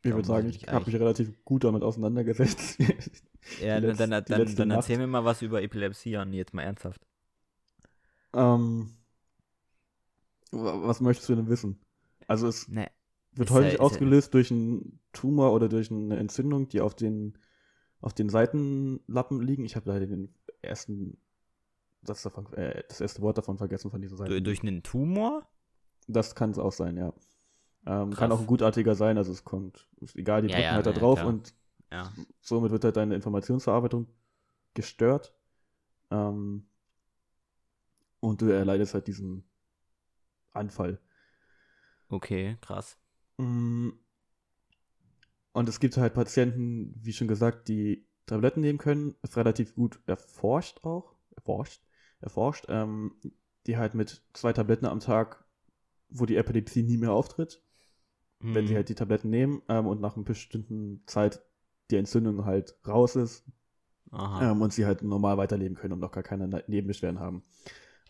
Ich 0.02 0.12
würde 0.12 0.26
sagen, 0.26 0.48
ich 0.48 0.66
habe 0.68 0.86
mich 0.86 0.94
relativ 0.94 1.32
gut 1.44 1.64
damit 1.64 1.82
auseinandergesetzt. 1.82 2.78
ja, 3.60 3.80
dann, 3.80 3.96
dann, 3.96 4.24
dann, 4.24 4.56
dann 4.56 4.70
erzähl 4.70 4.98
mir 4.98 5.06
mal 5.06 5.24
was 5.24 5.42
über 5.42 5.62
Epilepsie 5.62 6.16
an, 6.16 6.32
jetzt 6.32 6.54
mal 6.54 6.62
ernsthaft. 6.62 7.02
Ähm, 8.36 8.90
was 10.52 11.00
möchtest 11.00 11.28
du 11.28 11.34
denn 11.34 11.48
wissen? 11.48 11.80
Also 12.26 12.46
es 12.46 12.68
nee. 12.68 12.86
wird 13.32 13.50
häufig 13.50 13.74
ja, 13.74 13.80
ausgelöst 13.80 14.28
ja. 14.28 14.32
durch 14.32 14.50
einen 14.50 15.00
Tumor 15.12 15.52
oder 15.52 15.68
durch 15.68 15.90
eine 15.90 16.16
Entzündung, 16.16 16.68
die 16.68 16.80
auf 16.80 16.94
den, 16.94 17.38
auf 18.00 18.12
den 18.12 18.28
Seitenlappen 18.28 19.40
liegen. 19.40 19.64
Ich 19.64 19.76
habe 19.76 19.90
leider 19.90 20.06
den 20.06 20.34
ersten 20.62 21.18
das, 22.02 22.22
davon, 22.22 22.52
äh, 22.52 22.84
das 22.88 23.00
erste 23.00 23.22
Wort 23.22 23.38
davon 23.38 23.58
vergessen 23.58 23.90
von 23.90 24.00
dieser 24.00 24.16
Seite. 24.16 24.40
Durch 24.42 24.62
einen 24.62 24.82
Tumor? 24.82 25.48
Das 26.06 26.34
kann 26.34 26.50
es 26.50 26.58
auch 26.58 26.72
sein, 26.72 26.96
ja. 26.96 27.12
Ähm, 27.86 28.10
kann 28.10 28.32
auch 28.32 28.40
ein 28.40 28.46
gutartiger 28.46 28.94
sein, 28.94 29.16
also 29.16 29.32
es 29.32 29.44
kommt, 29.44 29.88
ist 30.00 30.16
egal, 30.16 30.42
die 30.42 30.48
ja, 30.48 30.56
drücken 30.56 30.70
halt 30.72 30.86
da 30.86 30.92
drauf 30.92 31.18
klar. 31.20 31.28
und 31.28 31.54
somit 32.40 32.72
wird 32.72 32.84
halt 32.84 32.96
deine 32.96 33.14
Informationsverarbeitung 33.14 34.06
gestört. 34.74 35.32
Ähm, 36.10 36.66
und 38.26 38.42
du 38.42 38.46
erleidest 38.46 38.94
halt 38.94 39.06
diesen 39.06 39.44
Anfall. 40.52 40.98
Okay, 42.08 42.56
krass. 42.60 42.98
Mm. 43.36 43.90
Und 45.52 45.68
es 45.68 45.80
gibt 45.80 45.96
halt 45.96 46.14
Patienten, 46.14 46.94
wie 47.02 47.12
schon 47.12 47.28
gesagt, 47.28 47.68
die 47.68 48.06
Tabletten 48.26 48.60
nehmen 48.60 48.78
können. 48.78 49.14
Ist 49.22 49.36
relativ 49.36 49.74
gut 49.74 50.00
erforscht 50.06 50.84
auch. 50.84 51.14
Erforscht. 51.34 51.82
Erforscht. 52.20 52.66
Ähm, 52.68 53.14
die 53.66 53.76
halt 53.76 53.94
mit 53.94 54.22
zwei 54.32 54.52
Tabletten 54.52 54.86
am 54.86 55.00
Tag, 55.00 55.44
wo 56.08 56.26
die 56.26 56.36
Epilepsie 56.36 56.82
nie 56.82 56.98
mehr 56.98 57.12
auftritt, 57.12 57.62
mhm. 58.40 58.54
wenn 58.54 58.66
sie 58.66 58.74
mhm. 58.74 58.76
halt 58.78 58.88
die 58.88 58.94
Tabletten 58.94 59.30
nehmen 59.30 59.62
ähm, 59.68 59.86
und 59.86 60.00
nach 60.00 60.16
einer 60.16 60.24
bestimmten 60.24 61.02
Zeit 61.06 61.42
die 61.90 61.96
Entzündung 61.96 62.44
halt 62.44 62.76
raus 62.86 63.16
ist 63.16 63.44
ähm, 64.12 64.60
und 64.60 64.72
sie 64.72 64.84
halt 64.84 65.02
normal 65.02 65.38
weiterleben 65.38 65.76
können 65.76 65.94
und 65.94 66.00
noch 66.00 66.12
gar 66.12 66.22
keine 66.22 66.64
Nebenbeschwerden 66.66 67.20
haben. 67.20 67.44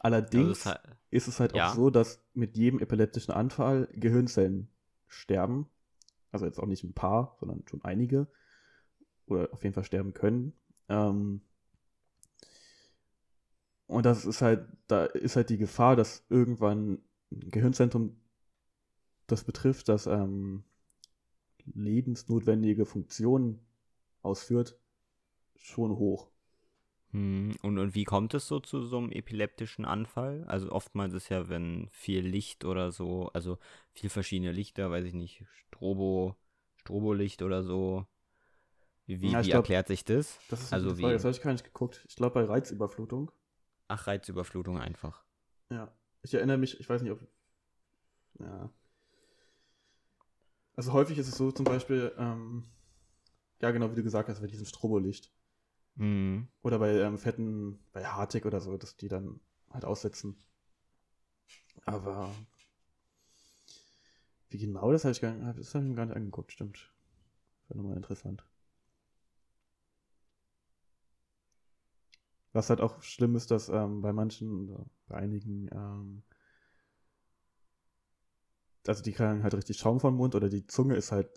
Allerdings 0.00 0.66
also 0.66 0.78
ist 1.10 1.28
es 1.28 1.40
halt 1.40 1.54
ja. 1.54 1.70
auch 1.70 1.74
so, 1.74 1.90
dass 1.90 2.22
mit 2.34 2.56
jedem 2.56 2.80
epileptischen 2.80 3.32
Anfall 3.32 3.88
Gehirnzellen 3.92 4.68
sterben. 5.08 5.68
Also 6.32 6.46
jetzt 6.46 6.58
auch 6.58 6.66
nicht 6.66 6.84
ein 6.84 6.92
paar, 6.92 7.36
sondern 7.40 7.62
schon 7.68 7.82
einige. 7.84 8.26
Oder 9.26 9.52
auf 9.52 9.62
jeden 9.62 9.74
Fall 9.74 9.84
sterben 9.84 10.14
können. 10.14 10.52
Ähm 10.88 11.40
und 13.86 14.04
das 14.04 14.24
ist 14.24 14.42
halt, 14.42 14.66
da 14.88 15.04
ist 15.04 15.36
halt 15.36 15.48
die 15.50 15.58
Gefahr, 15.58 15.96
dass 15.96 16.24
irgendwann 16.28 16.98
ein 17.30 17.50
Gehirnzentrum 17.50 18.16
das 19.26 19.44
betrifft, 19.44 19.88
das 19.88 20.06
ähm, 20.06 20.64
lebensnotwendige 21.64 22.86
Funktionen 22.86 23.60
ausführt, 24.22 24.78
schon 25.56 25.96
hoch. 25.96 26.30
Hm, 27.12 27.56
und, 27.62 27.78
und 27.78 27.94
wie 27.94 28.04
kommt 28.04 28.34
es 28.34 28.48
so 28.48 28.60
zu 28.60 28.82
so 28.82 28.98
einem 28.98 29.10
epileptischen 29.10 29.84
Anfall? 29.84 30.44
Also 30.48 30.70
oftmals 30.72 31.14
ist 31.14 31.28
ja, 31.28 31.48
wenn 31.48 31.88
viel 31.90 32.26
Licht 32.26 32.64
oder 32.64 32.90
so, 32.90 33.30
also 33.32 33.58
viel 33.92 34.10
verschiedene 34.10 34.52
Lichter, 34.52 34.90
weiß 34.90 35.04
ich 35.04 35.14
nicht, 35.14 35.44
Strobo, 35.68 36.36
Strobolicht 36.76 37.42
oder 37.42 37.62
so. 37.62 38.06
Wie, 39.06 39.20
wie, 39.20 39.30
ja, 39.30 39.40
wie 39.40 39.48
glaub, 39.48 39.64
erklärt 39.64 39.88
sich 39.88 40.04
das? 40.04 40.38
Das 40.48 40.60
ist 40.62 40.72
also 40.72 40.98
wie, 40.98 41.02
Frage, 41.02 41.14
das 41.14 41.24
habe 41.24 41.32
ich 41.32 41.40
gar 41.40 41.52
nicht 41.52 41.64
geguckt. 41.64 42.04
Ich 42.08 42.16
glaube 42.16 42.34
bei 42.34 42.44
Reizüberflutung. 42.44 43.30
Ach, 43.88 44.06
Reizüberflutung 44.06 44.78
einfach. 44.78 45.24
Ja. 45.70 45.92
Ich 46.22 46.34
erinnere 46.34 46.58
mich, 46.58 46.80
ich 46.80 46.88
weiß 46.88 47.02
nicht, 47.02 47.12
ob. 47.12 47.20
Ja. 48.40 48.70
Also 50.74 50.92
häufig 50.92 51.16
ist 51.18 51.28
es 51.28 51.36
so 51.36 51.52
zum 51.52 51.64
Beispiel, 51.64 52.12
ähm, 52.18 52.64
ja 53.62 53.70
genau, 53.70 53.90
wie 53.90 53.94
du 53.94 54.02
gesagt 54.02 54.28
hast, 54.28 54.40
bei 54.40 54.46
diesem 54.48 54.66
Strobolicht. 54.66 55.32
Mhm. 55.96 56.48
Oder 56.62 56.78
bei 56.78 56.90
ähm, 57.00 57.18
fetten, 57.18 57.78
bei 57.92 58.04
Hartig 58.06 58.46
oder 58.46 58.60
so, 58.60 58.76
dass 58.78 58.96
die 58.96 59.08
dann 59.08 59.40
halt 59.70 59.84
aussetzen. 59.84 60.36
Aber 61.86 62.28
wie 64.50 64.58
genau 64.58 64.90
das 64.90 65.04
habe 65.04 65.12
ich, 65.12 65.20
das 65.20 65.74
hab 65.74 65.82
ich 65.82 65.88
mir 65.88 65.94
gar 65.94 66.06
nicht 66.06 66.16
angeguckt, 66.16 66.50
stimmt. 66.52 66.92
Wäre 67.68 67.78
nochmal 67.78 67.96
interessant. 67.98 68.44
Was 72.52 72.70
halt 72.70 72.80
auch 72.80 73.02
schlimm 73.02 73.36
ist, 73.36 73.52
dass 73.52 73.68
ähm, 73.68 74.02
bei 74.02 74.12
manchen, 74.12 74.68
oder 74.70 74.86
bei 75.06 75.16
einigen, 75.16 75.68
ähm, 75.72 76.22
also 78.86 79.02
die 79.02 79.12
kriegen 79.12 79.42
halt 79.42 79.52
richtig 79.54 79.76
Schaum 79.78 80.00
vom 80.00 80.16
Mund 80.16 80.34
oder 80.34 80.48
die 80.48 80.66
Zunge 80.66 80.96
ist 80.96 81.12
halt 81.12 81.28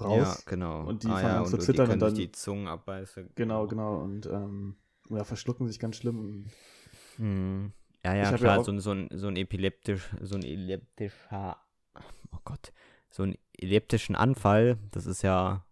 raus. 0.00 0.44
Ja, 0.44 0.50
genau. 0.50 0.84
Und 0.86 1.02
die 1.02 1.08
ah, 1.08 1.16
fangen 1.16 1.26
ja, 1.26 1.38
an 1.40 1.46
zu 1.46 1.56
die 1.56 1.62
zittern 1.64 1.86
können 1.88 2.02
und 2.02 2.08
dann- 2.08 2.14
die 2.14 2.32
Zungen 2.32 2.68
abbeißen. 2.68 3.30
Genau, 3.34 3.66
genau. 3.66 4.00
Und 4.02 4.26
ähm, 4.26 4.76
ja, 5.10 5.24
verschlucken 5.24 5.66
sich 5.66 5.78
ganz 5.78 5.96
schlimm. 5.96 6.46
Hm. 7.16 7.72
Ja, 8.04 8.14
ja, 8.14 8.30
ja 8.30 8.36
klar, 8.36 8.60
auch- 8.60 8.64
so, 8.64 8.72
ein- 8.72 8.80
so, 8.80 8.92
ein, 8.92 9.08
so 9.12 9.26
ein 9.28 9.36
epileptisch, 9.36 10.08
so 10.20 10.36
ein 10.36 10.42
epileptischer, 10.42 11.56
oh 12.32 12.38
Gott, 12.44 12.72
so 13.10 13.22
einen 13.24 13.36
epileptischen 13.54 14.14
Anfall, 14.14 14.78
das 14.92 15.06
ist 15.06 15.22
ja, 15.22 15.64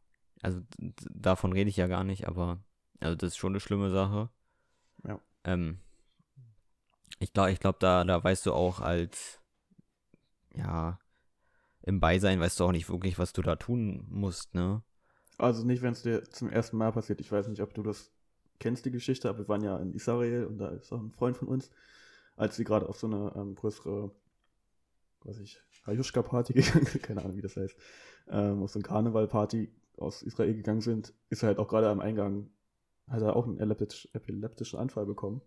also 0.42 0.60
davon 1.10 1.52
rede 1.52 1.70
ich 1.70 1.76
ja 1.76 1.86
gar 1.86 2.02
nicht, 2.04 2.26
aber, 2.26 2.58
also 3.00 3.14
das 3.14 3.28
ist 3.32 3.36
schon 3.36 3.52
eine 3.52 3.60
schlimme 3.60 3.90
Sache. 3.90 4.30
Ja. 5.06 5.20
Ähm, 5.44 5.78
ich 7.20 7.32
glaube, 7.32 7.52
ich 7.52 7.60
glaube, 7.60 7.78
da, 7.80 8.02
da 8.04 8.22
weißt 8.24 8.46
du 8.46 8.52
auch 8.52 8.80
als, 8.80 9.40
ja, 10.54 10.98
im 11.86 12.00
Beisein 12.00 12.40
weißt 12.40 12.58
du 12.58 12.64
auch 12.64 12.72
nicht 12.72 12.88
wirklich, 12.88 13.18
was 13.18 13.32
du 13.32 13.42
da 13.42 13.56
tun 13.56 14.06
musst, 14.08 14.54
ne? 14.54 14.82
Also 15.36 15.64
nicht, 15.64 15.82
wenn 15.82 15.92
es 15.92 16.02
dir 16.02 16.24
zum 16.24 16.48
ersten 16.48 16.76
Mal 16.76 16.92
passiert. 16.92 17.20
Ich 17.20 17.30
weiß 17.30 17.48
nicht, 17.48 17.60
ob 17.60 17.74
du 17.74 17.82
das 17.82 18.10
kennst, 18.58 18.84
die 18.84 18.90
Geschichte, 18.90 19.28
aber 19.28 19.40
wir 19.40 19.48
waren 19.48 19.62
ja 19.62 19.76
in 19.78 19.92
Israel 19.92 20.46
und 20.46 20.58
da 20.58 20.68
ist 20.68 20.92
auch 20.92 21.00
ein 21.00 21.10
Freund 21.10 21.36
von 21.36 21.48
uns, 21.48 21.70
als 22.36 22.56
wir 22.56 22.64
gerade 22.64 22.88
auf 22.88 22.96
so 22.96 23.06
eine 23.06 23.32
ähm, 23.36 23.54
größere, 23.54 24.10
weiß 25.24 25.40
ich, 25.40 25.60
Hajuschka-Party 25.86 26.52
gegangen 26.54 26.86
sind, 26.86 27.02
keine 27.02 27.22
Ahnung, 27.22 27.36
wie 27.36 27.42
das 27.42 27.56
heißt, 27.56 27.76
ähm, 28.28 28.62
auf 28.62 28.70
so 28.70 28.78
eine 28.78 28.84
Karneval-Party 28.84 29.70
aus 29.96 30.22
Israel 30.22 30.54
gegangen 30.54 30.80
sind, 30.80 31.12
ist 31.28 31.42
er 31.42 31.48
halt 31.48 31.58
auch 31.58 31.68
gerade 31.68 31.88
am 31.88 32.00
Eingang, 32.00 32.48
hat 33.08 33.22
er 33.22 33.36
auch 33.36 33.46
einen 33.46 33.58
epileptisch, 33.58 34.08
epileptischen 34.12 34.78
Anfall 34.78 35.04
bekommen. 35.04 35.42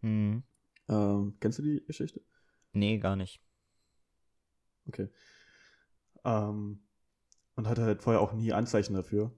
Hm. 0.00 0.42
Ähm, 0.88 1.36
kennst 1.40 1.58
du 1.58 1.62
die 1.62 1.84
Geschichte? 1.86 2.20
Nee, 2.72 2.98
gar 2.98 3.16
nicht. 3.16 3.40
Okay. 4.86 5.08
Ähm, 6.28 6.80
und 7.56 7.66
hatte 7.66 7.82
halt 7.82 8.02
vorher 8.02 8.20
auch 8.20 8.32
nie 8.32 8.52
Anzeichen 8.52 8.94
dafür. 8.94 9.32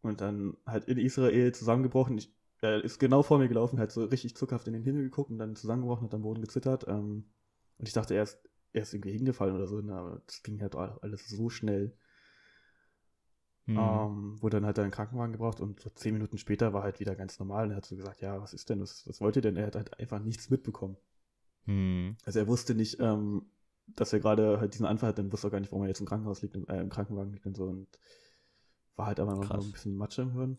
Und 0.00 0.20
dann 0.20 0.56
halt 0.64 0.84
in 0.84 0.96
Israel 0.96 1.52
zusammengebrochen. 1.52 2.16
Ich, 2.18 2.32
er 2.60 2.82
ist 2.82 2.98
genau 2.98 3.22
vor 3.22 3.38
mir 3.38 3.48
gelaufen, 3.48 3.78
hat 3.78 3.92
so 3.92 4.04
richtig 4.04 4.36
zuckhaft 4.36 4.66
in 4.68 4.72
den 4.72 4.84
Himmel 4.84 5.02
geguckt 5.02 5.30
und 5.30 5.38
dann 5.38 5.56
zusammengebrochen, 5.56 6.06
hat 6.06 6.14
am 6.14 6.22
Boden 6.22 6.40
gezittert. 6.40 6.86
Ähm, 6.88 7.30
und 7.78 7.88
ich 7.88 7.92
dachte, 7.92 8.14
er 8.14 8.22
ist, 8.22 8.38
er 8.72 8.82
ist 8.82 8.94
irgendwie 8.94 9.12
hingefallen 9.12 9.54
oder 9.54 9.66
so, 9.66 9.80
ne, 9.80 9.94
aber 9.94 10.22
das 10.26 10.42
ging 10.42 10.60
halt 10.62 10.74
alles 10.76 11.28
so 11.28 11.50
schnell. 11.50 11.96
Hm. 13.66 13.76
Ähm, 13.76 14.42
wurde 14.42 14.56
dann 14.56 14.66
halt 14.66 14.78
einen 14.78 14.90
Krankenwagen 14.90 15.32
gebraucht 15.32 15.60
und 15.60 15.80
so 15.80 15.90
zehn 15.90 16.14
Minuten 16.14 16.38
später 16.38 16.72
war 16.72 16.82
halt 16.82 17.00
wieder 17.00 17.14
ganz 17.14 17.38
normal 17.38 17.66
und 17.66 17.72
er 17.72 17.76
hat 17.78 17.84
so 17.84 17.96
gesagt, 17.96 18.22
ja, 18.22 18.40
was 18.40 18.54
ist 18.54 18.70
denn, 18.70 18.80
was, 18.80 19.06
was 19.06 19.20
wollt 19.20 19.36
ihr 19.36 19.42
denn? 19.42 19.56
Er 19.56 19.66
hat 19.66 19.76
halt 19.76 19.98
einfach 19.98 20.20
nichts 20.20 20.48
mitbekommen. 20.48 20.96
Hm. 21.66 22.16
Also 22.24 22.38
er 22.38 22.46
wusste 22.46 22.74
nicht, 22.74 22.98
ähm, 23.00 23.50
dass 23.96 24.12
er 24.12 24.20
gerade 24.20 24.60
halt 24.60 24.74
diesen 24.74 24.86
Anfall 24.86 25.10
hat, 25.10 25.18
dann 25.18 25.32
wusste 25.32 25.48
er 25.48 25.50
gar 25.50 25.60
nicht, 25.60 25.72
warum 25.72 25.84
er 25.84 25.88
jetzt 25.88 26.00
im 26.00 26.06
Krankenhaus 26.06 26.42
liegt, 26.42 26.56
und, 26.56 26.68
äh, 26.68 26.80
im 26.80 26.88
Krankenwagen 26.90 27.32
liegt 27.32 27.46
und 27.46 27.56
so 27.56 27.64
und 27.64 27.88
war 28.96 29.06
halt 29.06 29.20
aber 29.20 29.34
noch 29.34 29.50
ein 29.50 29.72
bisschen 29.72 29.96
Matsche 29.96 30.22
im 30.22 30.32
Hirn. 30.32 30.58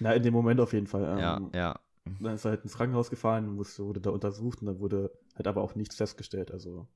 Na, 0.00 0.12
in 0.14 0.22
dem 0.22 0.34
Moment 0.34 0.60
auf 0.60 0.72
jeden 0.72 0.86
Fall. 0.86 1.04
Ähm, 1.04 1.18
Ja, 1.18 1.50
ja. 1.54 1.80
Dann 2.20 2.34
ist 2.34 2.44
er 2.44 2.50
halt 2.52 2.62
ins 2.64 2.76
Krankenhaus 2.76 3.08
gefahren, 3.10 3.48
musste, 3.48 3.84
wurde 3.84 4.00
da 4.00 4.10
untersucht 4.10 4.60
und 4.60 4.66
dann 4.66 4.78
wurde 4.78 5.10
halt 5.34 5.46
aber 5.46 5.62
auch 5.62 5.74
nichts 5.74 5.96
festgestellt, 5.96 6.50
also 6.50 6.86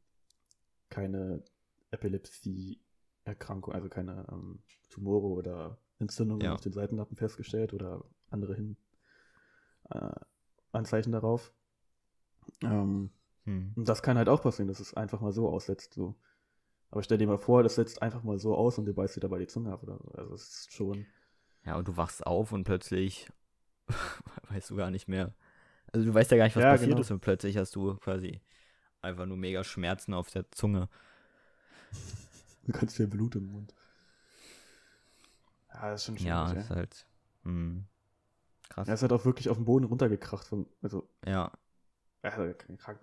keine 0.91 1.43
Epilepsie-Erkrankung, 1.91 3.73
also 3.73 3.89
keine 3.89 4.27
ähm, 4.31 4.61
Tumore 4.91 5.27
oder 5.29 5.79
Entzündungen 5.99 6.43
Ja. 6.45 6.55
auf 6.55 6.61
den 6.61 6.73
Seitenlappen 6.73 7.17
festgestellt 7.17 7.73
oder 7.73 8.05
andere 8.31 8.55
hin, 8.55 8.77
äh, 9.91 10.11
Anzeichen 10.73 11.13
darauf. 11.13 11.53
Ähm, 12.63 13.11
Hm. 13.49 13.75
und 13.77 13.89
das 13.89 14.03
kann 14.03 14.19
halt 14.19 14.29
auch 14.29 14.43
passieren, 14.43 14.69
dass 14.69 14.81
es 14.81 14.95
einfach 14.95 15.21
mal 15.21 15.33
so 15.33 15.49
aussetzt. 15.49 15.95
So. 15.95 16.15
Aber 16.91 17.03
stell 17.03 17.19
dir 17.19 17.27
mal 17.29 17.39
vor, 17.39 17.63
das 17.63 17.77
setzt 17.77 18.03
einfach 18.03 18.23
mal 18.25 18.39
so 18.39 18.57
aus 18.57 18.79
und 18.79 18.87
du 18.87 18.95
beißt 18.95 19.17
dir 19.17 19.21
dabei 19.23 19.39
die 19.41 19.49
Zunge 19.49 19.73
ab. 19.73 19.83
Oder 19.85 19.99
so. 19.99 20.13
Also 20.13 20.35
es 20.35 20.43
ist 20.45 20.73
schon. 20.75 21.07
Ja, 21.65 21.77
und 21.77 21.89
du 21.89 21.97
wachst 21.97 22.27
auf 22.27 22.53
und 22.53 22.65
plötzlich 22.65 23.29
weißt 24.51 24.71
du 24.71 24.77
gar 24.77 24.91
nicht 24.91 25.09
mehr. 25.09 25.35
Also 25.93 26.07
du 26.07 26.15
weißt 26.15 26.31
ja 26.33 26.37
gar 26.39 26.45
nicht, 26.45 26.57
was 26.57 26.63
Ja, 26.63 26.71
passiert 26.71 26.99
genau. 26.99 27.01
ist 27.01 27.11
und 27.11 27.21
plötzlich 27.21 27.57
hast 27.59 27.77
du 27.77 27.97
quasi 27.97 28.41
einfach 29.03 29.27
nur 29.27 29.37
mega 29.39 29.65
Schmerzen 29.65 30.15
auf 30.15 30.31
der 30.31 30.51
Zunge. 30.53 30.89
Du 32.67 32.73
kannst 32.73 32.97
viel 32.97 33.09
Blut 33.09 33.35
im 33.35 33.51
Mund. 33.51 33.75
Ja, 35.73 35.91
das 35.91 36.01
ist 36.03 36.07
schon 36.07 36.19
Ja, 36.19 36.53
schwierig, 36.53 36.53
ist 36.53 36.71
ja. 36.71 36.71
halt 36.71 37.07
hm, 37.45 37.87
krass. 38.69 38.89
Er 38.89 38.95
ist 38.95 39.03
halt 39.03 39.13
auch 39.13 39.25
wirklich 39.25 39.51
auf 39.51 39.57
den 39.57 39.67
Boden 39.67 39.85
runtergekracht. 39.85 40.49
Von, 40.49 40.67
also, 40.83 41.09
Ja. 41.27 41.51
äh, 42.23 42.55
krank. 42.77 43.01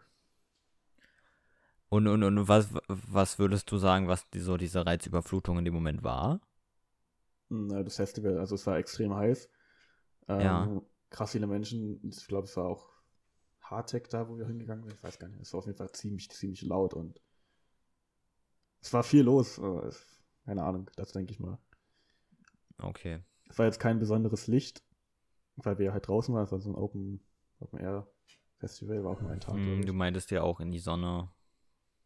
Und, 1.89 2.07
und, 2.07 2.23
und 2.23 2.47
was, 2.47 2.69
was 2.87 3.39
würdest 3.39 3.71
du 3.71 3.77
sagen, 3.77 4.07
was 4.07 4.29
die, 4.31 4.39
so 4.39 4.57
diese 4.57 4.85
Reizüberflutung 4.85 5.59
in 5.59 5.65
dem 5.65 5.73
Moment 5.73 6.03
war? 6.03 6.41
Na, 7.49 7.83
Das 7.83 7.95
Festival, 7.97 8.39
also 8.39 8.55
es 8.55 8.65
war 8.67 8.77
extrem 8.77 9.13
heiß. 9.15 9.49
Ähm, 10.27 10.41
Ja. 10.41 10.81
Krass 11.11 11.31
viele 11.31 11.47
Menschen. 11.47 12.01
Ich 12.09 12.27
glaube, 12.27 12.45
es 12.45 12.57
war 12.57 12.65
auch 12.65 12.89
Hardtech 13.61 14.07
da, 14.09 14.27
wo 14.27 14.37
wir 14.37 14.47
hingegangen 14.47 14.83
sind. 14.83 14.93
Ich 14.95 15.03
weiß 15.03 15.19
gar 15.19 15.27
nicht. 15.29 15.39
Es 15.41 15.53
war 15.53 15.59
auf 15.59 15.65
jeden 15.65 15.77
Fall 15.77 15.91
ziemlich, 15.91 16.29
ziemlich 16.29 16.61
laut 16.63 16.93
und 16.93 17.21
es 18.81 18.91
war 18.93 19.03
viel 19.03 19.23
los. 19.23 19.57
es- 19.57 20.23
Keine 20.45 20.63
Ahnung, 20.63 20.89
das 20.95 21.11
denke 21.11 21.31
ich 21.31 21.39
mal. 21.39 21.57
Okay. 22.81 23.19
Es 23.49 23.57
war 23.57 23.65
jetzt 23.65 23.79
kein 23.79 23.99
besonderes 23.99 24.47
Licht, 24.47 24.83
weil 25.55 25.77
wir 25.79 25.93
halt 25.93 26.07
draußen 26.07 26.33
waren. 26.35 26.43
Es 26.43 26.51
war 26.51 26.59
so 26.59 26.69
ein 26.71 26.75
Open, 26.75 27.21
Open 27.59 27.79
Air 27.79 28.07
Festival, 28.57 29.03
war 29.03 29.11
auch 29.11 29.21
nur 29.21 29.31
ein 29.31 29.39
Tag. 29.39 29.55
ich. 29.57 29.85
du 29.85 29.93
meintest 29.93 30.31
ja 30.31 30.41
auch 30.41 30.59
in 30.59 30.71
die 30.71 30.79
Sonne. 30.79 31.29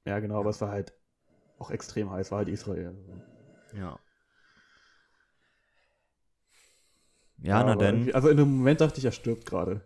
Ja, 0.06 0.20
genau, 0.20 0.40
aber 0.40 0.50
es 0.50 0.62
war 0.62 0.70
halt 0.72 0.94
auch 1.60 1.72
extrem 1.72 2.10
heiß, 2.10 2.32
war 2.32 2.40
halt 2.40 2.50
Israel. 2.50 2.96
Ja. 3.76 4.00
Ja, 7.42 7.64
na 7.64 7.72
aber 7.74 7.86
denn. 7.86 8.14
Also 8.14 8.30
in 8.30 8.38
dem 8.38 8.58
Moment 8.58 8.82
dachte 8.82 9.00
ich, 9.00 9.06
er 9.06 9.12
stirbt 9.12 9.46
gerade. 9.46 9.82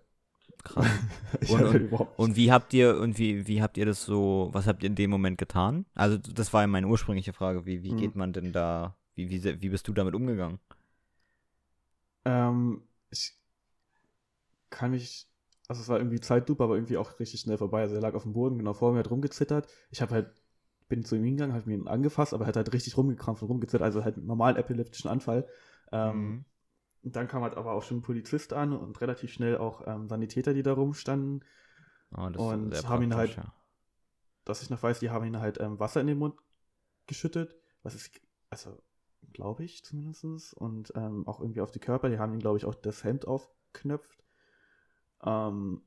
Krass. 0.64 0.88
Und- 1.49 1.64
und- 1.66 1.82
überhaupt 1.82 2.20
Und 2.20 2.36
wie 2.36 2.51
habt 2.51 2.74
ihr, 2.74 2.97
und 2.99 3.18
wie, 3.18 3.47
wie 3.47 3.61
habt 3.61 3.78
ihr 3.78 3.86
das 3.86 4.05
so, 4.05 4.49
was 4.53 4.66
habt 4.66 4.84
ihr 4.84 4.88
in 4.88 4.95
dem 4.95 5.09
Moment 5.09 5.38
getan? 5.38 5.86
Also, 5.93 6.18
das 6.18 6.53
war 6.53 6.61
ja 6.61 6.68
meine 6.68 6.88
ursprüngliche 6.88 7.34
Frage. 7.34 7.66
Wie, 7.66 7.84
wie 7.84 7.91
Mhm. 7.91 7.97
geht 7.97 8.16
man 8.16 8.34
denn 8.34 8.53
da, 8.53 8.95
wie, 9.16 9.30
wie, 9.30 9.61
wie 9.61 9.70
bist 9.70 9.88
du 9.88 9.93
damit 9.93 10.16
umgegangen? 10.16 10.59
Ähm, 12.26 12.88
ich 13.09 13.34
kann 14.70 14.91
mich, 14.91 15.28
also 15.74 15.82
es 15.82 15.89
war 15.89 15.97
irgendwie 15.97 16.19
Zeitlupe, 16.19 16.63
aber 16.63 16.76
irgendwie 16.76 16.97
auch 16.97 17.19
richtig 17.19 17.41
schnell 17.41 17.57
vorbei. 17.57 17.82
Also 17.82 17.95
er 17.95 18.01
lag 18.01 18.13
auf 18.13 18.24
dem 18.24 18.34
Boden, 18.34 18.57
genau 18.57 18.74
vor 18.74 18.93
mir, 18.93 18.99
hat 18.99 19.09
rumgezittert. 19.09 19.67
Ich 19.91 20.01
habe 20.01 20.13
halt, 20.13 20.32
bin 20.88 21.03
zu 21.03 21.15
ihm 21.15 21.24
hingegangen, 21.24 21.55
habe 21.55 21.71
ihn 21.71 21.88
angefasst, 21.88 22.34
aber 22.34 22.45
er 22.45 22.49
hat 22.49 22.55
halt 22.57 22.74
richtig 22.74 22.95
rumgekrampft 22.97 23.41
und 23.43 23.49
rumgezittert, 23.49 23.82
also 23.84 24.03
halt 24.03 24.17
einen 24.17 24.28
normalen 24.28 24.55
epileptischen 24.57 25.09
Anfall. 25.09 25.47
Ähm, 25.91 26.28
Mhm. 26.28 26.45
dann 27.03 27.28
kam 27.28 27.43
halt 27.43 27.55
aber 27.57 27.74
auch 27.74 27.84
schon 27.84 27.97
ein 27.97 28.01
Polizist 28.01 28.53
an 28.53 28.74
und 28.74 29.01
relativ 29.01 29.32
schnell 29.32 29.57
auch 29.57 29.86
ähm, 29.88 30.07
Sanitäter, 30.07 30.53
die 30.53 30.63
da 30.63 30.74
rumstanden. 30.74 31.43
Oh, 32.15 32.30
das 32.30 32.41
und 32.41 32.89
haben 32.89 33.03
ihn 33.03 33.15
halt- 33.15 33.36
ja. 33.36 33.53
Dass 34.45 34.61
ich 34.61 34.69
noch 34.69 34.84
weiß, 34.84 34.99
die 34.99 35.09
haben 35.09 35.26
ihn 35.26 35.39
halt 35.39 35.59
ähm, 35.59 35.80
Wasser 35.80 36.01
in 36.01 36.07
den 36.07 36.17
Mund 36.17 36.36
geschüttet, 37.07 37.55
was 37.82 37.95
ist, 37.95 38.11
also 38.49 38.78
glaube 39.34 39.63
ich 39.63 39.84
zumindest, 39.84 40.53
und 40.53 40.93
ähm, 40.95 41.28
auch 41.28 41.39
irgendwie 41.39 41.61
auf 41.61 41.71
die 41.71 41.80
Körper, 41.80 42.09
die 42.09 42.19
haben 42.19 42.34
ihn, 42.34 42.39
glaube 42.39 42.57
ich, 42.57 42.65
auch 42.65 42.76
das 42.76 43.03
Hemd 43.03 43.26
aufknöpft. 43.28 44.22
Ähm, 45.26 45.82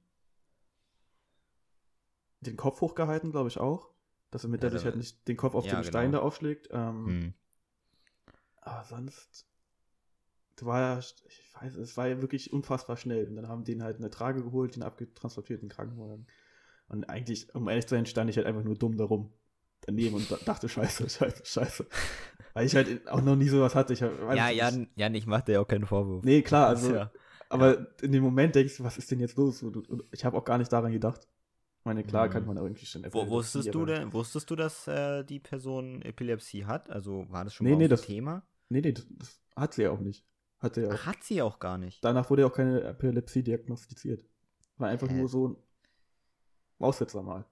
den 2.40 2.56
Kopf 2.56 2.80
hochgehalten, 2.80 3.30
glaube 3.32 3.48
ich 3.48 3.58
auch, 3.58 3.90
dass 4.30 4.44
er 4.44 4.50
mit 4.50 4.62
Ja, 4.62 4.68
dadurch 4.68 4.82
da- 4.82 4.86
halt 4.86 4.96
nicht 4.96 5.26
den 5.28 5.36
Kopf 5.36 5.54
auf 5.54 5.66
ja, 5.66 5.74
den 5.76 5.84
Stein 5.84 6.12
genau. 6.12 6.18
da 6.22 6.26
aufschlägt. 6.26 6.68
Ähm, 6.70 7.06
Hm. 7.06 7.34
Aber 8.60 8.84
sonst 8.84 9.46
war 10.62 10.80
ja, 10.80 10.98
ich 10.98 11.14
weiß, 11.60 11.76
es 11.76 11.96
war 11.96 12.08
ja 12.08 12.20
wirklich 12.20 12.52
unfassbar 12.52 12.96
schnell. 12.96 13.28
Und 13.28 13.36
dann 13.36 13.48
haben 13.48 13.64
den 13.64 13.82
halt 13.82 13.98
eine 13.98 14.10
Trage 14.10 14.42
geholt, 14.42 14.74
den 14.74 14.82
abgetransportiert 14.82 15.62
in 15.62 15.68
den 15.68 15.74
Krankenwagen. 15.74 16.26
Und 16.88 17.08
eigentlich, 17.10 17.54
um 17.54 17.68
ehrlich 17.68 17.86
zu 17.86 17.94
sein, 17.94 18.06
stand 18.06 18.30
ich 18.30 18.36
halt 18.36 18.46
einfach 18.46 18.62
nur 18.64 18.74
dumm 18.76 18.96
darum 18.96 19.32
daneben 19.82 20.14
und 20.14 20.30
da- 20.30 20.38
dachte, 20.44 20.68
scheiße, 20.68 21.08
scheiße, 21.10 21.44
scheiße. 21.44 21.86
Weil 22.54 22.66
ich 22.66 22.74
halt 22.74 23.06
auch 23.08 23.20
noch 23.22 23.36
nie 23.36 23.48
sowas 23.48 23.74
hatte. 23.74 23.92
Ich 23.92 24.00
weiß 24.02 24.36
Ja, 24.36 24.48
Jan, 24.50 24.88
Jan, 24.96 25.14
ich 25.14 25.26
mach 25.26 25.42
dir 25.42 25.52
ja 25.52 25.60
auch 25.60 25.68
keinen 25.68 25.86
Vorwurf. 25.86 26.24
Nee, 26.24 26.42
klar, 26.42 26.68
also, 26.68 26.94
ja, 26.94 27.10
aber 27.48 27.86
in 28.02 28.12
dem 28.12 28.22
Moment 28.22 28.54
denkst 28.54 28.76
du, 28.78 28.84
was 28.84 28.98
ist 28.98 29.10
denn 29.10 29.20
jetzt 29.20 29.36
los? 29.36 29.62
Und, 29.62 29.76
und 29.88 30.04
ich 30.12 30.24
habe 30.24 30.36
auch 30.36 30.44
gar 30.44 30.58
nicht 30.58 30.72
daran 30.72 30.92
gedacht. 30.92 31.28
Ich 31.80 31.84
meine, 31.84 32.02
klar 32.04 32.26
Mhm. 32.26 32.30
kann 32.32 32.46
man 32.46 32.56
irgendwie 32.56 32.86
schon 32.86 33.02
Wo, 33.02 33.06
Epilepsie, 33.06 33.30
wusstest 33.30 33.74
du 33.74 33.86
denn, 33.86 34.12
wusstest 34.12 34.50
du, 34.50 34.56
dass 34.56 34.88
äh, 34.88 35.22
die 35.24 35.38
Person 35.38 36.02
Epilepsie 36.02 36.64
hat? 36.64 36.90
Also 36.90 37.26
war 37.30 37.44
das 37.44 37.54
schon 37.54 37.66
Nee, 37.66 37.72
mal 37.72 37.78
nee, 37.78 37.88
das- 37.88 38.02
Thema? 38.02 38.42
Nee, 38.68 38.80
nee, 38.80 38.92
das, 38.92 39.06
das 39.10 39.40
hat 39.54 39.74
sie 39.74 39.82
ja 39.82 39.90
auch 39.92 40.00
nicht. 40.00 40.24
Hatte 40.58 40.80
ja 40.82 40.88
auch. 40.92 40.98
Hat 41.06 41.22
sie 41.22 41.42
auch 41.42 41.58
gar 41.60 41.78
nicht. 41.78 42.04
Danach 42.04 42.28
wurde 42.30 42.42
ja 42.42 42.48
auch 42.48 42.52
keine 42.52 42.80
Epilepsie 42.82 43.42
diagnostiziert. 43.44 44.24
War 44.78 44.88
einfach 44.88 45.08
Hä? 45.08 45.14
nur 45.14 45.28
so 45.28 45.48
ein 45.48 45.56
Aussetzer 46.78 47.22
mal. 47.22 47.44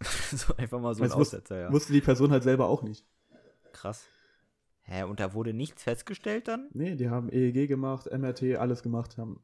so 0.32 0.56
einfach 0.56 0.80
mal 0.80 0.94
so 0.94 1.04
ein 1.04 1.12
Aussetzer, 1.12 1.58
ja. 1.58 1.72
Wusste 1.72 1.92
die 1.92 2.00
Person 2.00 2.30
halt 2.30 2.42
selber 2.42 2.68
auch 2.68 2.82
nicht. 2.82 3.06
Krass. 3.72 4.06
Hä, 4.84 5.04
und 5.04 5.18
da 5.18 5.32
wurde 5.32 5.54
nichts 5.54 5.82
festgestellt 5.82 6.48
dann? 6.48 6.68
Nee, 6.72 6.94
die 6.94 7.08
haben 7.08 7.30
EEG 7.30 7.68
gemacht, 7.68 8.06
MRT, 8.10 8.56
alles 8.56 8.82
gemacht, 8.82 9.16
haben 9.16 9.42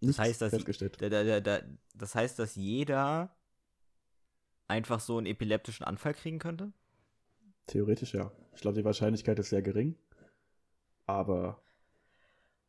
nichts 0.00 0.18
heißt, 0.18 0.40
dass 0.40 0.50
festgestellt. 0.50 1.00
Da, 1.00 1.08
da, 1.08 1.24
da, 1.24 1.40
da, 1.40 1.60
das 1.94 2.14
heißt, 2.14 2.38
dass 2.38 2.54
jeder 2.54 3.34
einfach 4.68 5.00
so 5.00 5.18
einen 5.18 5.26
epileptischen 5.26 5.84
Anfall 5.84 6.14
kriegen 6.14 6.38
könnte? 6.38 6.72
Theoretisch 7.66 8.14
ja. 8.14 8.32
Ich 8.54 8.60
glaube, 8.60 8.78
die 8.78 8.84
Wahrscheinlichkeit 8.84 9.38
ist 9.38 9.50
sehr 9.50 9.62
gering. 9.62 9.96
Aber 11.06 11.60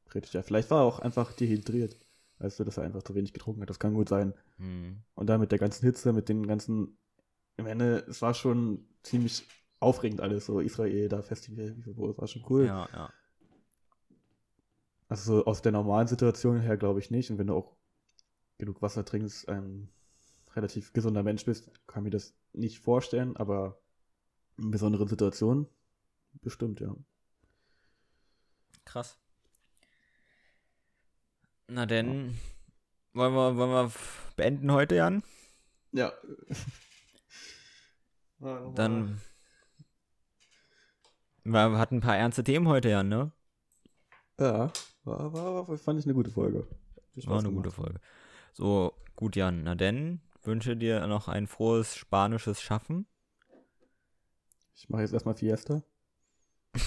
theoretisch 0.05 0.33
ja. 0.33 0.41
Vielleicht 0.41 0.71
war 0.71 0.81
er 0.81 0.85
auch 0.85 0.99
einfach 0.99 1.33
dehydriert. 1.33 1.95
Weißt 2.39 2.59
du, 2.59 2.63
dass 2.63 2.77
er 2.77 2.83
einfach 2.83 3.03
zu 3.03 3.13
wenig 3.13 3.33
getrunken 3.33 3.61
hat. 3.61 3.69
Das 3.69 3.79
kann 3.79 3.93
gut 3.93 4.09
sein. 4.09 4.33
Hm. 4.57 5.03
Und 5.13 5.27
dann 5.27 5.39
mit 5.39 5.51
der 5.51 5.59
ganzen 5.59 5.85
Hitze, 5.85 6.11
mit 6.11 6.27
den 6.27 6.47
ganzen. 6.47 6.97
Im 7.57 7.67
Ende, 7.67 8.03
es 8.09 8.21
war 8.23 8.33
schon 8.33 8.87
ziemlich 9.03 9.45
aufregend 9.81 10.21
alles. 10.21 10.45
So 10.45 10.59
Israel, 10.59 11.09
da 11.09 11.21
Festival, 11.21 11.75
Uhr, 11.95 12.17
war 12.17 12.27
schon 12.27 12.45
cool. 12.49 12.65
Ja, 12.65 12.87
ja. 12.93 13.13
Also 15.09 15.39
so 15.39 15.45
aus 15.45 15.61
der 15.61 15.73
normalen 15.73 16.07
Situation 16.07 16.61
her 16.61 16.77
glaube 16.77 16.99
ich 16.99 17.11
nicht. 17.11 17.29
Und 17.31 17.37
wenn 17.37 17.47
du 17.47 17.55
auch 17.55 17.75
genug 18.57 18.81
Wasser 18.81 19.03
trinkst, 19.03 19.49
ein 19.49 19.89
relativ 20.55 20.93
gesunder 20.93 21.23
Mensch 21.23 21.43
bist, 21.43 21.69
kann 21.87 22.03
mir 22.03 22.11
das 22.11 22.33
nicht 22.53 22.79
vorstellen. 22.79 23.35
Aber 23.35 23.81
in 24.57 24.71
besonderen 24.71 25.07
Situationen 25.07 25.67
bestimmt, 26.41 26.79
ja. 26.79 26.95
Krass. 28.85 29.17
Na 31.67 31.85
denn, 31.85 32.37
wollen 33.13 33.33
wir, 33.33 33.55
wollen 33.55 33.69
wir 33.69 33.91
beenden 34.35 34.71
heute, 34.71 34.95
Jan? 34.95 35.23
Ja. 35.91 36.13
Dann. 38.39 39.21
Wir 41.43 41.77
hatten 41.77 41.95
ein 41.97 42.01
paar 42.01 42.17
ernste 42.17 42.43
Themen 42.43 42.67
heute, 42.67 42.89
Jan, 42.89 43.09
ne? 43.09 43.31
Ja, 44.39 44.71
war, 45.03 45.33
war, 45.33 45.67
war, 45.67 45.77
fand 45.77 45.99
ich 45.99 46.05
eine 46.05 46.13
gute 46.13 46.29
Folge. 46.29 46.67
War 47.15 47.39
eine 47.39 47.49
gemacht. 47.49 47.65
gute 47.65 47.75
Folge. 47.75 47.99
So, 48.53 48.93
gut, 49.15 49.35
Jan. 49.35 49.63
Na 49.63 49.73
denn, 49.75 50.21
wünsche 50.43 50.77
dir 50.77 51.07
noch 51.07 51.27
ein 51.27 51.47
frohes 51.47 51.95
spanisches 51.95 52.61
Schaffen. 52.61 53.07
Ich 54.75 54.87
mache 54.89 55.01
jetzt 55.01 55.13
erstmal 55.13 55.35
Fiesta. 55.35 55.81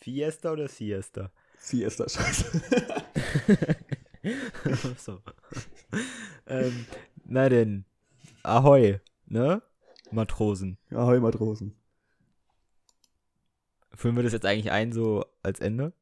Fiesta 0.00 0.52
oder 0.52 0.68
Siesta? 0.68 1.30
Fiesta, 1.56 2.06
scheiße. 2.08 2.62
so. 4.98 5.20
ähm, 6.46 6.86
na 7.24 7.48
denn, 7.48 7.86
Ahoi, 8.42 9.00
ne? 9.26 9.62
Matrosen. 10.14 10.78
Ahoi, 10.90 11.20
Matrosen. 11.20 11.74
Führen 13.94 14.16
wir 14.16 14.22
das 14.22 14.32
jetzt 14.32 14.46
eigentlich 14.46 14.70
ein, 14.70 14.92
so 14.92 15.24
als 15.42 15.60
Ende? 15.60 15.92